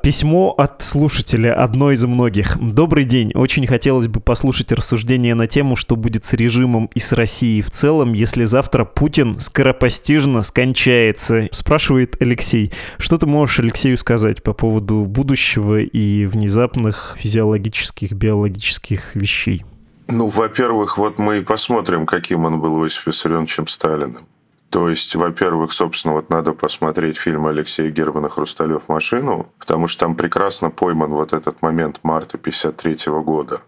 Письмо 0.00 0.54
от 0.56 0.82
слушателя, 0.82 1.60
одно 1.60 1.90
из 1.90 2.04
многих. 2.04 2.56
Добрый 2.60 3.04
день. 3.04 3.32
Очень 3.34 3.66
хотелось 3.66 4.06
бы 4.06 4.20
послушать 4.20 4.70
рассуждения 4.70 5.34
на 5.34 5.48
тему, 5.48 5.74
что 5.74 5.96
будет 5.96 6.24
с 6.24 6.34
режимом 6.34 6.88
и 6.94 7.00
с 7.00 7.12
Россией 7.12 7.62
в 7.62 7.70
целом, 7.72 8.12
если 8.12 8.44
завтра 8.44 8.84
Путин 8.84 9.40
скоропостижно 9.40 10.42
скончается. 10.42 11.48
Спрашивает 11.50 12.16
Алексей. 12.22 12.72
Что 12.98 13.18
ты 13.18 13.26
можешь 13.26 13.58
Алексею 13.58 13.98
сказать 13.98 14.44
по 14.44 14.52
поводу 14.52 15.04
будущего 15.04 15.80
и 15.80 16.26
внезапных 16.26 17.16
физиологических, 17.18 18.12
биологических 18.12 19.16
вещей? 19.16 19.64
Ну, 20.06 20.28
во-первых, 20.28 20.96
вот 20.96 21.18
мы 21.18 21.38
и 21.38 21.42
посмотрим, 21.42 22.06
каким 22.06 22.44
он 22.44 22.60
был 22.60 22.82
Иосиф 22.82 23.08
Виссарионовичем 23.08 23.66
Сталиным. 23.66 24.26
То 24.70 24.88
есть, 24.90 25.14
во-первых, 25.14 25.72
собственно, 25.72 26.14
вот 26.14 26.28
надо 26.28 26.52
посмотреть 26.52 27.16
фильм 27.16 27.46
Алексея 27.46 27.90
Германа 27.90 28.28
«Хрусталев 28.28 28.88
машину», 28.88 29.48
потому 29.58 29.86
что 29.86 30.00
там 30.00 30.14
прекрасно 30.14 30.70
пойман 30.70 31.10
вот 31.10 31.32
этот 31.32 31.62
момент 31.62 32.00
марта 32.02 32.36
1953 32.36 33.12
года. 33.22 33.62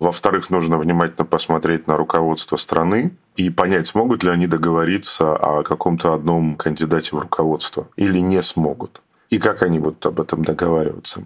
Во-вторых, 0.00 0.50
нужно 0.50 0.78
внимательно 0.78 1.24
посмотреть 1.24 1.86
на 1.86 1.96
руководство 1.96 2.56
страны 2.56 3.12
и 3.36 3.50
понять, 3.50 3.86
смогут 3.86 4.24
ли 4.24 4.30
они 4.30 4.48
договориться 4.48 5.36
о 5.36 5.62
каком-то 5.62 6.12
одном 6.12 6.56
кандидате 6.56 7.14
в 7.14 7.20
руководство 7.20 7.86
или 7.94 8.18
не 8.18 8.42
смогут. 8.42 9.00
И 9.30 9.38
как 9.38 9.62
они 9.62 9.78
будут 9.78 10.04
об 10.04 10.20
этом 10.20 10.44
договариваться. 10.44 11.24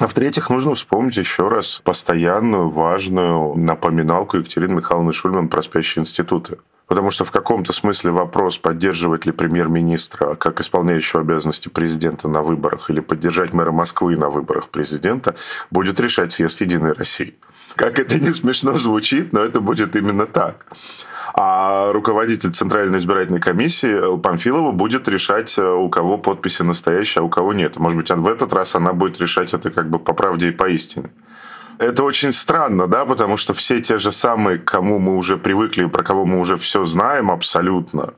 А 0.00 0.06
в-третьих, 0.06 0.48
нужно 0.48 0.74
вспомнить 0.74 1.18
еще 1.18 1.48
раз 1.48 1.82
постоянную, 1.84 2.70
важную 2.70 3.54
напоминалку 3.54 4.38
Екатерины 4.38 4.76
Михайловны 4.76 5.12
Шульман 5.12 5.50
про 5.50 5.60
спящие 5.60 6.00
институты. 6.00 6.56
Потому 6.86 7.10
что 7.10 7.26
в 7.26 7.30
каком-то 7.30 7.74
смысле 7.74 8.10
вопрос, 8.10 8.56
поддерживать 8.56 9.26
ли 9.26 9.32
премьер-министра 9.32 10.36
как 10.36 10.58
исполняющего 10.60 11.20
обязанности 11.20 11.68
президента 11.68 12.28
на 12.28 12.40
выборах 12.40 12.88
или 12.88 13.00
поддержать 13.00 13.52
мэра 13.52 13.72
Москвы 13.72 14.16
на 14.16 14.30
выборах 14.30 14.70
президента, 14.70 15.34
будет 15.70 16.00
решать 16.00 16.32
съезд 16.32 16.62
Единой 16.62 16.92
России. 16.92 17.34
Как 17.76 17.98
это 17.98 18.18
не 18.18 18.32
смешно 18.32 18.78
звучит, 18.78 19.32
но 19.32 19.40
это 19.40 19.60
будет 19.60 19.96
именно 19.96 20.26
так. 20.26 20.66
А 21.34 21.92
руководитель 21.92 22.50
Центральной 22.50 22.98
избирательной 22.98 23.40
комиссии 23.40 24.18
Памфилова 24.18 24.72
будет 24.72 25.08
решать, 25.08 25.58
у 25.58 25.88
кого 25.88 26.18
подписи 26.18 26.62
настоящие, 26.62 27.20
а 27.20 27.24
у 27.24 27.28
кого 27.28 27.52
нет. 27.52 27.76
Может 27.76 27.96
быть, 27.96 28.10
в 28.10 28.26
этот 28.26 28.52
раз 28.52 28.74
она 28.74 28.92
будет 28.92 29.20
решать 29.20 29.54
это 29.54 29.70
как 29.70 29.88
бы 29.88 29.98
по 29.98 30.12
правде 30.12 30.48
и 30.48 30.52
по 30.52 30.68
истине 30.68 31.10
это 31.80 32.04
очень 32.04 32.32
странно, 32.32 32.86
да, 32.86 33.06
потому 33.06 33.38
что 33.38 33.54
все 33.54 33.80
те 33.80 33.96
же 33.96 34.12
самые, 34.12 34.58
к 34.58 34.64
кому 34.66 34.98
мы 34.98 35.16
уже 35.16 35.38
привыкли, 35.38 35.86
про 35.86 36.02
кого 36.02 36.26
мы 36.26 36.38
уже 36.38 36.56
все 36.56 36.84
знаем 36.84 37.30
абсолютно, 37.30 38.12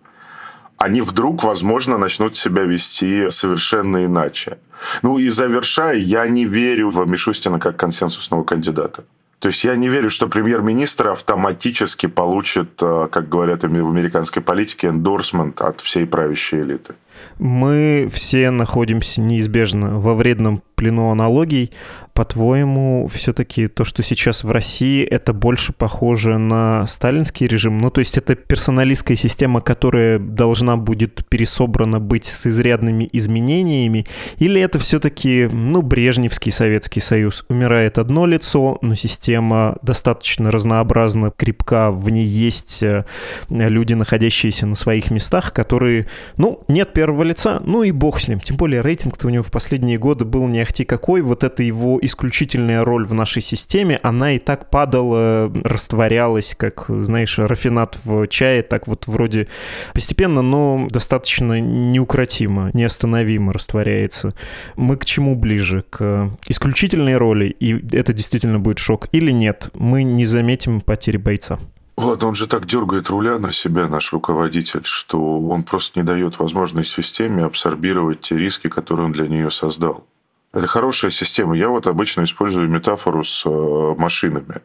они 0.76 1.00
вдруг, 1.00 1.44
возможно, 1.44 1.96
начнут 1.96 2.36
себя 2.36 2.64
вести 2.64 3.30
совершенно 3.30 4.04
иначе. 4.04 4.58
Ну 5.02 5.18
и 5.18 5.28
завершая, 5.28 5.96
я 5.96 6.26
не 6.26 6.44
верю 6.44 6.90
в 6.90 7.06
Мишустина 7.08 7.60
как 7.60 7.76
консенсусного 7.76 8.42
кандидата. 8.42 9.04
То 9.42 9.48
есть 9.48 9.64
я 9.64 9.74
не 9.74 9.88
верю, 9.88 10.08
что 10.08 10.28
премьер-министр 10.28 11.08
автоматически 11.08 12.06
получит, 12.06 12.80
э, 12.80 13.08
как 13.10 13.28
говорят 13.28 13.64
в 13.64 13.66
американской 13.66 14.40
политике, 14.40 14.86
эндорсмент 14.86 15.60
от 15.60 15.80
всей 15.80 16.06
правящей 16.06 16.62
элиты. 16.62 16.94
Мы 17.40 18.08
все 18.12 18.52
находимся 18.52 19.20
неизбежно 19.20 19.98
во 19.98 20.14
вредном 20.14 20.62
плену 20.82 21.10
аналогий. 21.12 21.70
По-твоему, 22.12 23.06
все-таки 23.06 23.68
то, 23.68 23.84
что 23.84 24.02
сейчас 24.02 24.44
в 24.44 24.50
России, 24.50 25.02
это 25.02 25.32
больше 25.32 25.72
похоже 25.72 26.36
на 26.36 26.84
сталинский 26.86 27.46
режим? 27.46 27.78
Ну, 27.78 27.90
то 27.90 28.00
есть 28.00 28.18
это 28.18 28.34
персоналистская 28.34 29.16
система, 29.16 29.60
которая 29.60 30.18
должна 30.18 30.76
будет 30.76 31.24
пересобрана 31.28 32.00
быть 32.00 32.24
с 32.24 32.46
изрядными 32.48 33.08
изменениями? 33.12 34.06
Или 34.38 34.60
это 34.60 34.78
все-таки, 34.78 35.48
ну, 35.50 35.80
Брежневский 35.80 36.52
Советский 36.52 37.00
Союз? 37.00 37.46
Умирает 37.48 37.96
одно 37.96 38.26
лицо, 38.26 38.78
но 38.82 38.94
система 38.94 39.78
достаточно 39.82 40.50
разнообразна, 40.50 41.30
крепка, 41.30 41.92
в 41.92 42.10
ней 42.10 42.26
есть 42.26 42.82
э, 42.82 43.04
люди, 43.48 43.94
находящиеся 43.94 44.66
на 44.66 44.74
своих 44.74 45.10
местах, 45.10 45.52
которые, 45.52 46.08
ну, 46.36 46.62
нет 46.68 46.92
первого 46.92 47.22
лица, 47.22 47.62
ну 47.64 47.84
и 47.84 47.92
бог 47.92 48.20
с 48.20 48.28
ним. 48.28 48.40
Тем 48.40 48.56
более 48.56 48.82
рейтинг-то 48.82 49.28
у 49.28 49.30
него 49.30 49.44
в 49.44 49.50
последние 49.50 49.96
годы 49.96 50.26
был 50.26 50.46
не 50.46 50.60
ахти 50.72 50.84
какой, 50.84 51.20
вот 51.20 51.44
это 51.44 51.62
его 51.62 51.98
исключительная 52.00 52.82
роль 52.82 53.04
в 53.04 53.12
нашей 53.12 53.42
системе, 53.42 54.00
она 54.02 54.32
и 54.32 54.38
так 54.38 54.70
падала, 54.70 55.52
растворялась, 55.64 56.54
как, 56.56 56.86
знаешь, 56.88 57.38
рафинат 57.38 57.98
в 58.04 58.26
чае, 58.28 58.62
так 58.62 58.88
вот 58.88 59.06
вроде 59.06 59.48
постепенно, 59.92 60.40
но 60.40 60.88
достаточно 60.90 61.60
неукротимо, 61.60 62.70
неостановимо 62.72 63.52
растворяется. 63.52 64.34
Мы 64.76 64.96
к 64.96 65.04
чему 65.04 65.36
ближе? 65.36 65.84
К 65.90 66.30
исключительной 66.48 67.18
роли, 67.18 67.54
и 67.60 67.74
это 67.94 68.14
действительно 68.14 68.58
будет 68.58 68.78
шок, 68.78 69.08
или 69.12 69.30
нет? 69.30 69.68
Мы 69.74 70.04
не 70.04 70.24
заметим 70.24 70.80
потери 70.80 71.18
бойца. 71.18 71.58
Вот, 71.96 72.24
он 72.24 72.34
же 72.34 72.46
так 72.46 72.66
дергает 72.66 73.10
руля 73.10 73.38
на 73.38 73.52
себя, 73.52 73.86
наш 73.86 74.12
руководитель, 74.12 74.80
что 74.84 75.38
он 75.40 75.62
просто 75.62 76.00
не 76.00 76.06
дает 76.06 76.38
возможность 76.38 76.90
системе 76.90 77.44
абсорбировать 77.44 78.22
те 78.22 78.38
риски, 78.38 78.68
которые 78.68 79.06
он 79.06 79.12
для 79.12 79.28
нее 79.28 79.50
создал. 79.50 80.06
Это 80.52 80.66
хорошая 80.66 81.10
система. 81.10 81.56
Я 81.56 81.68
вот 81.68 81.86
обычно 81.86 82.24
использую 82.24 82.68
метафору 82.68 83.24
с 83.24 83.44
э, 83.46 83.94
машинами. 83.98 84.60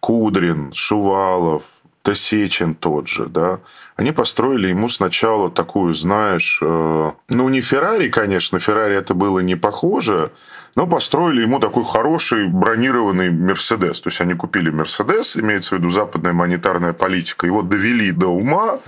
Кудрин, 0.00 0.72
Шувалов, 0.74 1.64
Тосечин 2.02 2.74
тот 2.74 3.06
же, 3.06 3.26
да, 3.26 3.60
они 3.94 4.10
построили 4.10 4.68
ему 4.68 4.88
сначала 4.88 5.50
такую, 5.50 5.94
знаешь, 5.94 6.58
э, 6.60 7.12
ну 7.28 7.48
не 7.48 7.60
Феррари, 7.60 8.08
конечно, 8.08 8.58
Феррари 8.58 8.96
это 8.96 9.14
было 9.14 9.38
не 9.38 9.54
похоже, 9.54 10.32
но 10.74 10.88
построили 10.88 11.42
ему 11.42 11.60
такой 11.60 11.84
хороший 11.84 12.48
бронированный 12.48 13.30
Мерседес. 13.30 14.00
То 14.00 14.08
есть 14.08 14.20
они 14.20 14.34
купили 14.34 14.70
Мерседес, 14.70 15.36
имеется 15.36 15.76
в 15.76 15.78
виду 15.78 15.90
западная 15.90 16.32
монетарная 16.32 16.92
политика, 16.92 17.46
его 17.46 17.62
довели 17.62 18.10
до 18.10 18.26
ума. 18.26 18.80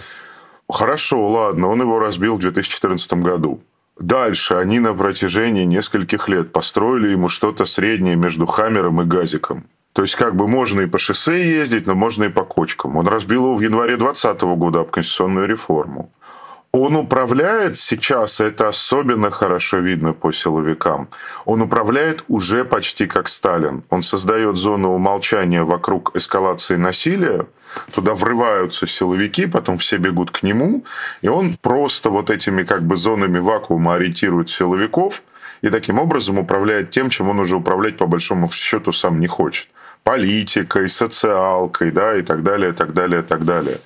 Хорошо, 0.69 1.29
ладно, 1.29 1.69
он 1.69 1.81
его 1.81 2.01
разбил 2.01 2.37
в 2.37 2.41
2014 2.41 3.13
году. 3.15 3.61
Дальше 3.99 4.55
они 4.55 4.81
на 4.81 4.93
протяжении 4.95 5.65
нескольких 5.65 6.29
лет 6.29 6.53
построили 6.53 7.09
ему 7.09 7.29
что-то 7.29 7.65
среднее 7.65 8.17
между 8.17 8.47
Хаммером 8.47 9.01
и 9.01 9.05
Газиком. 9.05 9.65
То 9.93 10.03
есть, 10.03 10.17
как 10.17 10.35
бы 10.35 10.49
можно 10.49 10.81
и 10.81 10.87
по 10.87 10.99
шоссе 10.99 11.49
ездить, 11.49 11.87
но 11.87 11.95
можно 11.95 12.25
и 12.25 12.29
по 12.29 12.45
кочкам. 12.45 12.97
Он 12.97 13.07
разбил 13.07 13.45
его 13.45 13.55
в 13.55 13.61
январе 13.61 13.97
2020 13.97 14.43
года 14.59 14.81
об 14.81 14.91
конституционную 14.91 15.47
реформу. 15.47 16.11
Он 16.77 16.97
управляет 16.97 17.77
сейчас, 17.77 18.41
это 18.41 18.67
особенно 18.67 19.31
хорошо 19.31 19.79
видно 19.79 20.13
по 20.13 20.33
силовикам, 20.33 21.09
он 21.45 21.63
управляет 21.63 22.25
уже 22.27 22.65
почти 22.65 23.07
как 23.07 23.29
Сталин. 23.29 23.85
Он 23.91 24.03
создает 24.03 24.57
зону 24.57 24.93
умолчания 24.93 25.63
вокруг 25.63 26.11
эскалации 26.17 26.75
насилия, 26.75 27.47
туда 27.93 28.15
врываются 28.15 28.89
силовики, 28.89 29.47
потом 29.47 29.79
все 29.79 29.99
бегут 29.99 30.33
к 30.33 30.43
нему, 30.43 30.83
и 31.23 31.29
он 31.29 31.57
просто 31.63 32.11
вот 32.11 32.29
этими 32.29 32.65
как 32.65 32.83
бы 32.83 32.97
зонами 32.97 33.39
вакуума 33.39 33.95
ориентирует 33.95 34.51
силовиков, 34.51 35.23
и 35.63 35.69
таким 35.71 36.01
образом 36.01 36.41
управляет 36.41 36.91
тем, 36.91 37.09
чем 37.09 37.29
он 37.29 37.39
уже 37.39 37.55
управлять 37.55 37.99
по 37.99 38.07
большому 38.07 38.51
счету 38.51 38.91
сам 38.91 39.21
не 39.21 39.29
хочет. 39.29 39.69
Политикой, 40.03 40.89
социалкой, 40.89 41.93
да, 41.93 42.17
и 42.17 42.23
так 42.23 42.43
далее, 42.43 42.71
и 42.71 42.75
так 42.75 42.93
далее, 42.95 43.21
и 43.21 43.25
так 43.25 43.45
далее. 43.45 43.79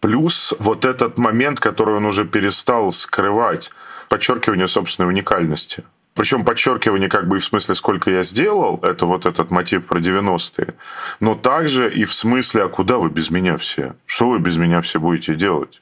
Плюс 0.00 0.54
вот 0.58 0.84
этот 0.84 1.18
момент, 1.18 1.60
который 1.60 1.96
он 1.96 2.06
уже 2.06 2.24
перестал 2.24 2.92
скрывать, 2.92 3.72
подчеркивание 4.08 4.68
собственной 4.68 5.08
уникальности. 5.08 5.84
Причем 6.14 6.44
подчеркивание 6.44 7.08
как 7.08 7.28
бы 7.28 7.36
и 7.36 7.40
в 7.40 7.44
смысле, 7.44 7.74
сколько 7.76 8.10
я 8.10 8.24
сделал, 8.24 8.80
это 8.82 9.06
вот 9.06 9.24
этот 9.24 9.50
мотив 9.50 9.86
про 9.86 10.00
90-е, 10.00 10.74
но 11.20 11.34
также 11.34 11.88
и 11.88 12.04
в 12.04 12.12
смысле, 12.12 12.64
а 12.64 12.68
куда 12.68 12.98
вы 12.98 13.08
без 13.08 13.30
меня 13.30 13.56
все? 13.56 13.94
Что 14.04 14.28
вы 14.30 14.40
без 14.40 14.56
меня 14.56 14.80
все 14.80 14.98
будете 14.98 15.34
делать? 15.34 15.80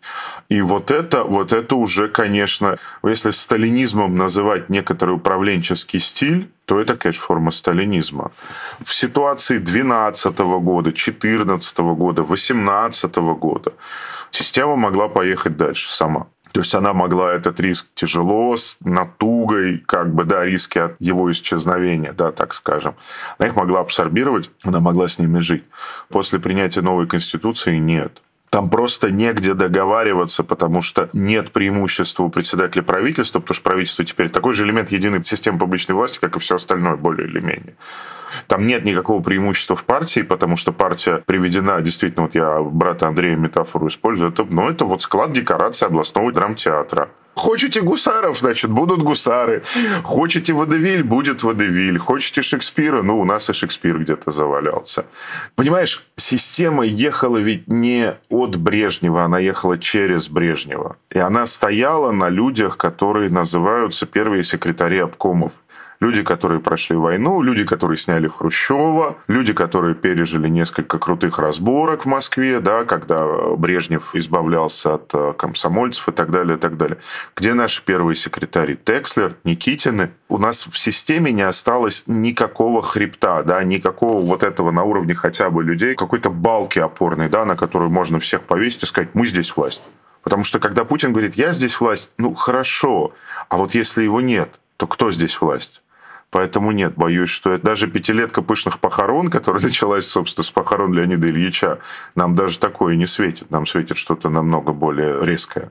И 0.51 0.61
вот 0.61 0.91
это, 0.91 1.25
вот 1.25 1.53
это 1.53 1.75
уже, 1.77 2.09
конечно, 2.09 2.79
если 3.03 3.31
сталинизмом 3.31 4.17
называть 4.17 4.69
некоторый 4.69 5.15
управленческий 5.15 6.01
стиль, 6.01 6.49
то 6.67 6.81
это, 6.81 6.97
конечно, 6.97 7.23
форма 7.23 7.51
сталинизма. 7.51 8.33
В 8.85 8.93
ситуации 8.93 9.59
12 9.59 10.39
года, 10.39 10.93
14 10.93 11.79
года, 11.79 12.23
18 12.23 13.17
года 13.17 13.73
система 14.31 14.77
могла 14.77 15.09
поехать 15.09 15.57
дальше 15.57 15.89
сама. 15.89 16.27
То 16.57 16.61
есть 16.61 16.75
она 16.75 16.95
могла 16.95 17.35
этот 17.35 17.61
риск 17.61 17.87
тяжело, 17.95 18.57
с 18.57 18.79
натугой, 18.81 19.77
как 19.77 20.15
бы, 20.15 20.25
да, 20.25 20.43
риски 20.43 20.79
от 20.79 20.97
его 21.01 21.31
исчезновения, 21.31 22.15
да, 22.15 22.33
так 22.33 22.55
скажем. 22.55 22.95
Она 23.37 23.49
их 23.49 23.57
могла 23.57 23.81
абсорбировать, 23.81 24.51
она 24.63 24.81
могла 24.81 25.07
с 25.07 25.19
ними 25.19 25.41
жить. 25.41 25.65
После 26.09 26.39
принятия 26.39 26.81
новой 26.81 27.07
конституции 27.07 27.77
нет. 27.77 28.23
Там 28.51 28.71
просто 28.71 29.11
негде 29.11 29.55
договариваться, 29.55 30.45
потому 30.45 30.81
что 30.81 31.09
нет 31.13 31.51
преимущества 31.51 32.25
у 32.25 32.31
председателя 32.31 32.83
правительства, 32.83 33.41
потому 33.41 33.55
что 33.55 33.65
правительство 33.65 34.05
теперь 34.05 34.31
такой 34.31 34.55
же 34.55 34.65
элемент 34.65 34.91
единой 34.93 35.25
системы 35.25 35.59
публичной 35.59 35.95
власти, 35.95 36.19
как 36.21 36.37
и 36.37 36.39
все 36.39 36.57
остальное, 36.57 36.97
более 36.97 37.27
или 37.27 37.41
менее. 37.41 37.75
Там 38.47 38.67
нет 38.67 38.85
никакого 38.85 39.23
преимущества 39.23 39.75
в 39.75 39.85
партии, 39.85 40.21
потому 40.21 40.57
что 40.57 40.73
партия 40.73 41.23
приведена, 41.27 41.81
действительно, 41.81 42.27
вот 42.27 42.35
я 42.35 42.61
брата 42.63 43.09
Андрея 43.09 43.37
метафору 43.37 43.89
использую, 43.89 44.31
это, 44.31 44.45
ну, 44.45 44.69
это 44.69 44.85
вот 44.85 45.03
склад 45.03 45.33
декорации 45.33 45.87
областного 45.87 46.33
драмтеатра. 46.33 47.09
Хотите 47.37 47.83
гусаров, 47.83 48.39
значит, 48.39 48.71
будут 48.71 49.03
гусары. 49.03 49.63
Хотите 50.05 50.55
водевиль, 50.55 51.03
будет 51.03 51.43
водевиль. 51.43 51.99
Хотите 51.99 52.41
Шекспира, 52.41 53.03
ну, 53.03 53.21
у 53.21 53.25
нас 53.27 53.51
и 53.51 53.53
Шекспир 53.53 53.99
где-то 53.99 54.31
завалялся. 54.31 55.05
Понимаешь, 55.55 56.03
система 56.17 56.85
ехала 56.85 57.37
ведь 57.37 57.69
не 57.69 58.15
от 58.31 58.57
Брежнева, 58.57 59.25
она 59.25 59.39
ехала 59.39 59.77
через 59.77 60.31
Брежнева. 60.31 60.97
И 61.11 61.19
она 61.19 61.47
стояла 61.47 62.11
на 62.11 62.31
людях, 62.31 62.79
которые 62.79 63.29
называются 63.29 64.07
первые 64.07 64.43
секретари 64.43 64.99
обкомов 64.99 65.53
люди, 66.01 66.23
которые 66.23 66.61
прошли 66.61 66.97
войну, 66.97 67.43
люди, 67.43 67.65
которые 67.65 67.97
сняли 67.97 68.29
Хрущева, 68.29 69.17
люди, 69.29 69.53
которые 69.53 69.95
пережили 69.95 70.49
несколько 70.49 70.99
крутых 70.99 71.39
разборок 71.39 72.05
в 72.05 72.07
Москве, 72.07 72.61
да, 72.61 72.85
когда 72.85 73.27
Брежнев 73.57 74.15
избавлялся 74.15 74.95
от 74.95 75.11
э, 75.15 75.33
комсомольцев 75.37 76.09
и 76.09 76.13
так 76.13 76.31
далее, 76.31 76.57
и 76.57 76.61
так 76.61 76.77
далее. 76.77 76.99
Где 77.35 77.55
наши 77.55 77.83
первые 77.85 78.17
секретари? 78.17 78.77
Текслер, 78.77 79.37
Никитины. 79.45 80.11
У 80.29 80.39
нас 80.39 80.67
в 80.67 80.79
системе 80.79 81.33
не 81.33 81.43
осталось 81.43 82.05
никакого 82.07 82.83
хребта, 82.83 83.43
да, 83.43 83.63
никакого 83.63 84.25
вот 84.25 84.43
этого 84.43 84.71
на 84.71 84.83
уровне 84.85 85.15
хотя 85.15 85.51
бы 85.51 85.63
людей, 85.63 85.95
какой-то 85.95 86.31
балки 86.31 86.79
опорной, 86.79 87.29
да, 87.29 87.45
на 87.45 87.57
которую 87.57 87.91
можно 87.91 88.19
всех 88.19 88.43
повесить 88.43 88.83
и 88.83 88.87
сказать, 88.87 89.11
мы 89.15 89.27
здесь 89.27 89.57
власть. 89.57 89.83
Потому 90.23 90.43
что 90.43 90.59
когда 90.59 90.85
Путин 90.85 91.13
говорит, 91.13 91.35
я 91.35 91.53
здесь 91.53 91.79
власть, 91.79 92.11
ну 92.19 92.35
хорошо, 92.35 93.13
а 93.49 93.57
вот 93.59 93.75
если 93.75 94.03
его 94.03 94.21
нет, 94.21 94.59
то 94.77 94.89
кто 94.89 95.13
здесь 95.13 95.41
власть? 95.41 95.83
Поэтому 96.31 96.73
нет, 96.73 96.95
боюсь, 96.97 97.31
что 97.31 97.53
это 97.53 97.65
даже 97.65 97.87
пятилетка 97.87 98.43
пышных 98.43 98.81
похорон, 98.81 99.31
которая 99.31 99.63
началась, 99.65 100.07
собственно, 100.07 100.45
с 100.45 100.51
похорон 100.51 100.93
Леонида 100.93 101.29
Ильича, 101.29 101.79
нам 102.15 102.35
даже 102.35 102.59
такое 102.59 102.97
не 102.97 103.07
светит. 103.07 103.51
Нам 103.51 103.67
светит 103.67 103.97
что-то 103.97 104.29
намного 104.29 104.73
более 104.73 105.25
резкое. 105.25 105.71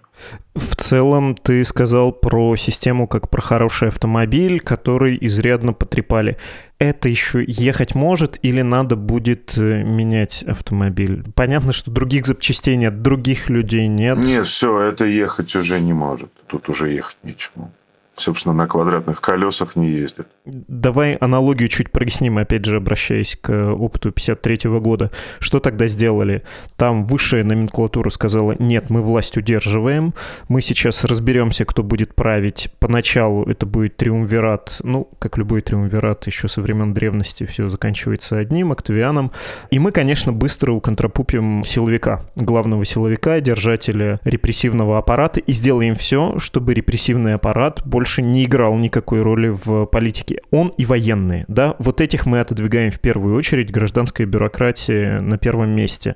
В 0.55 0.75
целом, 0.75 1.35
ты 1.35 1.63
сказал 1.65 2.13
про 2.13 2.55
систему 2.55 3.07
как 3.07 3.29
про 3.29 3.41
хороший 3.41 3.89
автомобиль, 3.89 4.59
который 4.61 5.17
изрядно 5.19 5.73
потрепали. 5.73 6.37
Это 6.79 7.09
еще 7.09 7.43
ехать 7.45 7.95
может 7.95 8.39
или 8.41 8.61
надо 8.61 8.95
будет 8.95 9.57
э, 9.57 9.83
менять 9.83 10.43
автомобиль? 10.43 11.23
Понятно, 11.35 11.73
что 11.73 11.91
других 11.91 12.25
запчастей 12.25 12.75
нет, 12.75 13.01
других 13.01 13.49
людей 13.49 13.87
нет. 13.87 14.17
Нет, 14.17 14.45
все, 14.47 14.79
это 14.79 15.05
ехать 15.05 15.55
уже 15.55 15.79
не 15.79 15.93
может. 15.93 16.31
Тут 16.47 16.69
уже 16.69 16.89
ехать 16.89 17.17
нечему. 17.23 17.71
Собственно, 18.17 18.53
на 18.53 18.67
квадратных 18.67 19.21
колесах 19.21 19.75
не 19.75 19.89
ездит. 19.89 20.27
Давай 20.45 21.15
аналогию 21.15 21.69
чуть 21.69 21.91
проясним, 21.91 22.37
опять 22.37 22.65
же, 22.65 22.77
обращаясь 22.77 23.37
к 23.39 23.73
опыту 23.73 24.11
53 24.11 24.69
года. 24.79 25.11
Что 25.39 25.59
тогда 25.59 25.87
сделали? 25.87 26.43
Там 26.77 27.05
высшая 27.05 27.43
номенклатура 27.43 28.09
сказала, 28.09 28.55
нет, 28.59 28.89
мы 28.89 29.01
власть 29.01 29.37
удерживаем, 29.37 30.13
мы 30.47 30.61
сейчас 30.61 31.03
разберемся, 31.03 31.65
кто 31.65 31.83
будет 31.83 32.15
править. 32.15 32.69
Поначалу 32.79 33.43
это 33.43 33.65
будет 33.65 33.97
триумвират, 33.97 34.77
ну, 34.83 35.09
как 35.19 35.37
любой 35.37 35.61
триумвират 35.61 36.25
еще 36.27 36.47
со 36.47 36.61
времен 36.61 36.93
древности, 36.93 37.45
все 37.45 37.67
заканчивается 37.67 38.37
одним, 38.37 38.71
Октавианом. 38.71 39.31
И 39.71 39.79
мы, 39.79 39.91
конечно, 39.91 40.31
быстро 40.31 40.71
уконтропупим 40.71 41.63
силовика, 41.65 42.25
главного 42.35 42.85
силовика, 42.85 43.39
держателя 43.39 44.19
репрессивного 44.23 44.97
аппарата, 44.97 45.39
и 45.39 45.51
сделаем 45.51 45.95
все, 45.95 46.37
чтобы 46.39 46.73
репрессивный 46.73 47.33
аппарат 47.33 47.81
больше 47.85 48.04
не 48.21 48.45
играл 48.45 48.75
никакой 48.77 49.21
роли 49.21 49.47
в 49.47 49.85
политике. 49.85 50.41
Он 50.51 50.69
и 50.77 50.85
военные, 50.85 51.45
да, 51.47 51.75
вот 51.79 52.01
этих 52.01 52.25
мы 52.25 52.39
отодвигаем 52.39 52.91
в 52.91 52.99
первую 52.99 53.35
очередь, 53.35 53.71
гражданская 53.71 54.27
бюрократия 54.27 55.19
на 55.19 55.37
первом 55.37 55.69
месте 55.69 56.15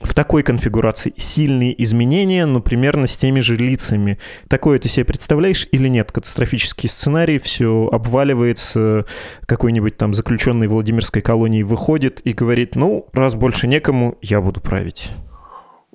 в 0.00 0.14
такой 0.14 0.42
конфигурации 0.42 1.12
сильные 1.16 1.80
изменения, 1.82 2.46
но 2.46 2.60
примерно 2.60 3.06
с 3.06 3.16
теми 3.16 3.40
же 3.40 3.56
лицами. 3.56 4.18
Такое 4.48 4.78
ты 4.78 4.88
себе 4.88 5.04
представляешь 5.04 5.66
или 5.72 5.88
нет? 5.88 6.12
Катастрофический 6.12 6.88
сценарий, 6.88 7.38
все 7.38 7.88
обваливается, 7.90 9.06
какой-нибудь 9.46 9.96
там 9.96 10.14
заключенный 10.14 10.68
Владимирской 10.68 11.22
колонии 11.22 11.62
выходит 11.62 12.20
и 12.24 12.32
говорит, 12.32 12.76
ну, 12.76 13.06
раз 13.12 13.34
больше 13.34 13.66
некому, 13.66 14.16
я 14.22 14.40
буду 14.40 14.60
править. 14.60 15.10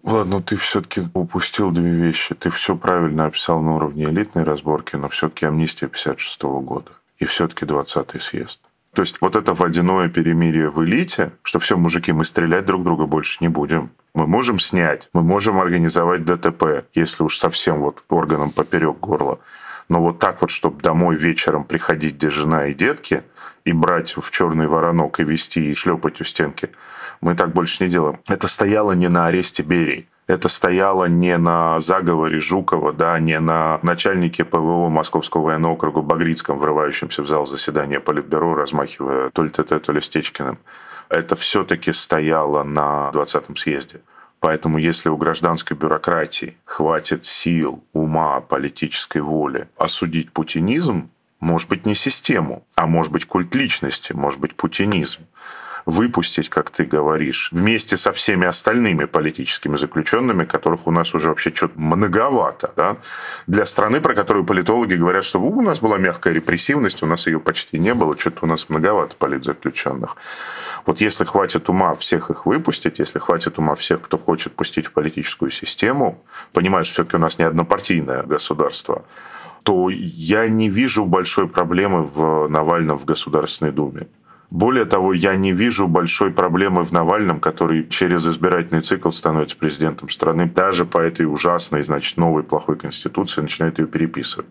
Ладно, 0.03 0.41
ты 0.41 0.57
все-таки 0.57 1.03
упустил 1.13 1.71
две 1.71 1.91
вещи. 1.91 2.35
Ты 2.35 2.49
все 2.49 2.75
правильно 2.75 3.25
описал 3.25 3.61
на 3.61 3.75
уровне 3.75 4.03
элитной 4.03 4.43
разборки, 4.43 4.97
но 4.97 5.07
все-таки 5.07 5.45
амнистия 5.45 5.87
56 5.87 6.41
года. 6.41 6.91
И 7.17 7.25
все-таки 7.25 7.63
20-й 7.65 8.19
съезд. 8.19 8.59
То 8.93 9.01
есть 9.01 9.17
вот 9.21 9.35
это 9.35 9.53
водяное 9.53 10.09
перемирие 10.09 10.69
в 10.69 10.83
элите, 10.83 11.31
что 11.41 11.57
все, 11.59 11.77
мужики, 11.77 12.11
мы 12.11 12.25
стрелять 12.25 12.65
друг 12.65 12.83
друга 12.83 13.05
больше 13.05 13.37
не 13.39 13.47
будем. 13.47 13.91
Мы 14.13 14.27
можем 14.27 14.59
снять, 14.59 15.09
мы 15.13 15.23
можем 15.23 15.57
организовать 15.57 16.25
ДТП, 16.25 16.85
если 16.93 17.23
уж 17.23 17.37
совсем 17.37 17.79
вот 17.79 18.03
органом 18.09 18.51
поперек 18.51 18.99
горла. 18.99 19.39
Но 19.89 20.01
вот 20.01 20.19
так 20.19 20.41
вот, 20.41 20.51
чтобы 20.51 20.81
домой 20.81 21.15
вечером 21.15 21.63
приходить, 21.63 22.15
где 22.15 22.29
жена 22.29 22.67
и 22.67 22.73
детки, 22.73 23.23
и 23.65 23.71
брать 23.71 24.15
в 24.15 24.29
черный 24.29 24.67
воронок 24.67 25.19
и 25.19 25.23
вести 25.23 25.71
и 25.71 25.73
шлепать 25.73 26.21
у 26.21 26.23
стенки, 26.23 26.69
мы 27.23 27.35
так 27.35 27.53
больше 27.53 27.83
не 27.83 27.89
делаем. 27.89 28.19
Это 28.27 28.47
стояло 28.47 28.91
не 28.91 29.07
на 29.07 29.27
аресте 29.27 29.63
Берии. 29.63 30.07
Это 30.27 30.47
стояло 30.47 31.05
не 31.05 31.37
на 31.37 31.79
заговоре 31.81 32.39
Жукова, 32.39 32.93
да, 32.93 33.19
не 33.19 33.39
на 33.39 33.79
начальнике 33.81 34.45
ПВО 34.45 34.87
Московского 34.89 35.43
военного 35.43 35.73
округа 35.73 36.01
Багрицком, 36.01 36.59
врывающемся 36.59 37.23
в 37.23 37.27
зал 37.27 37.45
заседания 37.45 37.99
Политбюро, 37.99 38.55
размахивая 38.55 39.31
то 39.31 39.43
ли 39.43 39.49
ТТ, 39.49 39.81
то 39.81 39.91
ли 39.91 39.99
Стечкиным. 39.99 40.57
Это 41.09 41.35
все-таки 41.35 41.91
стояло 41.91 42.63
на 42.63 43.11
20-м 43.13 43.57
съезде. 43.57 43.99
Поэтому 44.39 44.77
если 44.77 45.09
у 45.09 45.17
гражданской 45.17 45.75
бюрократии 45.75 46.57
хватит 46.65 47.25
сил, 47.25 47.83
ума, 47.93 48.39
политической 48.41 49.21
воли 49.21 49.67
осудить 49.77 50.31
путинизм, 50.31 51.09
может 51.39 51.69
быть, 51.69 51.85
не 51.85 51.95
систему, 51.95 52.65
а 52.75 52.87
может 52.87 53.11
быть, 53.11 53.25
культ 53.25 53.53
личности, 53.55 54.13
может 54.13 54.39
быть, 54.39 54.55
путинизм, 54.55 55.21
выпустить, 55.85 56.49
как 56.49 56.69
ты 56.69 56.85
говоришь, 56.85 57.49
вместе 57.51 57.97
со 57.97 58.11
всеми 58.11 58.47
остальными 58.47 59.05
политическими 59.05 59.77
заключенными, 59.77 60.45
которых 60.45 60.87
у 60.87 60.91
нас 60.91 61.13
уже 61.13 61.29
вообще 61.29 61.53
что-то 61.53 61.79
многовато, 61.79 62.73
да, 62.75 62.97
для 63.47 63.65
страны, 63.65 64.01
про 64.01 64.13
которую 64.13 64.45
политологи 64.45 64.95
говорят, 64.95 65.25
что 65.25 65.39
у 65.39 65.61
нас 65.61 65.79
была 65.79 65.97
мягкая 65.97 66.33
репрессивность, 66.33 67.03
у 67.03 67.05
нас 67.05 67.27
ее 67.27 67.39
почти 67.39 67.79
не 67.79 67.93
было, 67.93 68.17
что-то 68.17 68.39
у 68.45 68.47
нас 68.47 68.69
многовато 68.69 69.15
политзаключенных. 69.15 70.15
Вот 70.85 71.01
если 71.01 71.23
хватит 71.23 71.69
ума 71.69 71.93
всех 71.93 72.29
их 72.29 72.45
выпустить, 72.45 72.99
если 72.99 73.19
хватит 73.19 73.57
ума 73.57 73.75
всех, 73.75 74.01
кто 74.01 74.17
хочет 74.17 74.53
пустить 74.53 74.87
в 74.87 74.91
политическую 74.91 75.49
систему, 75.51 76.23
понимаешь, 76.51 76.89
все-таки 76.89 77.15
у 77.15 77.19
нас 77.19 77.39
не 77.39 77.45
однопартийное 77.45 78.23
государство, 78.23 79.05
то 79.63 79.89
я 79.89 80.47
не 80.47 80.69
вижу 80.69 81.05
большой 81.05 81.47
проблемы 81.47 82.03
в 82.03 82.47
Навальном 82.49 82.97
в 82.97 83.05
Государственной 83.05 83.71
Думе. 83.71 84.07
Более 84.53 84.85
того, 84.85 85.13
я 85.13 85.35
не 85.35 85.51
вижу 85.51 85.87
большой 85.87 86.29
проблемы 86.29 86.83
в 86.83 86.91
Навальном, 86.91 87.39
который 87.39 87.87
через 87.89 88.27
избирательный 88.27 88.81
цикл 88.81 89.09
становится 89.09 89.57
президентом 89.57 90.09
страны, 90.09 90.45
даже 90.45 90.85
по 90.85 90.99
этой 90.99 91.23
ужасной, 91.23 91.81
значит, 91.81 92.17
новой 92.17 92.43
плохой 92.43 92.75
конституции 92.75 93.41
начинает 93.41 93.79
ее 93.79 93.87
переписывать. 93.87 94.45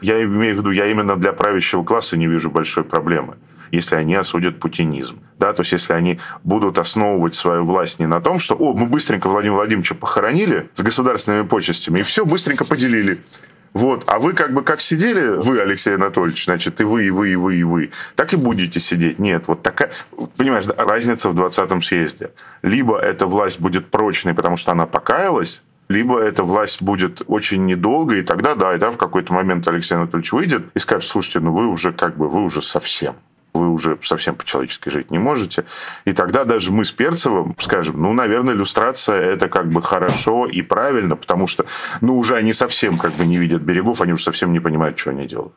Я 0.00 0.22
имею 0.22 0.54
в 0.54 0.58
виду, 0.58 0.70
я 0.70 0.86
именно 0.86 1.16
для 1.16 1.32
правящего 1.32 1.82
класса 1.82 2.16
не 2.16 2.28
вижу 2.28 2.50
большой 2.50 2.84
проблемы 2.84 3.34
если 3.70 3.96
они 3.96 4.14
осудят 4.14 4.60
путинизм. 4.60 5.18
Да, 5.38 5.52
то 5.52 5.60
есть 5.60 5.72
если 5.72 5.92
они 5.92 6.18
будут 6.42 6.78
основывать 6.78 7.34
свою 7.34 7.64
власть 7.64 7.98
не 7.98 8.06
на 8.06 8.18
том, 8.18 8.38
что 8.38 8.54
«О, 8.54 8.72
мы 8.72 8.86
быстренько 8.86 9.28
Владимира 9.28 9.56
Владимировича 9.56 9.94
похоронили 9.94 10.70
с 10.74 10.80
государственными 10.80 11.46
почестями, 11.46 12.00
и 12.00 12.02
все 12.02 12.24
быстренько 12.24 12.64
поделили». 12.64 13.20
Вот. 13.78 14.02
А 14.08 14.18
вы 14.18 14.32
как 14.32 14.52
бы 14.52 14.62
как 14.62 14.80
сидели, 14.80 15.28
вы, 15.28 15.60
Алексей 15.60 15.94
Анатольевич, 15.94 16.46
значит, 16.46 16.80
и 16.80 16.84
вы, 16.84 17.06
и 17.06 17.10
вы, 17.10 17.28
и 17.30 17.36
вы, 17.36 17.54
и 17.54 17.62
вы, 17.62 17.90
так 18.16 18.32
и 18.32 18.36
будете 18.36 18.80
сидеть. 18.80 19.20
Нет, 19.20 19.44
вот 19.46 19.62
такая, 19.62 19.92
понимаешь, 20.36 20.64
разница 20.76 21.28
в 21.28 21.40
20-м 21.40 21.80
съезде. 21.80 22.32
Либо 22.62 22.98
эта 22.98 23.26
власть 23.26 23.60
будет 23.60 23.88
прочной, 23.88 24.34
потому 24.34 24.56
что 24.56 24.72
она 24.72 24.84
покаялась, 24.86 25.62
либо 25.88 26.18
эта 26.18 26.42
власть 26.42 26.82
будет 26.82 27.22
очень 27.28 27.66
недолго, 27.66 28.16
и 28.16 28.22
тогда, 28.22 28.56
да, 28.56 28.74
и 28.74 28.78
да, 28.78 28.90
в 28.90 28.96
какой-то 28.96 29.32
момент 29.32 29.68
Алексей 29.68 29.94
Анатольевич 29.94 30.32
выйдет 30.32 30.64
и 30.74 30.80
скажет, 30.80 31.08
слушайте, 31.08 31.38
ну 31.38 31.52
вы 31.52 31.68
уже 31.68 31.92
как 31.92 32.16
бы, 32.16 32.28
вы 32.28 32.42
уже 32.42 32.60
совсем 32.62 33.14
вы 33.58 33.68
уже 33.68 33.98
совсем 34.02 34.34
по-человечески 34.34 34.88
жить 34.88 35.10
не 35.10 35.18
можете. 35.18 35.64
И 36.04 36.12
тогда 36.12 36.44
даже 36.44 36.72
мы 36.72 36.84
с 36.84 36.90
Перцевым 36.90 37.54
скажем, 37.58 38.00
ну, 38.00 38.12
наверное, 38.12 38.54
иллюстрация 38.54 39.20
это 39.20 39.48
как 39.48 39.70
бы 39.70 39.82
хорошо 39.82 40.46
и 40.46 40.62
правильно, 40.62 41.16
потому 41.16 41.46
что, 41.46 41.66
ну, 42.00 42.18
уже 42.18 42.36
они 42.36 42.52
совсем 42.52 42.98
как 42.98 43.14
бы 43.14 43.26
не 43.26 43.36
видят 43.36 43.62
берегов, 43.62 44.00
они 44.00 44.12
уже 44.12 44.22
совсем 44.22 44.52
не 44.52 44.60
понимают, 44.60 44.98
что 44.98 45.10
они 45.10 45.26
делают. 45.26 45.52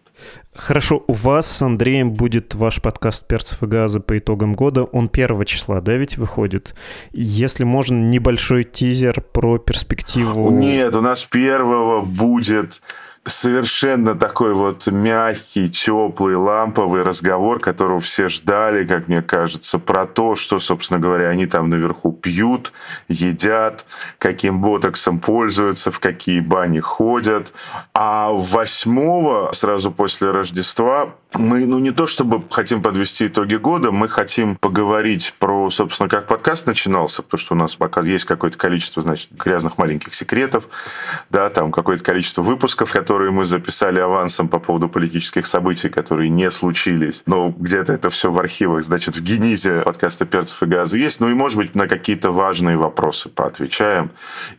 Хорошо, 0.56 1.04
у 1.08 1.14
вас 1.14 1.50
с 1.50 1.62
Андреем 1.62 2.12
будет 2.12 2.56
ваш 2.56 2.82
подкаст 2.82 3.28
«Перцев 3.28 3.64
и 3.64 3.68
газа» 3.68 4.00
по 4.00 4.18
итогам 4.18 4.54
года. 4.54 4.84
Он 4.84 5.08
первого 5.08 5.46
числа, 5.46 5.82
да, 5.82 5.94
ведь 5.94 6.18
выходит? 6.18 6.76
Если 7.12 7.64
можно, 7.64 7.96
небольшой 7.96 8.64
тизер 8.64 9.22
про 9.22 9.58
перспективу... 9.58 10.52
Нет, 10.52 10.96
у 10.96 11.02
нас 11.02 11.24
первого 11.24 12.02
будет 12.02 12.82
совершенно 13.26 14.16
такой 14.16 14.54
вот 14.54 14.88
мягкий, 14.88 15.70
теплый, 15.70 16.36
ламповый 16.36 17.04
разговор, 17.04 17.60
которого 17.60 18.00
все 18.00 18.30
ждали, 18.30 18.86
как 18.86 19.08
мне 19.08 19.22
кажется, 19.22 19.78
про 19.78 20.08
то, 20.08 20.36
что, 20.36 20.60
собственно 20.60 21.00
говоря, 21.00 21.30
они 21.30 21.46
там 21.46 21.70
наверху 21.70 22.12
пьют, 22.12 22.74
едят, 23.08 23.86
каким 24.18 24.60
ботоксом 24.60 25.20
пользуются, 25.20 25.92
в 25.92 26.00
какие 26.00 26.40
бани 26.40 26.80
ходят. 26.80 27.54
А 27.94 28.32
восьмого, 28.32 29.52
сразу 29.54 29.92
после 29.92 30.32
Рождества, 30.32 31.10
мы, 31.34 31.66
ну, 31.66 31.80
не 31.80 31.92
то 31.92 32.08
чтобы 32.08 32.44
хотим 32.50 32.82
подвести 32.82 33.28
итоги 33.28 33.56
года, 33.56 33.92
мы 33.92 34.10
хотим 34.10 34.56
поговорить 34.58 35.34
про, 35.40 35.70
собственно, 35.70 36.10
как 36.10 36.28
подкаст 36.28 36.68
начинался, 36.68 37.22
потому 37.22 37.40
что 37.40 37.54
у 37.54 37.58
нас 37.58 37.76
пока 37.76 38.02
есть 38.02 38.26
какое-то 38.26 38.58
количество, 38.58 39.02
значит, 39.02 39.30
грязных 39.32 39.78
маленьких 39.78 40.14
секретов, 40.14 40.68
да, 41.30 41.50
там 41.50 41.72
какое-то 41.72 42.04
количество 42.04 42.42
выпусков, 42.42 42.92
которые 42.92 43.11
мы 43.32 43.46
записали 43.46 44.00
авансом 44.00 44.48
по 44.48 44.60
поводу 44.60 44.90
политических 44.90 45.46
событий, 45.46 45.90
которые 45.90 46.30
не 46.30 46.50
случились, 46.52 47.24
но 47.26 47.50
где-то 47.50 47.94
это 47.94 48.10
все 48.10 48.32
в 48.32 48.40
архивах, 48.40 48.84
значит, 48.84 49.18
в 49.18 49.22
генизе 49.22 49.82
подкаста 49.82 50.26
«Перцев 50.26 50.64
и 50.64 50.66
газы» 50.66 50.98
есть, 50.98 51.20
ну 51.20 51.30
и, 51.30 51.34
может 51.34 51.58
быть, 51.58 51.76
на 51.76 51.88
какие-то 51.88 52.32
важные 52.32 52.78
вопросы 52.78 53.30
поотвечаем 53.30 54.12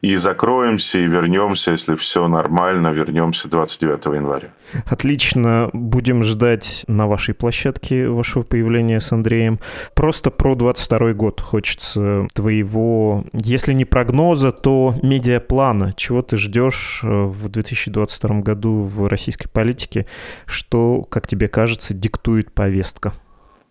и 0.03 0.17
закроемся, 0.17 0.99
и 0.99 1.07
вернемся, 1.07 1.71
если 1.73 1.95
все 1.97 2.29
нормально, 2.29 2.89
вернемся 2.89 3.49
29 3.49 4.05
января. 4.07 4.49
Отлично, 4.91 5.71
будем 5.73 6.23
ждать 6.23 6.43
ждать 6.43 6.85
на 6.89 7.07
вашей 7.07 7.35
площадке 7.35 8.09
вашего 8.09 8.43
появления 8.43 9.01
с 9.01 9.13
Андреем. 9.13 9.61
Просто 9.95 10.31
про 10.31 10.55
22 10.55 11.13
год 11.13 11.41
хочется 11.41 12.27
твоего, 12.35 13.25
если 13.33 13.73
не 13.73 13.85
прогноза, 13.85 14.53
то 14.53 14.95
медиаплана. 15.03 15.93
Чего 15.97 16.23
ты 16.23 16.37
ждешь 16.37 17.01
э, 17.05 17.07
в 17.09 17.49
2022 17.49 18.41
году 18.43 18.83
в 18.83 19.07
российской 19.09 19.49
политике? 19.49 20.07
Что, 20.47 21.03
как 21.03 21.27
тебе 21.27 21.49
кажется, 21.49 21.95
диктует 21.95 22.53
повестка? 22.53 23.15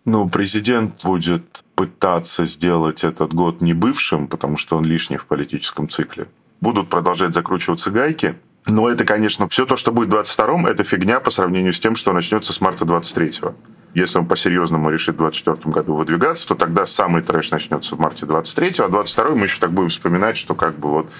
Ну, 0.04 0.28
президент 0.28 1.04
будет 1.04 1.64
пытаться 1.76 2.44
сделать 2.44 3.04
этот 3.04 3.32
год 3.32 3.60
не 3.60 3.72
бывшим, 3.72 4.26
потому 4.26 4.56
что 4.56 4.76
он 4.76 4.84
лишний 4.84 5.16
в 5.16 5.26
политическом 5.26 5.88
цикле. 5.88 6.26
Будут 6.60 6.88
продолжать 6.88 7.34
закручиваться 7.34 7.90
гайки, 7.90 8.34
но 8.66 8.88
это, 8.88 9.04
конечно, 9.04 9.48
все 9.48 9.64
то, 9.64 9.76
что 9.76 9.92
будет 9.92 10.08
в 10.08 10.14
22-м, 10.14 10.66
это 10.66 10.84
фигня 10.84 11.20
по 11.20 11.30
сравнению 11.30 11.72
с 11.72 11.80
тем, 11.80 11.96
что 11.96 12.12
начнется 12.12 12.52
с 12.52 12.60
марта 12.60 12.84
23-го. 12.84 13.54
Если 13.94 14.18
он 14.18 14.26
по-серьезному 14.26 14.90
решит 14.90 15.16
в 15.16 15.18
2024 15.18 15.72
году 15.72 15.94
выдвигаться, 15.94 16.48
то 16.48 16.54
тогда 16.54 16.86
самый 16.86 17.22
трэш 17.22 17.50
начнется 17.50 17.94
в 17.94 18.00
марте 18.00 18.24
23-го, 18.24 18.84
а 18.84 18.88
22 18.88 19.34
мы 19.34 19.44
еще 19.44 19.58
так 19.60 19.70
будем 19.72 19.90
вспоминать, 19.90 20.38
что 20.38 20.54
как 20.54 20.78
бы 20.78 20.88
вот 20.88 21.12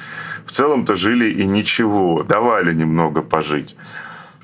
в 0.46 0.50
целом-то 0.52 0.96
жили 0.96 1.30
и 1.30 1.44
ничего, 1.44 2.22
давали 2.22 2.72
немного 2.72 3.20
пожить. 3.20 3.76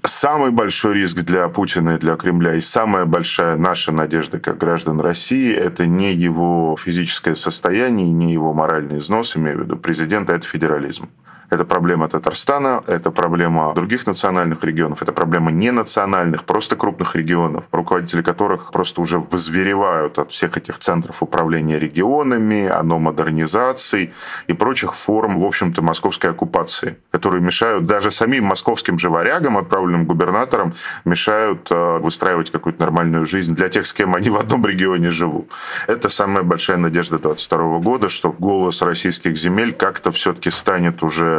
самый 0.05 0.51
большой 0.51 0.95
риск 0.95 1.17
для 1.21 1.49
Путина 1.49 1.97
и 1.97 1.99
для 1.99 2.17
Кремля 2.17 2.55
и 2.55 2.61
самая 2.61 3.07
большая 3.07 3.57
наша 3.57 3.93
надежда 3.93 4.39
как 4.39 4.59
граждан 4.59 5.01
России– 5.01 5.53
это 5.55 5.87
не 5.87 6.13
его 6.13 6.77
физическое 6.79 7.35
состояние, 7.35 8.11
не 8.11 8.33
его 8.35 8.53
моральный 8.53 8.99
износ, 8.99 9.37
имею 9.37 9.59
в 9.59 9.61
виду 9.63 9.77
президента, 9.77 10.35
это 10.35 10.47
федерализм. 10.47 11.09
Это 11.51 11.65
проблема 11.65 12.09
Татарстана, 12.09 12.83
это 12.87 13.11
проблема 13.11 13.73
других 13.75 14.07
национальных 14.07 14.63
регионов, 14.65 15.03
это 15.03 15.13
проблема 15.13 15.51
не 15.51 15.71
национальных, 15.71 16.45
просто 16.45 16.77
крупных 16.77 17.17
регионов, 17.17 17.65
руководители 17.73 18.21
которых 18.21 18.71
просто 18.71 19.01
уже 19.01 19.19
возверевают 19.19 20.19
от 20.19 20.31
всех 20.31 20.59
этих 20.59 20.79
центров 20.79 21.23
управления 21.23 21.79
регионами, 21.79 22.69
оно 22.69 22.99
модернизации 22.99 24.13
и 24.47 24.53
прочих 24.53 24.95
форм, 24.95 25.41
в 25.41 25.45
общем-то, 25.45 25.81
московской 25.81 26.31
оккупации, 26.31 26.99
которые 27.11 27.43
мешают 27.43 27.87
даже 27.87 28.11
самим 28.11 28.45
московским 28.45 28.99
же 28.99 29.09
варягам, 29.09 29.57
отправленным 29.57 30.05
губернаторам, 30.05 30.75
мешают 31.07 31.69
э, 31.71 31.99
выстраивать 31.99 32.51
какую-то 32.51 32.81
нормальную 32.81 33.25
жизнь 33.25 33.55
для 33.55 33.71
тех, 33.71 33.87
с 33.87 33.95
кем 33.95 34.15
они 34.15 34.29
в 34.29 34.37
одном 34.37 34.67
регионе 34.67 35.11
живут. 35.11 35.49
Это 35.87 36.11
самая 36.11 36.43
большая 36.43 36.77
надежда 36.77 37.19
2022 37.19 37.79
года, 37.79 38.09
что 38.11 38.33
голос 38.33 38.83
российских 38.83 39.37
земель 39.39 39.73
как-то 39.73 40.11
все-таки 40.11 40.51
станет 40.51 41.03
уже 41.03 41.38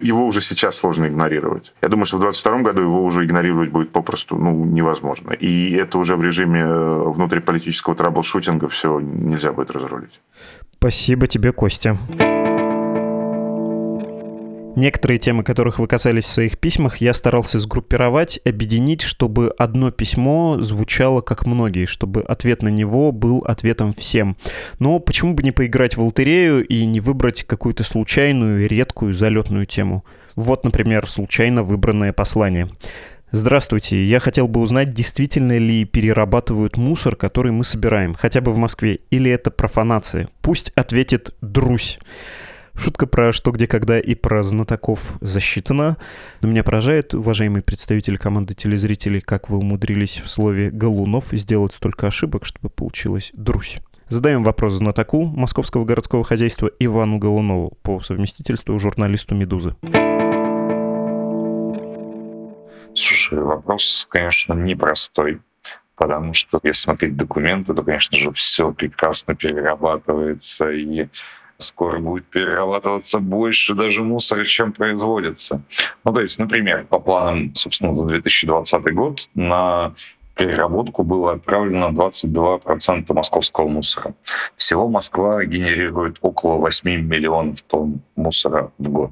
его 0.00 0.26
уже 0.26 0.40
сейчас 0.40 0.76
сложно 0.76 1.06
игнорировать. 1.06 1.72
Я 1.82 1.88
думаю, 1.88 2.06
что 2.06 2.16
в 2.16 2.20
2022 2.20 2.62
году 2.62 2.82
его 2.82 3.04
уже 3.04 3.24
игнорировать 3.24 3.70
будет 3.70 3.92
попросту 3.92 4.36
ну, 4.36 4.64
невозможно. 4.64 5.32
И 5.32 5.72
это 5.72 5.98
уже 5.98 6.16
в 6.16 6.22
режиме 6.22 6.60
э, 6.60 7.10
внутриполитического 7.10 7.94
траблшутинга 7.94 8.68
все 8.68 9.00
нельзя 9.00 9.52
будет 9.52 9.70
разрулить. 9.70 10.20
Спасибо 10.78 11.26
тебе, 11.26 11.52
Костя. 11.52 11.98
Некоторые 14.76 15.16
темы, 15.16 15.42
которых 15.42 15.78
вы 15.78 15.86
касались 15.86 16.24
в 16.24 16.28
своих 16.28 16.58
письмах, 16.58 16.98
я 16.98 17.14
старался 17.14 17.58
сгруппировать, 17.58 18.38
объединить, 18.44 19.00
чтобы 19.00 19.48
одно 19.56 19.90
письмо 19.90 20.58
звучало 20.60 21.22
как 21.22 21.46
многие, 21.46 21.86
чтобы 21.86 22.20
ответ 22.20 22.62
на 22.62 22.68
него 22.68 23.10
был 23.10 23.38
ответом 23.38 23.94
всем. 23.94 24.36
Но 24.78 24.98
почему 24.98 25.32
бы 25.32 25.42
не 25.42 25.50
поиграть 25.50 25.96
в 25.96 26.02
лотерею 26.02 26.62
и 26.66 26.84
не 26.84 27.00
выбрать 27.00 27.44
какую-то 27.44 27.84
случайную, 27.84 28.68
редкую, 28.68 29.14
залетную 29.14 29.64
тему? 29.64 30.04
Вот, 30.34 30.64
например, 30.64 31.06
случайно 31.06 31.62
выбранное 31.62 32.12
послание. 32.12 32.68
Здравствуйте, 33.30 34.04
я 34.04 34.20
хотел 34.20 34.46
бы 34.46 34.60
узнать, 34.60 34.92
действительно 34.92 35.56
ли 35.56 35.86
перерабатывают 35.86 36.76
мусор, 36.76 37.16
который 37.16 37.50
мы 37.50 37.64
собираем, 37.64 38.12
хотя 38.12 38.42
бы 38.42 38.52
в 38.52 38.58
Москве, 38.58 39.00
или 39.08 39.30
это 39.30 39.50
профанация. 39.50 40.28
Пусть 40.42 40.70
ответит 40.76 41.34
Друсь. 41.40 41.98
Шутка 42.76 43.06
про 43.06 43.32
что, 43.32 43.50
где, 43.52 43.66
когда 43.66 43.98
и 43.98 44.14
про 44.14 44.42
знатоков 44.42 45.16
засчитана. 45.20 45.96
Но 46.40 46.48
меня 46.48 46.62
поражает, 46.62 47.14
уважаемые 47.14 47.62
представители 47.62 48.16
команды 48.16 48.54
телезрителей, 48.54 49.20
как 49.20 49.48
вы 49.48 49.58
умудрились 49.58 50.20
в 50.20 50.28
слове 50.28 50.70
«Голунов» 50.70 51.28
сделать 51.32 51.72
столько 51.72 52.06
ошибок, 52.06 52.44
чтобы 52.44 52.68
получилось 52.68 53.30
«Друсь». 53.34 53.78
Задаем 54.08 54.44
вопрос 54.44 54.74
знатоку 54.74 55.24
московского 55.24 55.84
городского 55.84 56.22
хозяйства 56.22 56.70
Ивану 56.78 57.18
Голунову 57.18 57.76
по 57.82 58.00
совместительству 58.00 58.78
журналисту 58.78 59.34
«Медузы». 59.34 59.74
Слушай, 62.94 63.40
вопрос, 63.40 64.06
конечно, 64.10 64.54
непростой 64.54 65.40
потому 65.96 66.34
что 66.34 66.60
если 66.62 66.82
смотреть 66.82 67.16
документы, 67.16 67.74
то, 67.74 67.82
конечно 67.82 68.18
же, 68.18 68.30
все 68.32 68.70
прекрасно 68.72 69.34
перерабатывается, 69.34 70.70
и 70.70 71.08
скоро 71.58 71.98
будет 71.98 72.26
перерабатываться 72.26 73.18
больше 73.18 73.74
даже 73.74 74.02
мусора, 74.02 74.44
чем 74.44 74.72
производится. 74.72 75.62
Ну, 76.04 76.12
то 76.12 76.20
есть, 76.20 76.38
например, 76.38 76.84
по 76.84 76.98
планам, 76.98 77.54
собственно, 77.54 77.94
за 77.94 78.06
2020 78.06 78.94
год 78.94 79.28
на 79.34 79.94
переработку 80.36 81.02
было 81.02 81.32
отправлено 81.32 81.86
22% 81.86 83.12
московского 83.12 83.68
мусора. 83.68 84.14
Всего 84.56 84.88
Москва 84.88 85.44
генерирует 85.44 86.18
около 86.20 86.56
8 86.56 87.06
миллионов 87.06 87.62
тонн 87.62 88.00
мусора 88.16 88.70
в 88.78 88.88
год. 88.88 89.10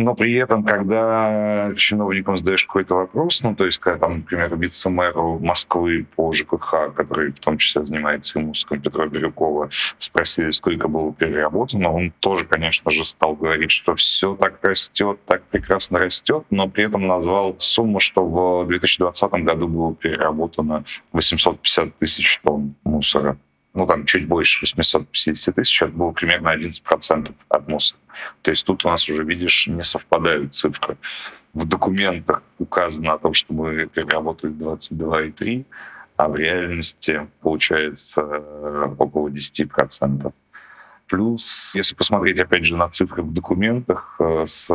Но 0.00 0.14
при 0.14 0.34
этом, 0.34 0.62
когда 0.62 1.72
чиновникам 1.76 2.36
задаешь 2.36 2.64
какой-то 2.64 2.94
вопрос, 2.94 3.42
ну, 3.42 3.56
то 3.56 3.66
есть, 3.66 3.78
когда 3.78 3.98
там, 3.98 4.18
например, 4.18 4.56
вице-мэру 4.56 5.40
Москвы 5.40 6.06
по 6.14 6.32
ЖКХ, 6.32 6.94
который 6.94 7.32
в 7.32 7.40
том 7.40 7.58
числе 7.58 7.84
занимается 7.84 8.38
имуществом 8.40 8.80
Петра 8.80 9.06
Бирюкова, 9.06 9.70
спросили, 9.98 10.52
сколько 10.52 10.86
было 10.86 11.12
переработано, 11.12 11.92
он 11.92 12.12
тоже, 12.20 12.44
конечно 12.44 12.92
же, 12.92 13.04
стал 13.04 13.34
говорить, 13.34 13.72
что 13.72 13.96
все 13.96 14.36
так 14.36 14.60
растет, 14.62 15.18
так 15.26 15.42
прекрасно 15.42 15.98
растет, 15.98 16.44
но 16.50 16.68
при 16.68 16.84
этом 16.84 17.08
назвал 17.08 17.56
сумму, 17.58 17.98
что 17.98 18.24
в 18.24 18.68
2020 18.68 19.32
году 19.32 19.66
было 19.66 19.94
переработано 19.96 20.84
850 21.12 21.98
тысяч 21.98 22.40
тонн 22.44 22.76
мусора 22.84 23.36
ну, 23.74 23.86
там, 23.86 24.06
чуть 24.06 24.26
больше 24.26 24.60
850 24.62 25.54
тысяч, 25.54 25.82
это 25.82 25.92
было 25.92 26.10
примерно 26.10 26.54
11% 26.54 27.34
от 27.48 27.68
мусора. 27.68 28.00
То 28.42 28.50
есть 28.50 28.66
тут 28.66 28.84
у 28.84 28.88
нас 28.88 29.08
уже, 29.08 29.24
видишь, 29.24 29.66
не 29.68 29.82
совпадают 29.82 30.54
цифры. 30.54 30.96
В 31.54 31.64
документах 31.64 32.42
указано 32.58 33.12
о 33.14 33.18
том, 33.18 33.34
что 33.34 33.52
мы 33.52 33.86
переработали 33.86 34.52
22,3, 34.52 35.64
а 36.16 36.28
в 36.28 36.36
реальности 36.36 37.28
получается 37.40 38.20
э, 38.20 38.94
около 38.98 39.28
10%. 39.28 40.32
Плюс, 41.08 41.72
если 41.74 41.94
посмотреть, 41.94 42.38
опять 42.38 42.66
же, 42.66 42.76
на 42.76 42.88
цифры 42.88 43.22
в 43.22 43.32
документах, 43.32 44.16
э, 44.18 44.44
с 44.46 44.68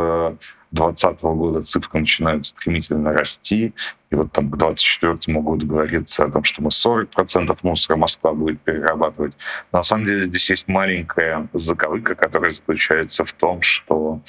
2020 0.72 1.22
года 1.22 1.62
цифры 1.62 2.00
начинают 2.00 2.48
стремительно 2.48 3.14
расти. 3.14 3.74
И 4.10 4.16
вот 4.16 4.32
там 4.32 4.50
к 4.50 4.58
2024 4.58 5.40
году 5.40 5.68
говорится 5.68 6.26
о 6.26 6.32
том, 6.32 6.44
что 6.44 6.64
мы 6.64 6.72
40% 6.72 7.58
мусора 7.62 7.98
Москва 7.98 8.34
будет 8.34 8.60
перерабатывать. 8.62 9.34
Но 9.72 9.80
на 9.80 9.84
самом 9.84 10.06
деле 10.06 10.26
здесь 10.26 10.50
есть 10.50 10.68
маленькая 10.68 11.48
заковыка, 11.54 12.16
которая 12.16 12.52
заключается 12.52 13.24
в 13.24 13.34
том, 13.34 13.62
что 13.62 14.22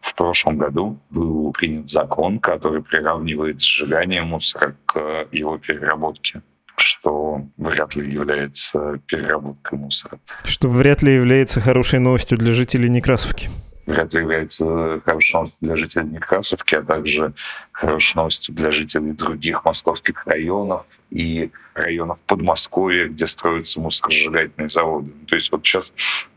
в 0.00 0.14
прошлом 0.14 0.58
году 0.58 0.98
был 1.10 1.52
принят 1.52 1.88
закон, 1.88 2.38
который 2.38 2.82
приравнивает 2.82 3.60
сжигание 3.60 4.22
мусора 4.22 4.76
к 4.86 5.26
его 5.32 5.58
переработке 5.58 6.42
что 6.80 7.42
вряд 7.56 7.94
ли 7.94 8.12
является 8.12 9.00
переработкой 9.06 9.78
мусора. 9.78 10.18
Что 10.44 10.68
вряд 10.68 11.02
ли 11.02 11.14
является 11.14 11.60
хорошей 11.60 12.00
новостью 12.00 12.38
для 12.38 12.52
жителей 12.52 12.88
Некрасовки 12.88 13.48
вряд 13.88 14.12
ли 14.12 14.20
является 14.20 15.00
хорошей 15.06 15.34
новостью 15.34 15.58
для 15.62 15.76
жителей 15.76 16.08
Некрасовки, 16.10 16.74
а 16.74 16.82
также 16.82 17.32
хорошей 17.72 18.16
новостью 18.16 18.54
для 18.54 18.70
жителей 18.70 19.12
других 19.12 19.64
московских 19.64 20.26
районов 20.26 20.84
и 21.10 21.50
районов 21.72 22.20
Подмосковья, 22.26 23.08
где 23.08 23.26
строятся 23.26 23.80
мусоросжигательные 23.80 24.68
заводы. 24.68 25.10
То 25.26 25.36
есть 25.36 25.50
вот 25.50 25.64
сейчас 25.64 25.94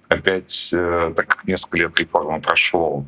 опять, 0.07 0.69
э, 0.71 1.13
так 1.15 1.27
как 1.27 1.45
несколько 1.45 1.77
лет 1.77 1.99
реформы 1.99 2.39
прошло, 2.39 3.05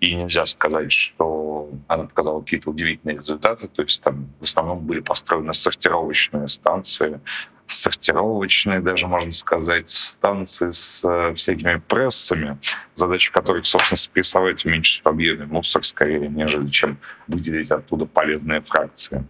и 0.00 0.14
нельзя 0.14 0.46
сказать, 0.46 0.92
что 0.92 1.70
она 1.88 2.04
показала 2.04 2.40
какие-то 2.42 2.70
удивительные 2.70 3.18
результаты. 3.18 3.68
То 3.68 3.82
есть 3.82 4.02
там 4.02 4.28
в 4.40 4.44
основном 4.44 4.80
были 4.80 5.00
построены 5.00 5.54
сортировочные 5.54 6.48
станции, 6.48 7.20
сортировочные, 7.66 8.80
даже 8.80 9.06
можно 9.06 9.32
сказать, 9.32 9.90
станции 9.90 10.70
с 10.70 11.02
э, 11.04 11.34
всякими 11.34 11.80
прессами, 11.88 12.58
задача 12.94 13.32
которых, 13.32 13.66
собственно, 13.66 13.96
спрессовать, 13.96 14.64
уменьшить 14.64 15.04
в 15.04 15.08
объеме 15.08 15.46
мусор 15.46 15.84
скорее, 15.84 16.28
нежели 16.28 16.68
чем 16.68 16.98
выделить 17.26 17.70
оттуда 17.70 18.06
полезные 18.06 18.60
фракции. 18.60 19.24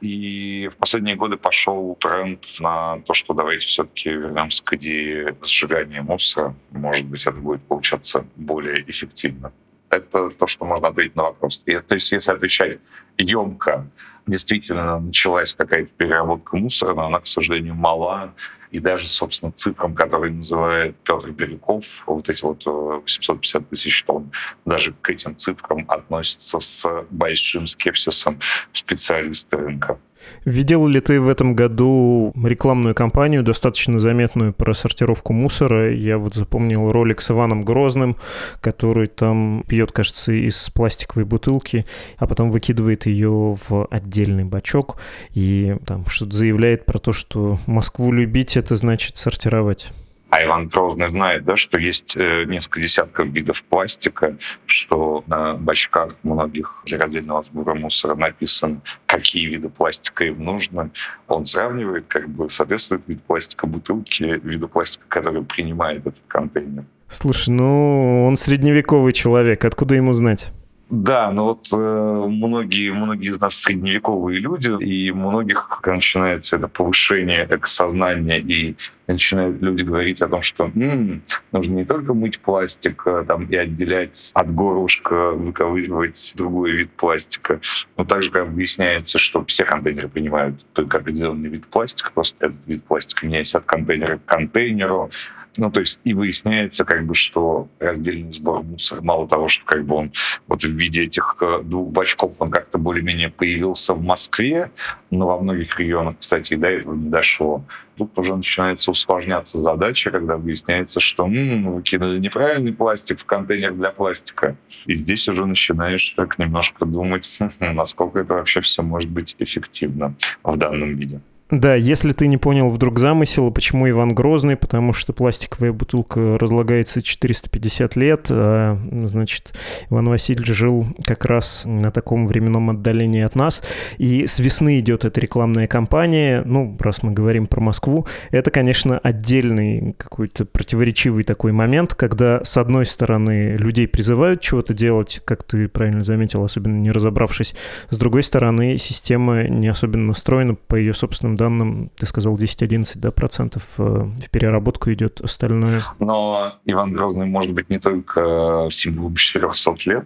И 0.00 0.68
в 0.72 0.76
последние 0.76 1.14
годы 1.14 1.36
пошел 1.36 1.94
тренд 2.00 2.44
на 2.58 3.00
то, 3.00 3.12
что 3.12 3.34
давайте 3.34 3.66
все-таки 3.66 4.08
вернемся 4.08 4.64
к 4.64 4.72
идее 4.74 5.36
сжигания 5.42 6.02
мусора. 6.02 6.54
Может 6.70 7.06
быть, 7.06 7.22
это 7.26 7.36
будет 7.36 7.62
получаться 7.62 8.26
более 8.36 8.82
эффективно. 8.90 9.52
Это 9.90 10.30
то, 10.30 10.46
что 10.46 10.64
можно 10.64 10.88
ответить 10.88 11.16
на 11.16 11.24
вопрос. 11.24 11.62
И, 11.66 11.76
то 11.76 11.94
есть, 11.94 12.12
если 12.12 12.32
отвечать 12.32 12.78
емко, 13.18 13.86
действительно 14.26 15.00
началась 15.00 15.54
какая-то 15.54 15.90
переработка 15.96 16.56
мусора, 16.56 16.94
но 16.94 17.06
она, 17.06 17.20
к 17.20 17.26
сожалению, 17.26 17.74
мала. 17.74 18.34
И 18.70 18.78
даже, 18.78 19.08
собственно, 19.08 19.50
цифрам, 19.50 19.94
которые 19.94 20.32
называет 20.32 20.94
Петр 21.02 21.30
Бирюков, 21.30 21.84
вот 22.06 22.28
эти 22.28 22.42
вот 22.44 22.64
850 22.64 23.62
э, 23.62 23.64
тысяч 23.68 24.04
тонн, 24.04 24.30
даже 24.64 24.92
к 24.92 25.10
этим 25.10 25.36
цифрам 25.36 25.84
относятся 25.88 26.60
с 26.60 27.04
большим 27.10 27.66
скепсисом 27.66 28.38
специалисты 28.72 29.56
рынка. 29.56 29.98
Видел 30.44 30.86
ли 30.86 31.00
ты 31.00 31.20
в 31.20 31.28
этом 31.28 31.54
году 31.54 32.32
рекламную 32.42 32.94
кампанию, 32.94 33.42
достаточно 33.42 33.98
заметную 33.98 34.52
про 34.52 34.74
сортировку 34.74 35.32
мусора? 35.32 35.92
Я 35.92 36.18
вот 36.18 36.34
запомнил 36.34 36.92
ролик 36.92 37.20
с 37.20 37.30
Иваном 37.30 37.62
Грозным, 37.62 38.16
который 38.60 39.06
там 39.06 39.64
пьет, 39.66 39.92
кажется, 39.92 40.32
из 40.32 40.70
пластиковой 40.70 41.24
бутылки, 41.24 41.86
а 42.18 42.26
потом 42.26 42.50
выкидывает 42.50 43.06
ее 43.06 43.30
в 43.30 43.86
отдельный 43.90 44.09
бачок 44.44 44.98
и 45.32 45.76
там 45.86 46.06
что-то 46.06 46.36
заявляет 46.36 46.84
про 46.86 46.98
то, 46.98 47.12
что 47.12 47.58
Москву 47.66 48.12
любить— 48.12 48.56
это 48.58 48.76
значит 48.76 49.16
сортировать. 49.16 49.92
А 50.30 50.44
Иван 50.44 50.68
Грозный 50.68 51.08
знает, 51.08 51.44
да, 51.44 51.56
что 51.56 51.78
есть 51.78 52.16
э, 52.16 52.44
несколько 52.44 52.80
десятков 52.80 53.26
видов 53.28 53.64
пластика, 53.64 54.36
что 54.64 55.24
на 55.26 55.54
бачках 55.54 56.14
многих 56.22 56.82
для 56.86 56.98
раздельного 56.98 57.42
сбора 57.42 57.74
мусора 57.74 58.14
написано, 58.14 58.80
какие 59.06 59.46
виды 59.46 59.68
пластика 59.68 60.24
им 60.24 60.44
нужно. 60.44 60.90
Он 61.26 61.46
сравнивает, 61.46 62.04
как 62.06 62.28
бы 62.28 62.48
соответствует 62.48 63.02
вид 63.08 63.22
пластика 63.24 63.66
бутылки 63.66 64.22
виду 64.22 64.68
пластика, 64.68 65.04
который 65.08 65.42
принимает 65.42 66.06
этот 66.06 66.22
контейнер. 66.28 66.84
Слушай, 67.08 67.50
ну 67.50 68.26
он 68.28 68.36
средневековый 68.36 69.12
человек, 69.12 69.64
откуда 69.64 69.96
ему 69.96 70.12
знать? 70.12 70.52
Да, 70.90 71.30
но 71.30 71.44
вот 71.44 71.68
э, 71.72 71.76
многие, 71.76 72.90
многие 72.90 73.30
из 73.30 73.40
нас 73.40 73.54
средневековые 73.54 74.40
люди, 74.40 74.70
и 74.82 75.12
многих, 75.12 75.80
начинается 75.86 76.56
это 76.56 76.66
повышение 76.66 77.46
экосознания, 77.48 78.40
и 78.40 78.74
начинают 79.06 79.62
люди 79.62 79.84
говорить 79.84 80.20
о 80.20 80.26
том, 80.26 80.42
что 80.42 80.64
м-м, 80.64 81.22
нужно 81.52 81.74
не 81.74 81.84
только 81.84 82.12
мыть 82.12 82.40
пластик 82.40 83.06
а, 83.06 83.24
там, 83.24 83.44
и 83.44 83.54
отделять 83.54 84.32
от 84.34 84.52
горлышка, 84.52 85.30
выковыривать 85.30 86.32
другой 86.34 86.72
вид 86.72 86.90
пластика, 86.90 87.60
но 87.96 88.04
также 88.04 88.32
как 88.32 88.48
выясняется, 88.48 89.18
что 89.18 89.44
все 89.44 89.64
контейнеры 89.64 90.08
принимают 90.08 90.64
только 90.72 90.98
определенный 90.98 91.50
вид 91.50 91.66
пластика, 91.66 92.10
просто 92.12 92.46
этот 92.46 92.66
вид 92.66 92.82
пластика 92.82 93.26
меняется 93.26 93.58
от 93.58 93.64
контейнера 93.64 94.18
к 94.18 94.24
контейнеру, 94.24 95.10
ну, 95.56 95.70
то 95.70 95.80
есть 95.80 96.00
и 96.04 96.14
выясняется, 96.14 96.84
как 96.84 97.06
бы, 97.06 97.14
что 97.14 97.68
раздельный 97.78 98.32
сбор 98.32 98.62
мусора, 98.62 99.00
мало 99.02 99.28
того, 99.28 99.48
что 99.48 99.64
как 99.64 99.84
бы 99.84 99.96
он 99.96 100.12
вот 100.46 100.62
в 100.62 100.68
виде 100.68 101.02
этих 101.02 101.36
э, 101.40 101.60
двух 101.62 101.90
бачков, 101.90 102.32
он 102.38 102.50
как-то 102.50 102.78
более-менее 102.78 103.30
появился 103.30 103.94
в 103.94 104.02
Москве, 104.02 104.70
но 105.10 105.26
во 105.26 105.38
многих 105.38 105.78
регионах, 105.78 106.16
кстати, 106.18 106.54
и 106.54 106.56
до 106.56 106.68
этого 106.68 106.94
не 106.94 107.10
дошло. 107.10 107.64
Тут 107.96 108.18
уже 108.18 108.34
начинается 108.34 108.90
усложняться 108.90 109.60
задача, 109.60 110.10
когда 110.10 110.36
выясняется, 110.36 111.00
что 111.00 111.26
м-м, 111.26 111.74
выкинули 111.74 112.18
неправильный 112.18 112.72
пластик 112.72 113.18
в 113.18 113.24
контейнер 113.24 113.74
для 113.74 113.90
пластика. 113.90 114.56
И 114.86 114.94
здесь 114.94 115.28
уже 115.28 115.44
начинаешь 115.44 116.14
так 116.16 116.38
немножко 116.38 116.86
думать, 116.86 117.38
насколько 117.60 118.20
это 118.20 118.34
вообще 118.34 118.60
все 118.60 118.82
может 118.82 119.10
быть 119.10 119.36
эффективно 119.38 120.14
в 120.42 120.56
данном 120.56 120.96
виде. 120.96 121.20
Да, 121.50 121.74
если 121.74 122.12
ты 122.12 122.28
не 122.28 122.36
понял 122.36 122.70
вдруг 122.70 123.00
замысел, 123.00 123.50
почему 123.50 123.88
Иван 123.90 124.14
Грозный, 124.14 124.54
потому 124.54 124.92
что 124.92 125.12
пластиковая 125.12 125.72
бутылка 125.72 126.38
разлагается 126.38 127.02
450 127.02 127.96
лет, 127.96 128.26
а, 128.30 128.78
значит, 129.04 129.52
Иван 129.90 130.08
Васильевич 130.08 130.46
жил 130.46 130.86
как 131.04 131.24
раз 131.24 131.64
на 131.66 131.90
таком 131.90 132.26
временном 132.26 132.70
отдалении 132.70 133.22
от 133.22 133.34
нас, 133.34 133.64
и 133.98 134.26
с 134.26 134.38
весны 134.38 134.78
идет 134.78 135.04
эта 135.04 135.20
рекламная 135.20 135.66
кампания, 135.66 136.42
ну, 136.44 136.76
раз 136.78 137.02
мы 137.02 137.10
говорим 137.10 137.48
про 137.48 137.60
Москву, 137.60 138.06
это, 138.30 138.52
конечно, 138.52 138.98
отдельный 138.98 139.96
какой-то 139.98 140.44
противоречивый 140.44 141.24
такой 141.24 141.50
момент, 141.50 141.94
когда, 141.94 142.44
с 142.44 142.56
одной 142.58 142.86
стороны, 142.86 143.56
людей 143.56 143.88
призывают 143.88 144.40
чего-то 144.40 144.72
делать, 144.72 145.20
как 145.24 145.42
ты 145.42 145.66
правильно 145.66 146.04
заметил, 146.04 146.44
особенно 146.44 146.78
не 146.78 146.92
разобравшись, 146.92 147.56
с 147.88 147.96
другой 147.96 148.22
стороны, 148.22 148.76
система 148.76 149.48
не 149.48 149.66
особенно 149.66 150.06
настроена 150.06 150.54
по 150.54 150.76
ее 150.76 150.94
собственным 150.94 151.39
данным, 151.40 151.90
ты 151.96 152.06
сказал 152.06 152.36
10-11 152.36 152.92
да, 152.96 153.10
процентов 153.10 153.74
э, 153.78 153.82
в 153.82 154.30
переработку 154.30 154.92
идет 154.92 155.20
остальное. 155.20 155.82
Но 155.98 156.52
Иван 156.66 156.92
Грозный 156.92 157.26
может 157.26 157.52
быть 157.54 157.70
не 157.70 157.78
только 157.78 158.68
символом 158.70 159.14
400 159.16 159.74
лет, 159.86 160.04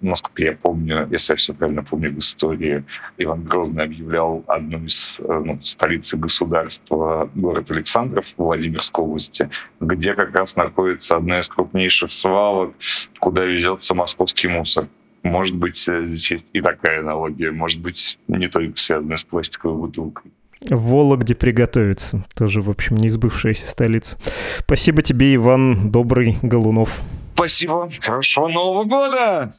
насколько 0.00 0.42
я 0.42 0.52
помню, 0.52 1.06
если 1.10 1.34
я 1.34 1.36
все 1.36 1.52
правильно 1.52 1.82
помню 1.82 2.10
в 2.12 2.18
истории, 2.18 2.84
Иван 3.18 3.44
Грозный 3.44 3.84
объявлял 3.84 4.42
одну 4.46 4.86
из 4.86 5.20
э, 5.20 5.42
ну, 5.44 5.60
столицы 5.62 6.16
государства, 6.16 7.30
город 7.34 7.70
Александров 7.70 8.26
в 8.36 8.42
Владимирской 8.42 9.04
области, 9.04 9.50
где 9.80 10.14
как 10.14 10.34
раз 10.34 10.56
находится 10.56 11.16
одна 11.16 11.40
из 11.40 11.48
крупнейших 11.48 12.10
свалок, 12.10 12.74
куда 13.18 13.44
везется 13.44 13.94
московский 13.94 14.48
мусор. 14.48 14.88
Может 15.22 15.56
быть, 15.56 15.86
э, 15.88 16.06
здесь 16.06 16.30
есть 16.30 16.46
и 16.54 16.60
такая 16.62 17.00
аналогия, 17.00 17.50
может 17.50 17.80
быть, 17.80 18.18
не 18.28 18.48
только 18.48 18.78
связанная 18.78 19.18
с 19.18 19.24
пластиковой 19.24 19.76
бутылкой. 19.76 20.32
В 20.68 20.90
Вологде 20.90 21.34
приготовиться. 21.34 22.24
Тоже, 22.34 22.60
в 22.62 22.70
общем, 22.70 22.96
не 22.96 23.08
сбывшаяся 23.08 23.68
столица. 23.68 24.18
Спасибо 24.58 25.02
тебе, 25.02 25.34
Иван 25.34 25.90
Добрый 25.90 26.38
Голунов. 26.42 27.00
Спасибо. 27.34 27.88
Хорошего 28.00 28.48
Нового 28.48 28.84
года! 28.84 29.52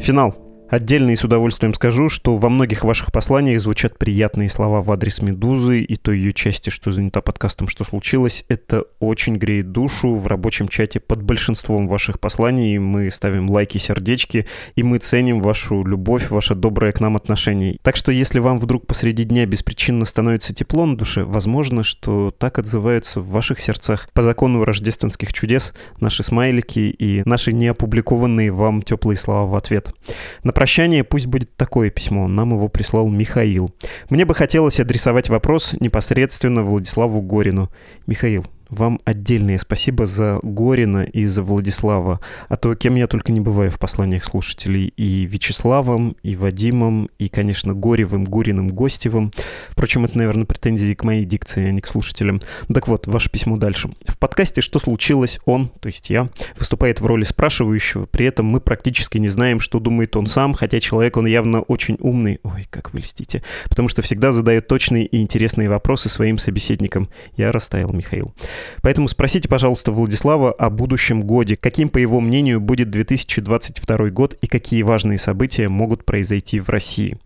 Финал. 0.00 0.43
Отдельно 0.70 1.10
и 1.10 1.16
с 1.16 1.22
удовольствием 1.22 1.74
скажу, 1.74 2.08
что 2.08 2.36
во 2.36 2.48
многих 2.48 2.84
ваших 2.84 3.12
посланиях 3.12 3.60
звучат 3.60 3.98
приятные 3.98 4.48
слова 4.48 4.80
в 4.80 4.90
адрес 4.90 5.20
«Медузы» 5.20 5.82
и 5.82 5.96
той 5.96 6.16
ее 6.16 6.32
части, 6.32 6.70
что 6.70 6.90
занята 6.90 7.20
подкастом 7.20 7.68
«Что 7.68 7.84
случилось?». 7.84 8.44
Это 8.48 8.84
очень 8.98 9.36
греет 9.36 9.72
душу. 9.72 10.14
В 10.14 10.26
рабочем 10.26 10.68
чате 10.68 11.00
под 11.00 11.22
большинством 11.22 11.86
ваших 11.86 12.18
посланий 12.18 12.78
мы 12.78 13.10
ставим 13.10 13.50
лайки, 13.50 13.76
сердечки, 13.76 14.46
и 14.74 14.82
мы 14.82 14.98
ценим 14.98 15.42
вашу 15.42 15.84
любовь, 15.84 16.30
ваше 16.30 16.54
доброе 16.54 16.92
к 16.92 17.00
нам 17.00 17.14
отношение. 17.14 17.76
Так 17.82 17.96
что 17.96 18.10
если 18.10 18.38
вам 18.38 18.58
вдруг 18.58 18.86
посреди 18.86 19.24
дня 19.24 19.44
беспричинно 19.44 20.06
становится 20.06 20.54
тепло 20.54 20.86
на 20.86 20.96
душе, 20.96 21.24
возможно, 21.24 21.82
что 21.82 22.30
так 22.36 22.58
отзываются 22.58 23.20
в 23.20 23.28
ваших 23.28 23.60
сердцах 23.60 24.08
по 24.14 24.22
закону 24.22 24.64
рождественских 24.64 25.32
чудес 25.32 25.74
наши 26.00 26.22
смайлики 26.22 26.78
и 26.78 27.22
наши 27.26 27.52
неопубликованные 27.52 28.50
вам 28.50 28.80
теплые 28.80 29.18
слова 29.18 29.46
в 29.46 29.54
ответ. 29.54 29.92
Прощание 30.54 31.02
пусть 31.02 31.26
будет 31.26 31.56
такое 31.56 31.90
письмо. 31.90 32.28
Нам 32.28 32.52
его 32.52 32.68
прислал 32.68 33.08
Михаил. 33.08 33.74
Мне 34.08 34.24
бы 34.24 34.34
хотелось 34.34 34.78
адресовать 34.78 35.28
вопрос 35.28 35.74
непосредственно 35.80 36.62
Владиславу 36.62 37.20
Горину. 37.20 37.70
Михаил, 38.06 38.46
вам 38.74 39.00
отдельное 39.04 39.58
спасибо 39.58 40.06
за 40.06 40.38
Горина 40.42 41.04
и 41.04 41.24
за 41.24 41.42
Владислава, 41.42 42.20
а 42.48 42.56
то 42.56 42.74
кем 42.74 42.96
я 42.96 43.06
только 43.06 43.32
не 43.32 43.40
бываю 43.40 43.70
в 43.70 43.78
посланиях 43.78 44.24
слушателей. 44.24 44.92
И 44.96 45.24
Вячеславом, 45.24 46.16
и 46.22 46.36
Вадимом, 46.36 47.08
и, 47.18 47.28
конечно, 47.28 47.74
Горевым, 47.74 48.24
Гуриным, 48.24 48.68
Гостевым. 48.68 49.32
Впрочем, 49.70 50.04
это, 50.04 50.18
наверное, 50.18 50.44
претензии 50.44 50.94
к 50.94 51.04
моей 51.04 51.24
дикции, 51.24 51.68
а 51.68 51.72
не 51.72 51.80
к 51.80 51.86
слушателям. 51.86 52.40
Так 52.72 52.88
вот, 52.88 53.06
ваше 53.06 53.30
письмо 53.30 53.56
дальше. 53.56 53.90
В 54.06 54.18
подкасте 54.18 54.60
«Что 54.60 54.78
случилось?» 54.78 55.38
он, 55.44 55.68
то 55.80 55.86
есть 55.86 56.10
я, 56.10 56.28
выступает 56.58 57.00
в 57.00 57.06
роли 57.06 57.24
спрашивающего, 57.24 58.06
при 58.06 58.26
этом 58.26 58.46
мы 58.46 58.60
практически 58.60 59.18
не 59.18 59.28
знаем, 59.28 59.60
что 59.60 59.80
думает 59.80 60.16
он 60.16 60.26
сам, 60.26 60.54
хотя 60.54 60.80
человек 60.80 61.16
он 61.16 61.26
явно 61.26 61.60
очень 61.62 61.96
умный. 62.00 62.40
Ой, 62.42 62.66
как 62.70 62.92
вы 62.92 63.00
льстите. 63.00 63.42
Потому 63.68 63.88
что 63.88 64.02
всегда 64.02 64.32
задает 64.32 64.66
точные 64.66 65.06
и 65.06 65.20
интересные 65.20 65.68
вопросы 65.68 66.08
своим 66.08 66.38
собеседникам. 66.38 67.08
Я 67.36 67.52
растаял, 67.52 67.92
Михаил. 67.92 68.34
Поэтому 68.82 69.08
спросите, 69.08 69.48
пожалуйста, 69.48 69.92
Владислава 69.92 70.52
о 70.52 70.70
будущем 70.70 71.22
годе. 71.22 71.56
Каким, 71.56 71.88
по 71.88 71.98
его 71.98 72.20
мнению, 72.20 72.60
будет 72.60 72.90
2022 72.90 74.10
год 74.10 74.36
и 74.40 74.46
какие 74.46 74.82
важные 74.82 75.18
события 75.18 75.68
могут 75.68 76.04
произойти 76.04 76.60
в 76.60 76.68
России. 76.68 77.18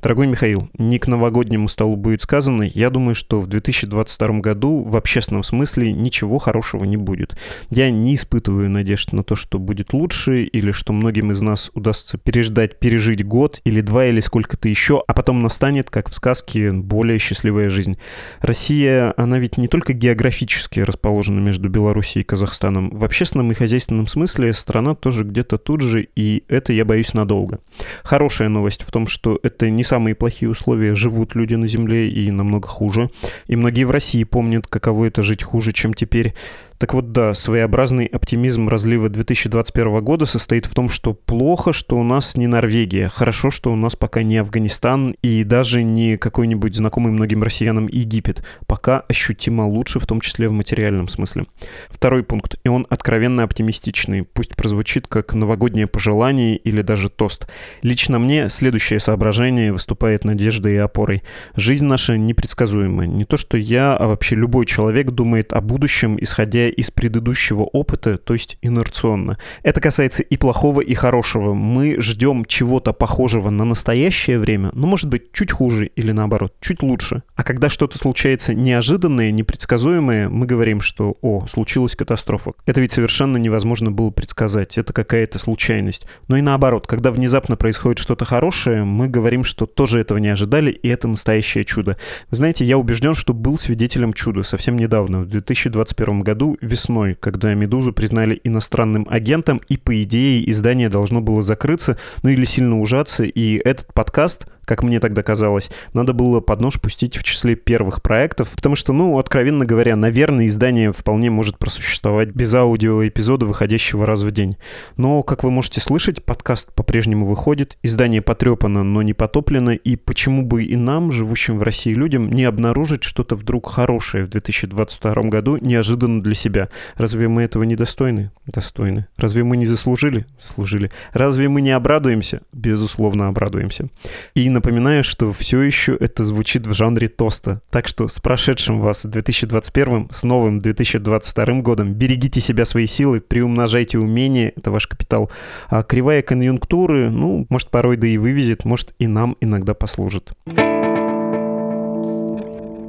Дорогой 0.00 0.28
Михаил, 0.28 0.70
не 0.78 1.00
к 1.00 1.08
новогоднему 1.08 1.66
столу 1.66 1.96
будет 1.96 2.22
сказано, 2.22 2.62
я 2.62 2.88
думаю, 2.88 3.16
что 3.16 3.40
в 3.40 3.48
2022 3.48 4.38
году 4.38 4.84
в 4.84 4.96
общественном 4.96 5.42
смысле 5.42 5.92
ничего 5.92 6.38
хорошего 6.38 6.84
не 6.84 6.96
будет. 6.96 7.36
Я 7.68 7.90
не 7.90 8.14
испытываю 8.14 8.70
надежд 8.70 9.12
на 9.12 9.24
то, 9.24 9.34
что 9.34 9.58
будет 9.58 9.92
лучше, 9.92 10.44
или 10.44 10.70
что 10.70 10.92
многим 10.92 11.32
из 11.32 11.40
нас 11.40 11.72
удастся 11.74 12.16
переждать, 12.16 12.78
пережить 12.78 13.26
год, 13.26 13.60
или 13.64 13.80
два, 13.80 14.06
или 14.06 14.20
сколько-то 14.20 14.68
еще, 14.68 15.02
а 15.04 15.14
потом 15.14 15.40
настанет, 15.40 15.90
как 15.90 16.10
в 16.10 16.14
сказке, 16.14 16.70
более 16.70 17.18
счастливая 17.18 17.68
жизнь. 17.68 17.98
Россия, 18.40 19.12
она 19.16 19.40
ведь 19.40 19.58
не 19.58 19.66
только 19.66 19.94
географически 19.94 20.78
расположена 20.78 21.40
между 21.40 21.68
Белоруссией 21.68 22.22
и 22.22 22.24
Казахстаном. 22.24 22.90
В 22.90 23.02
общественном 23.02 23.50
и 23.50 23.54
хозяйственном 23.54 24.06
смысле 24.06 24.52
страна 24.52 24.94
тоже 24.94 25.24
где-то 25.24 25.58
тут 25.58 25.80
же, 25.80 26.06
и 26.14 26.44
это, 26.46 26.72
я 26.72 26.84
боюсь, 26.84 27.14
надолго. 27.14 27.58
Хорошая 28.04 28.48
новость 28.48 28.82
в 28.82 28.92
том, 28.92 29.08
что 29.08 29.40
это 29.42 29.68
не 29.68 29.87
самые 29.88 30.14
плохие 30.14 30.50
условия 30.50 30.94
живут 30.94 31.34
люди 31.34 31.54
на 31.54 31.66
Земле 31.66 32.10
и 32.10 32.30
намного 32.30 32.68
хуже. 32.68 33.10
И 33.46 33.56
многие 33.56 33.84
в 33.84 33.90
России 33.90 34.22
помнят, 34.24 34.66
каково 34.66 35.06
это 35.06 35.22
жить 35.22 35.42
хуже, 35.42 35.72
чем 35.72 35.94
теперь. 35.94 36.34
Так 36.78 36.94
вот, 36.94 37.10
да, 37.10 37.34
своеобразный 37.34 38.06
оптимизм 38.06 38.68
разлива 38.68 39.08
2021 39.08 40.00
года 40.00 40.26
состоит 40.26 40.64
в 40.66 40.74
том, 40.74 40.88
что 40.88 41.12
плохо, 41.12 41.72
что 41.72 41.98
у 41.98 42.04
нас 42.04 42.36
не 42.36 42.46
Норвегия, 42.46 43.08
хорошо, 43.08 43.50
что 43.50 43.72
у 43.72 43.76
нас 43.76 43.96
пока 43.96 44.22
не 44.22 44.36
Афганистан 44.36 45.16
и 45.20 45.42
даже 45.42 45.82
не 45.82 46.16
какой-нибудь 46.16 46.76
знакомый 46.76 47.12
многим 47.12 47.42
россиянам 47.42 47.88
Египет. 47.88 48.44
Пока 48.68 49.00
ощутимо 49.08 49.62
лучше, 49.66 49.98
в 49.98 50.06
том 50.06 50.20
числе 50.20 50.46
в 50.46 50.52
материальном 50.52 51.08
смысле. 51.08 51.46
Второй 51.90 52.22
пункт, 52.22 52.54
и 52.62 52.68
он 52.68 52.86
откровенно 52.88 53.42
оптимистичный, 53.42 54.22
пусть 54.22 54.54
прозвучит 54.54 55.08
как 55.08 55.34
новогоднее 55.34 55.88
пожелание 55.88 56.56
или 56.56 56.82
даже 56.82 57.10
тост. 57.10 57.50
Лично 57.82 58.20
мне 58.20 58.48
следующее 58.48 59.00
соображение 59.00 59.72
выступает 59.72 60.24
надеждой 60.24 60.74
и 60.74 60.78
опорой. 60.78 61.24
Жизнь 61.56 61.86
наша 61.86 62.16
непредсказуема. 62.16 63.04
Не 63.04 63.24
то, 63.24 63.36
что 63.36 63.56
я, 63.56 63.96
а 63.96 64.06
вообще 64.06 64.36
любой 64.36 64.64
человек 64.64 65.10
думает 65.10 65.52
о 65.52 65.60
будущем, 65.60 66.16
исходя 66.20 66.67
из 66.68 66.90
предыдущего 66.90 67.62
опыта, 67.62 68.18
то 68.18 68.34
есть 68.34 68.58
инерционно. 68.62 69.38
Это 69.62 69.80
касается 69.80 70.22
и 70.22 70.36
плохого, 70.36 70.80
и 70.80 70.94
хорошего. 70.94 71.54
Мы 71.54 72.00
ждем 72.00 72.44
чего-то 72.44 72.92
похожего 72.92 73.50
на 73.50 73.64
настоящее 73.64 74.38
время, 74.38 74.70
но 74.74 74.86
может 74.86 75.08
быть 75.08 75.32
чуть 75.32 75.52
хуже 75.52 75.86
или 75.86 76.12
наоборот, 76.12 76.54
чуть 76.60 76.82
лучше. 76.82 77.22
А 77.36 77.44
когда 77.44 77.68
что-то 77.68 77.98
случается 77.98 78.54
неожиданное, 78.54 79.30
непредсказуемое, 79.30 80.28
мы 80.28 80.46
говорим, 80.46 80.80
что 80.80 81.16
«О, 81.22 81.46
случилась 81.48 81.96
катастрофа». 81.96 82.52
Это 82.66 82.80
ведь 82.80 82.92
совершенно 82.92 83.36
невозможно 83.36 83.90
было 83.90 84.10
предсказать, 84.10 84.78
это 84.78 84.92
какая-то 84.92 85.38
случайность. 85.38 86.06
Но 86.28 86.36
и 86.36 86.40
наоборот, 86.40 86.86
когда 86.86 87.10
внезапно 87.10 87.56
происходит 87.56 87.98
что-то 87.98 88.24
хорошее, 88.24 88.84
мы 88.84 89.08
говорим, 89.08 89.44
что 89.44 89.66
тоже 89.66 90.00
этого 90.00 90.18
не 90.18 90.28
ожидали, 90.28 90.70
и 90.70 90.88
это 90.88 91.08
настоящее 91.08 91.64
чудо. 91.64 91.96
Вы 92.30 92.36
знаете, 92.36 92.64
я 92.64 92.78
убежден, 92.78 93.14
что 93.14 93.32
был 93.32 93.56
свидетелем 93.58 94.12
чуда 94.12 94.42
совсем 94.42 94.76
недавно, 94.76 95.20
в 95.20 95.26
2021 95.26 96.20
году, 96.20 96.56
весной, 96.60 97.16
когда 97.18 97.54
«Медузу» 97.54 97.92
признали 97.92 98.40
иностранным 98.44 99.06
агентом, 99.08 99.60
и, 99.68 99.76
по 99.76 100.02
идее, 100.02 100.48
издание 100.50 100.88
должно 100.88 101.20
было 101.20 101.42
закрыться, 101.42 101.98
ну 102.22 102.30
или 102.30 102.44
сильно 102.44 102.80
ужаться, 102.80 103.24
и 103.24 103.56
этот 103.56 103.92
подкаст 103.92 104.46
как 104.68 104.82
мне 104.82 105.00
тогда 105.00 105.22
казалось, 105.22 105.70
надо 105.94 106.12
было 106.12 106.40
под 106.40 106.60
нож 106.60 106.78
пустить 106.78 107.16
в 107.16 107.22
числе 107.22 107.56
первых 107.56 108.02
проектов, 108.02 108.50
потому 108.54 108.76
что, 108.76 108.92
ну, 108.92 109.18
откровенно 109.18 109.64
говоря, 109.64 109.96
наверное, 109.96 110.46
издание 110.46 110.92
вполне 110.92 111.30
может 111.30 111.56
просуществовать 111.58 112.28
без 112.28 112.52
аудиоэпизода, 112.52 113.46
выходящего 113.46 114.04
раз 114.04 114.22
в 114.22 114.30
день. 114.30 114.56
Но, 114.98 115.22
как 115.22 115.42
вы 115.42 115.50
можете 115.50 115.80
слышать, 115.80 116.22
подкаст 116.22 116.74
по-прежнему 116.74 117.24
выходит, 117.24 117.78
издание 117.82 118.20
потрепано, 118.20 118.82
но 118.82 119.00
не 119.00 119.14
потоплено, 119.14 119.72
и 119.72 119.96
почему 119.96 120.42
бы 120.42 120.64
и 120.64 120.76
нам, 120.76 121.12
живущим 121.12 121.56
в 121.56 121.62
России 121.62 121.94
людям, 121.94 122.28
не 122.28 122.44
обнаружить 122.44 123.04
что-то 123.04 123.36
вдруг 123.36 123.70
хорошее 123.70 124.24
в 124.24 124.28
2022 124.28 125.14
году 125.30 125.56
неожиданно 125.56 126.22
для 126.22 126.34
себя? 126.34 126.68
Разве 126.96 127.28
мы 127.28 127.42
этого 127.42 127.62
не 127.62 127.74
достойны? 127.74 128.32
Достойны. 128.44 129.06
Разве 129.16 129.44
мы 129.44 129.56
не 129.56 129.64
заслужили? 129.64 130.26
Заслужили. 130.38 130.90
Разве 131.14 131.48
мы 131.48 131.62
не 131.62 131.70
обрадуемся? 131.70 132.42
Безусловно, 132.52 133.28
обрадуемся. 133.28 133.88
И 134.34 134.48
напоминаю, 134.58 135.04
что 135.04 135.32
все 135.32 135.60
еще 135.62 135.96
это 135.98 136.24
звучит 136.24 136.66
в 136.66 136.74
жанре 136.74 137.08
тоста. 137.08 137.60
Так 137.70 137.86
что 137.86 138.08
с 138.08 138.18
прошедшим 138.18 138.80
вас 138.80 139.06
2021, 139.06 140.08
с 140.10 140.24
новым 140.24 140.58
2022 140.58 141.60
годом. 141.60 141.94
Берегите 141.94 142.40
себя, 142.40 142.64
свои 142.64 142.86
силы, 142.86 143.20
приумножайте 143.20 143.98
умения, 143.98 144.52
это 144.56 144.70
ваш 144.70 144.86
капитал. 144.86 145.30
А 145.68 145.82
кривая 145.82 146.22
конъюнктуры, 146.22 147.10
ну, 147.10 147.46
может, 147.48 147.70
порой 147.70 147.96
да 147.96 148.06
и 148.06 148.18
вывезет, 148.18 148.64
может, 148.64 148.94
и 148.98 149.06
нам 149.06 149.36
иногда 149.40 149.74
послужит. 149.74 150.32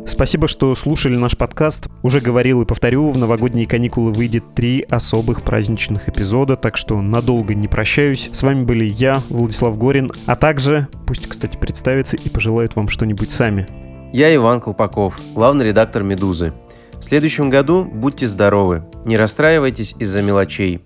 Спасибо, 0.09 0.47
что 0.47 0.73
слушали 0.73 1.15
наш 1.15 1.37
подкаст. 1.37 1.87
Уже 2.01 2.19
говорил 2.19 2.63
и 2.63 2.65
повторю, 2.65 3.11
в 3.11 3.17
новогодние 3.17 3.67
каникулы 3.67 4.11
выйдет 4.11 4.55
три 4.55 4.81
особых 4.89 5.43
праздничных 5.43 6.09
эпизода, 6.09 6.57
так 6.57 6.77
что 6.77 6.99
надолго 6.99 7.53
не 7.53 7.67
прощаюсь. 7.67 8.27
С 8.33 8.41
вами 8.41 8.65
были 8.65 8.85
я, 8.85 9.21
Владислав 9.29 9.77
Горин, 9.77 10.11
а 10.25 10.35
также, 10.35 10.87
пусть, 11.05 11.27
кстати, 11.27 11.57
представится 11.57 12.17
и 12.17 12.27
пожелают 12.27 12.75
вам 12.75 12.89
что-нибудь 12.89 13.29
сами. 13.29 13.67
Я 14.11 14.33
Иван 14.35 14.61
Колпаков, 14.61 15.15
главный 15.35 15.67
редактор 15.67 16.01
«Медузы». 16.01 16.53
В 16.99 17.03
следующем 17.03 17.51
году 17.51 17.85
будьте 17.85 18.27
здоровы, 18.27 18.83
не 19.05 19.15
расстраивайтесь 19.15 19.95
из-за 19.99 20.23
мелочей. 20.23 20.81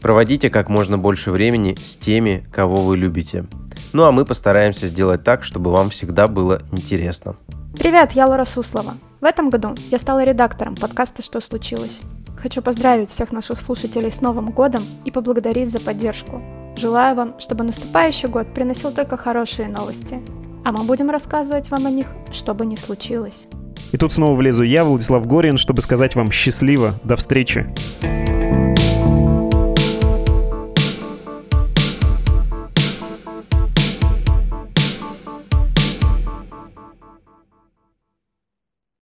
Проводите 0.00 0.48
как 0.48 0.68
можно 0.68 0.96
больше 0.96 1.30
времени 1.30 1.76
с 1.82 1.96
теми, 1.96 2.46
кого 2.52 2.76
вы 2.76 2.96
любите. 2.96 3.46
Ну 3.92 4.04
а 4.04 4.12
мы 4.12 4.24
постараемся 4.24 4.86
сделать 4.86 5.24
так, 5.24 5.42
чтобы 5.42 5.72
вам 5.72 5.90
всегда 5.90 6.28
было 6.28 6.62
интересно. 6.72 7.36
Привет, 7.76 8.12
я 8.12 8.26
Лора 8.26 8.44
Суслова. 8.44 8.94
В 9.20 9.24
этом 9.24 9.50
году 9.50 9.74
я 9.90 9.98
стала 9.98 10.24
редактором 10.24 10.76
подкаста 10.76 11.22
«Что 11.22 11.40
случилось?». 11.40 12.00
Хочу 12.36 12.62
поздравить 12.62 13.08
всех 13.08 13.32
наших 13.32 13.60
слушателей 13.60 14.12
с 14.12 14.20
Новым 14.20 14.50
годом 14.50 14.82
и 15.04 15.10
поблагодарить 15.10 15.70
за 15.70 15.80
поддержку. 15.80 16.40
Желаю 16.76 17.16
вам, 17.16 17.40
чтобы 17.40 17.64
наступающий 17.64 18.28
год 18.28 18.54
приносил 18.54 18.92
только 18.92 19.16
хорошие 19.16 19.68
новости. 19.68 20.20
А 20.64 20.70
мы 20.70 20.84
будем 20.84 21.10
рассказывать 21.10 21.70
вам 21.70 21.86
о 21.86 21.90
них, 21.90 22.06
что 22.30 22.54
бы 22.54 22.64
ни 22.64 22.76
случилось. 22.76 23.48
И 23.90 23.96
тут 23.96 24.12
снова 24.12 24.36
влезу 24.36 24.62
я, 24.62 24.84
Владислав 24.84 25.26
Горин, 25.26 25.56
чтобы 25.56 25.82
сказать 25.82 26.14
вам 26.14 26.30
счастливо. 26.30 26.94
До 27.02 27.16
встречи. 27.16 27.66
thank 28.00 28.28
you 28.28 29.17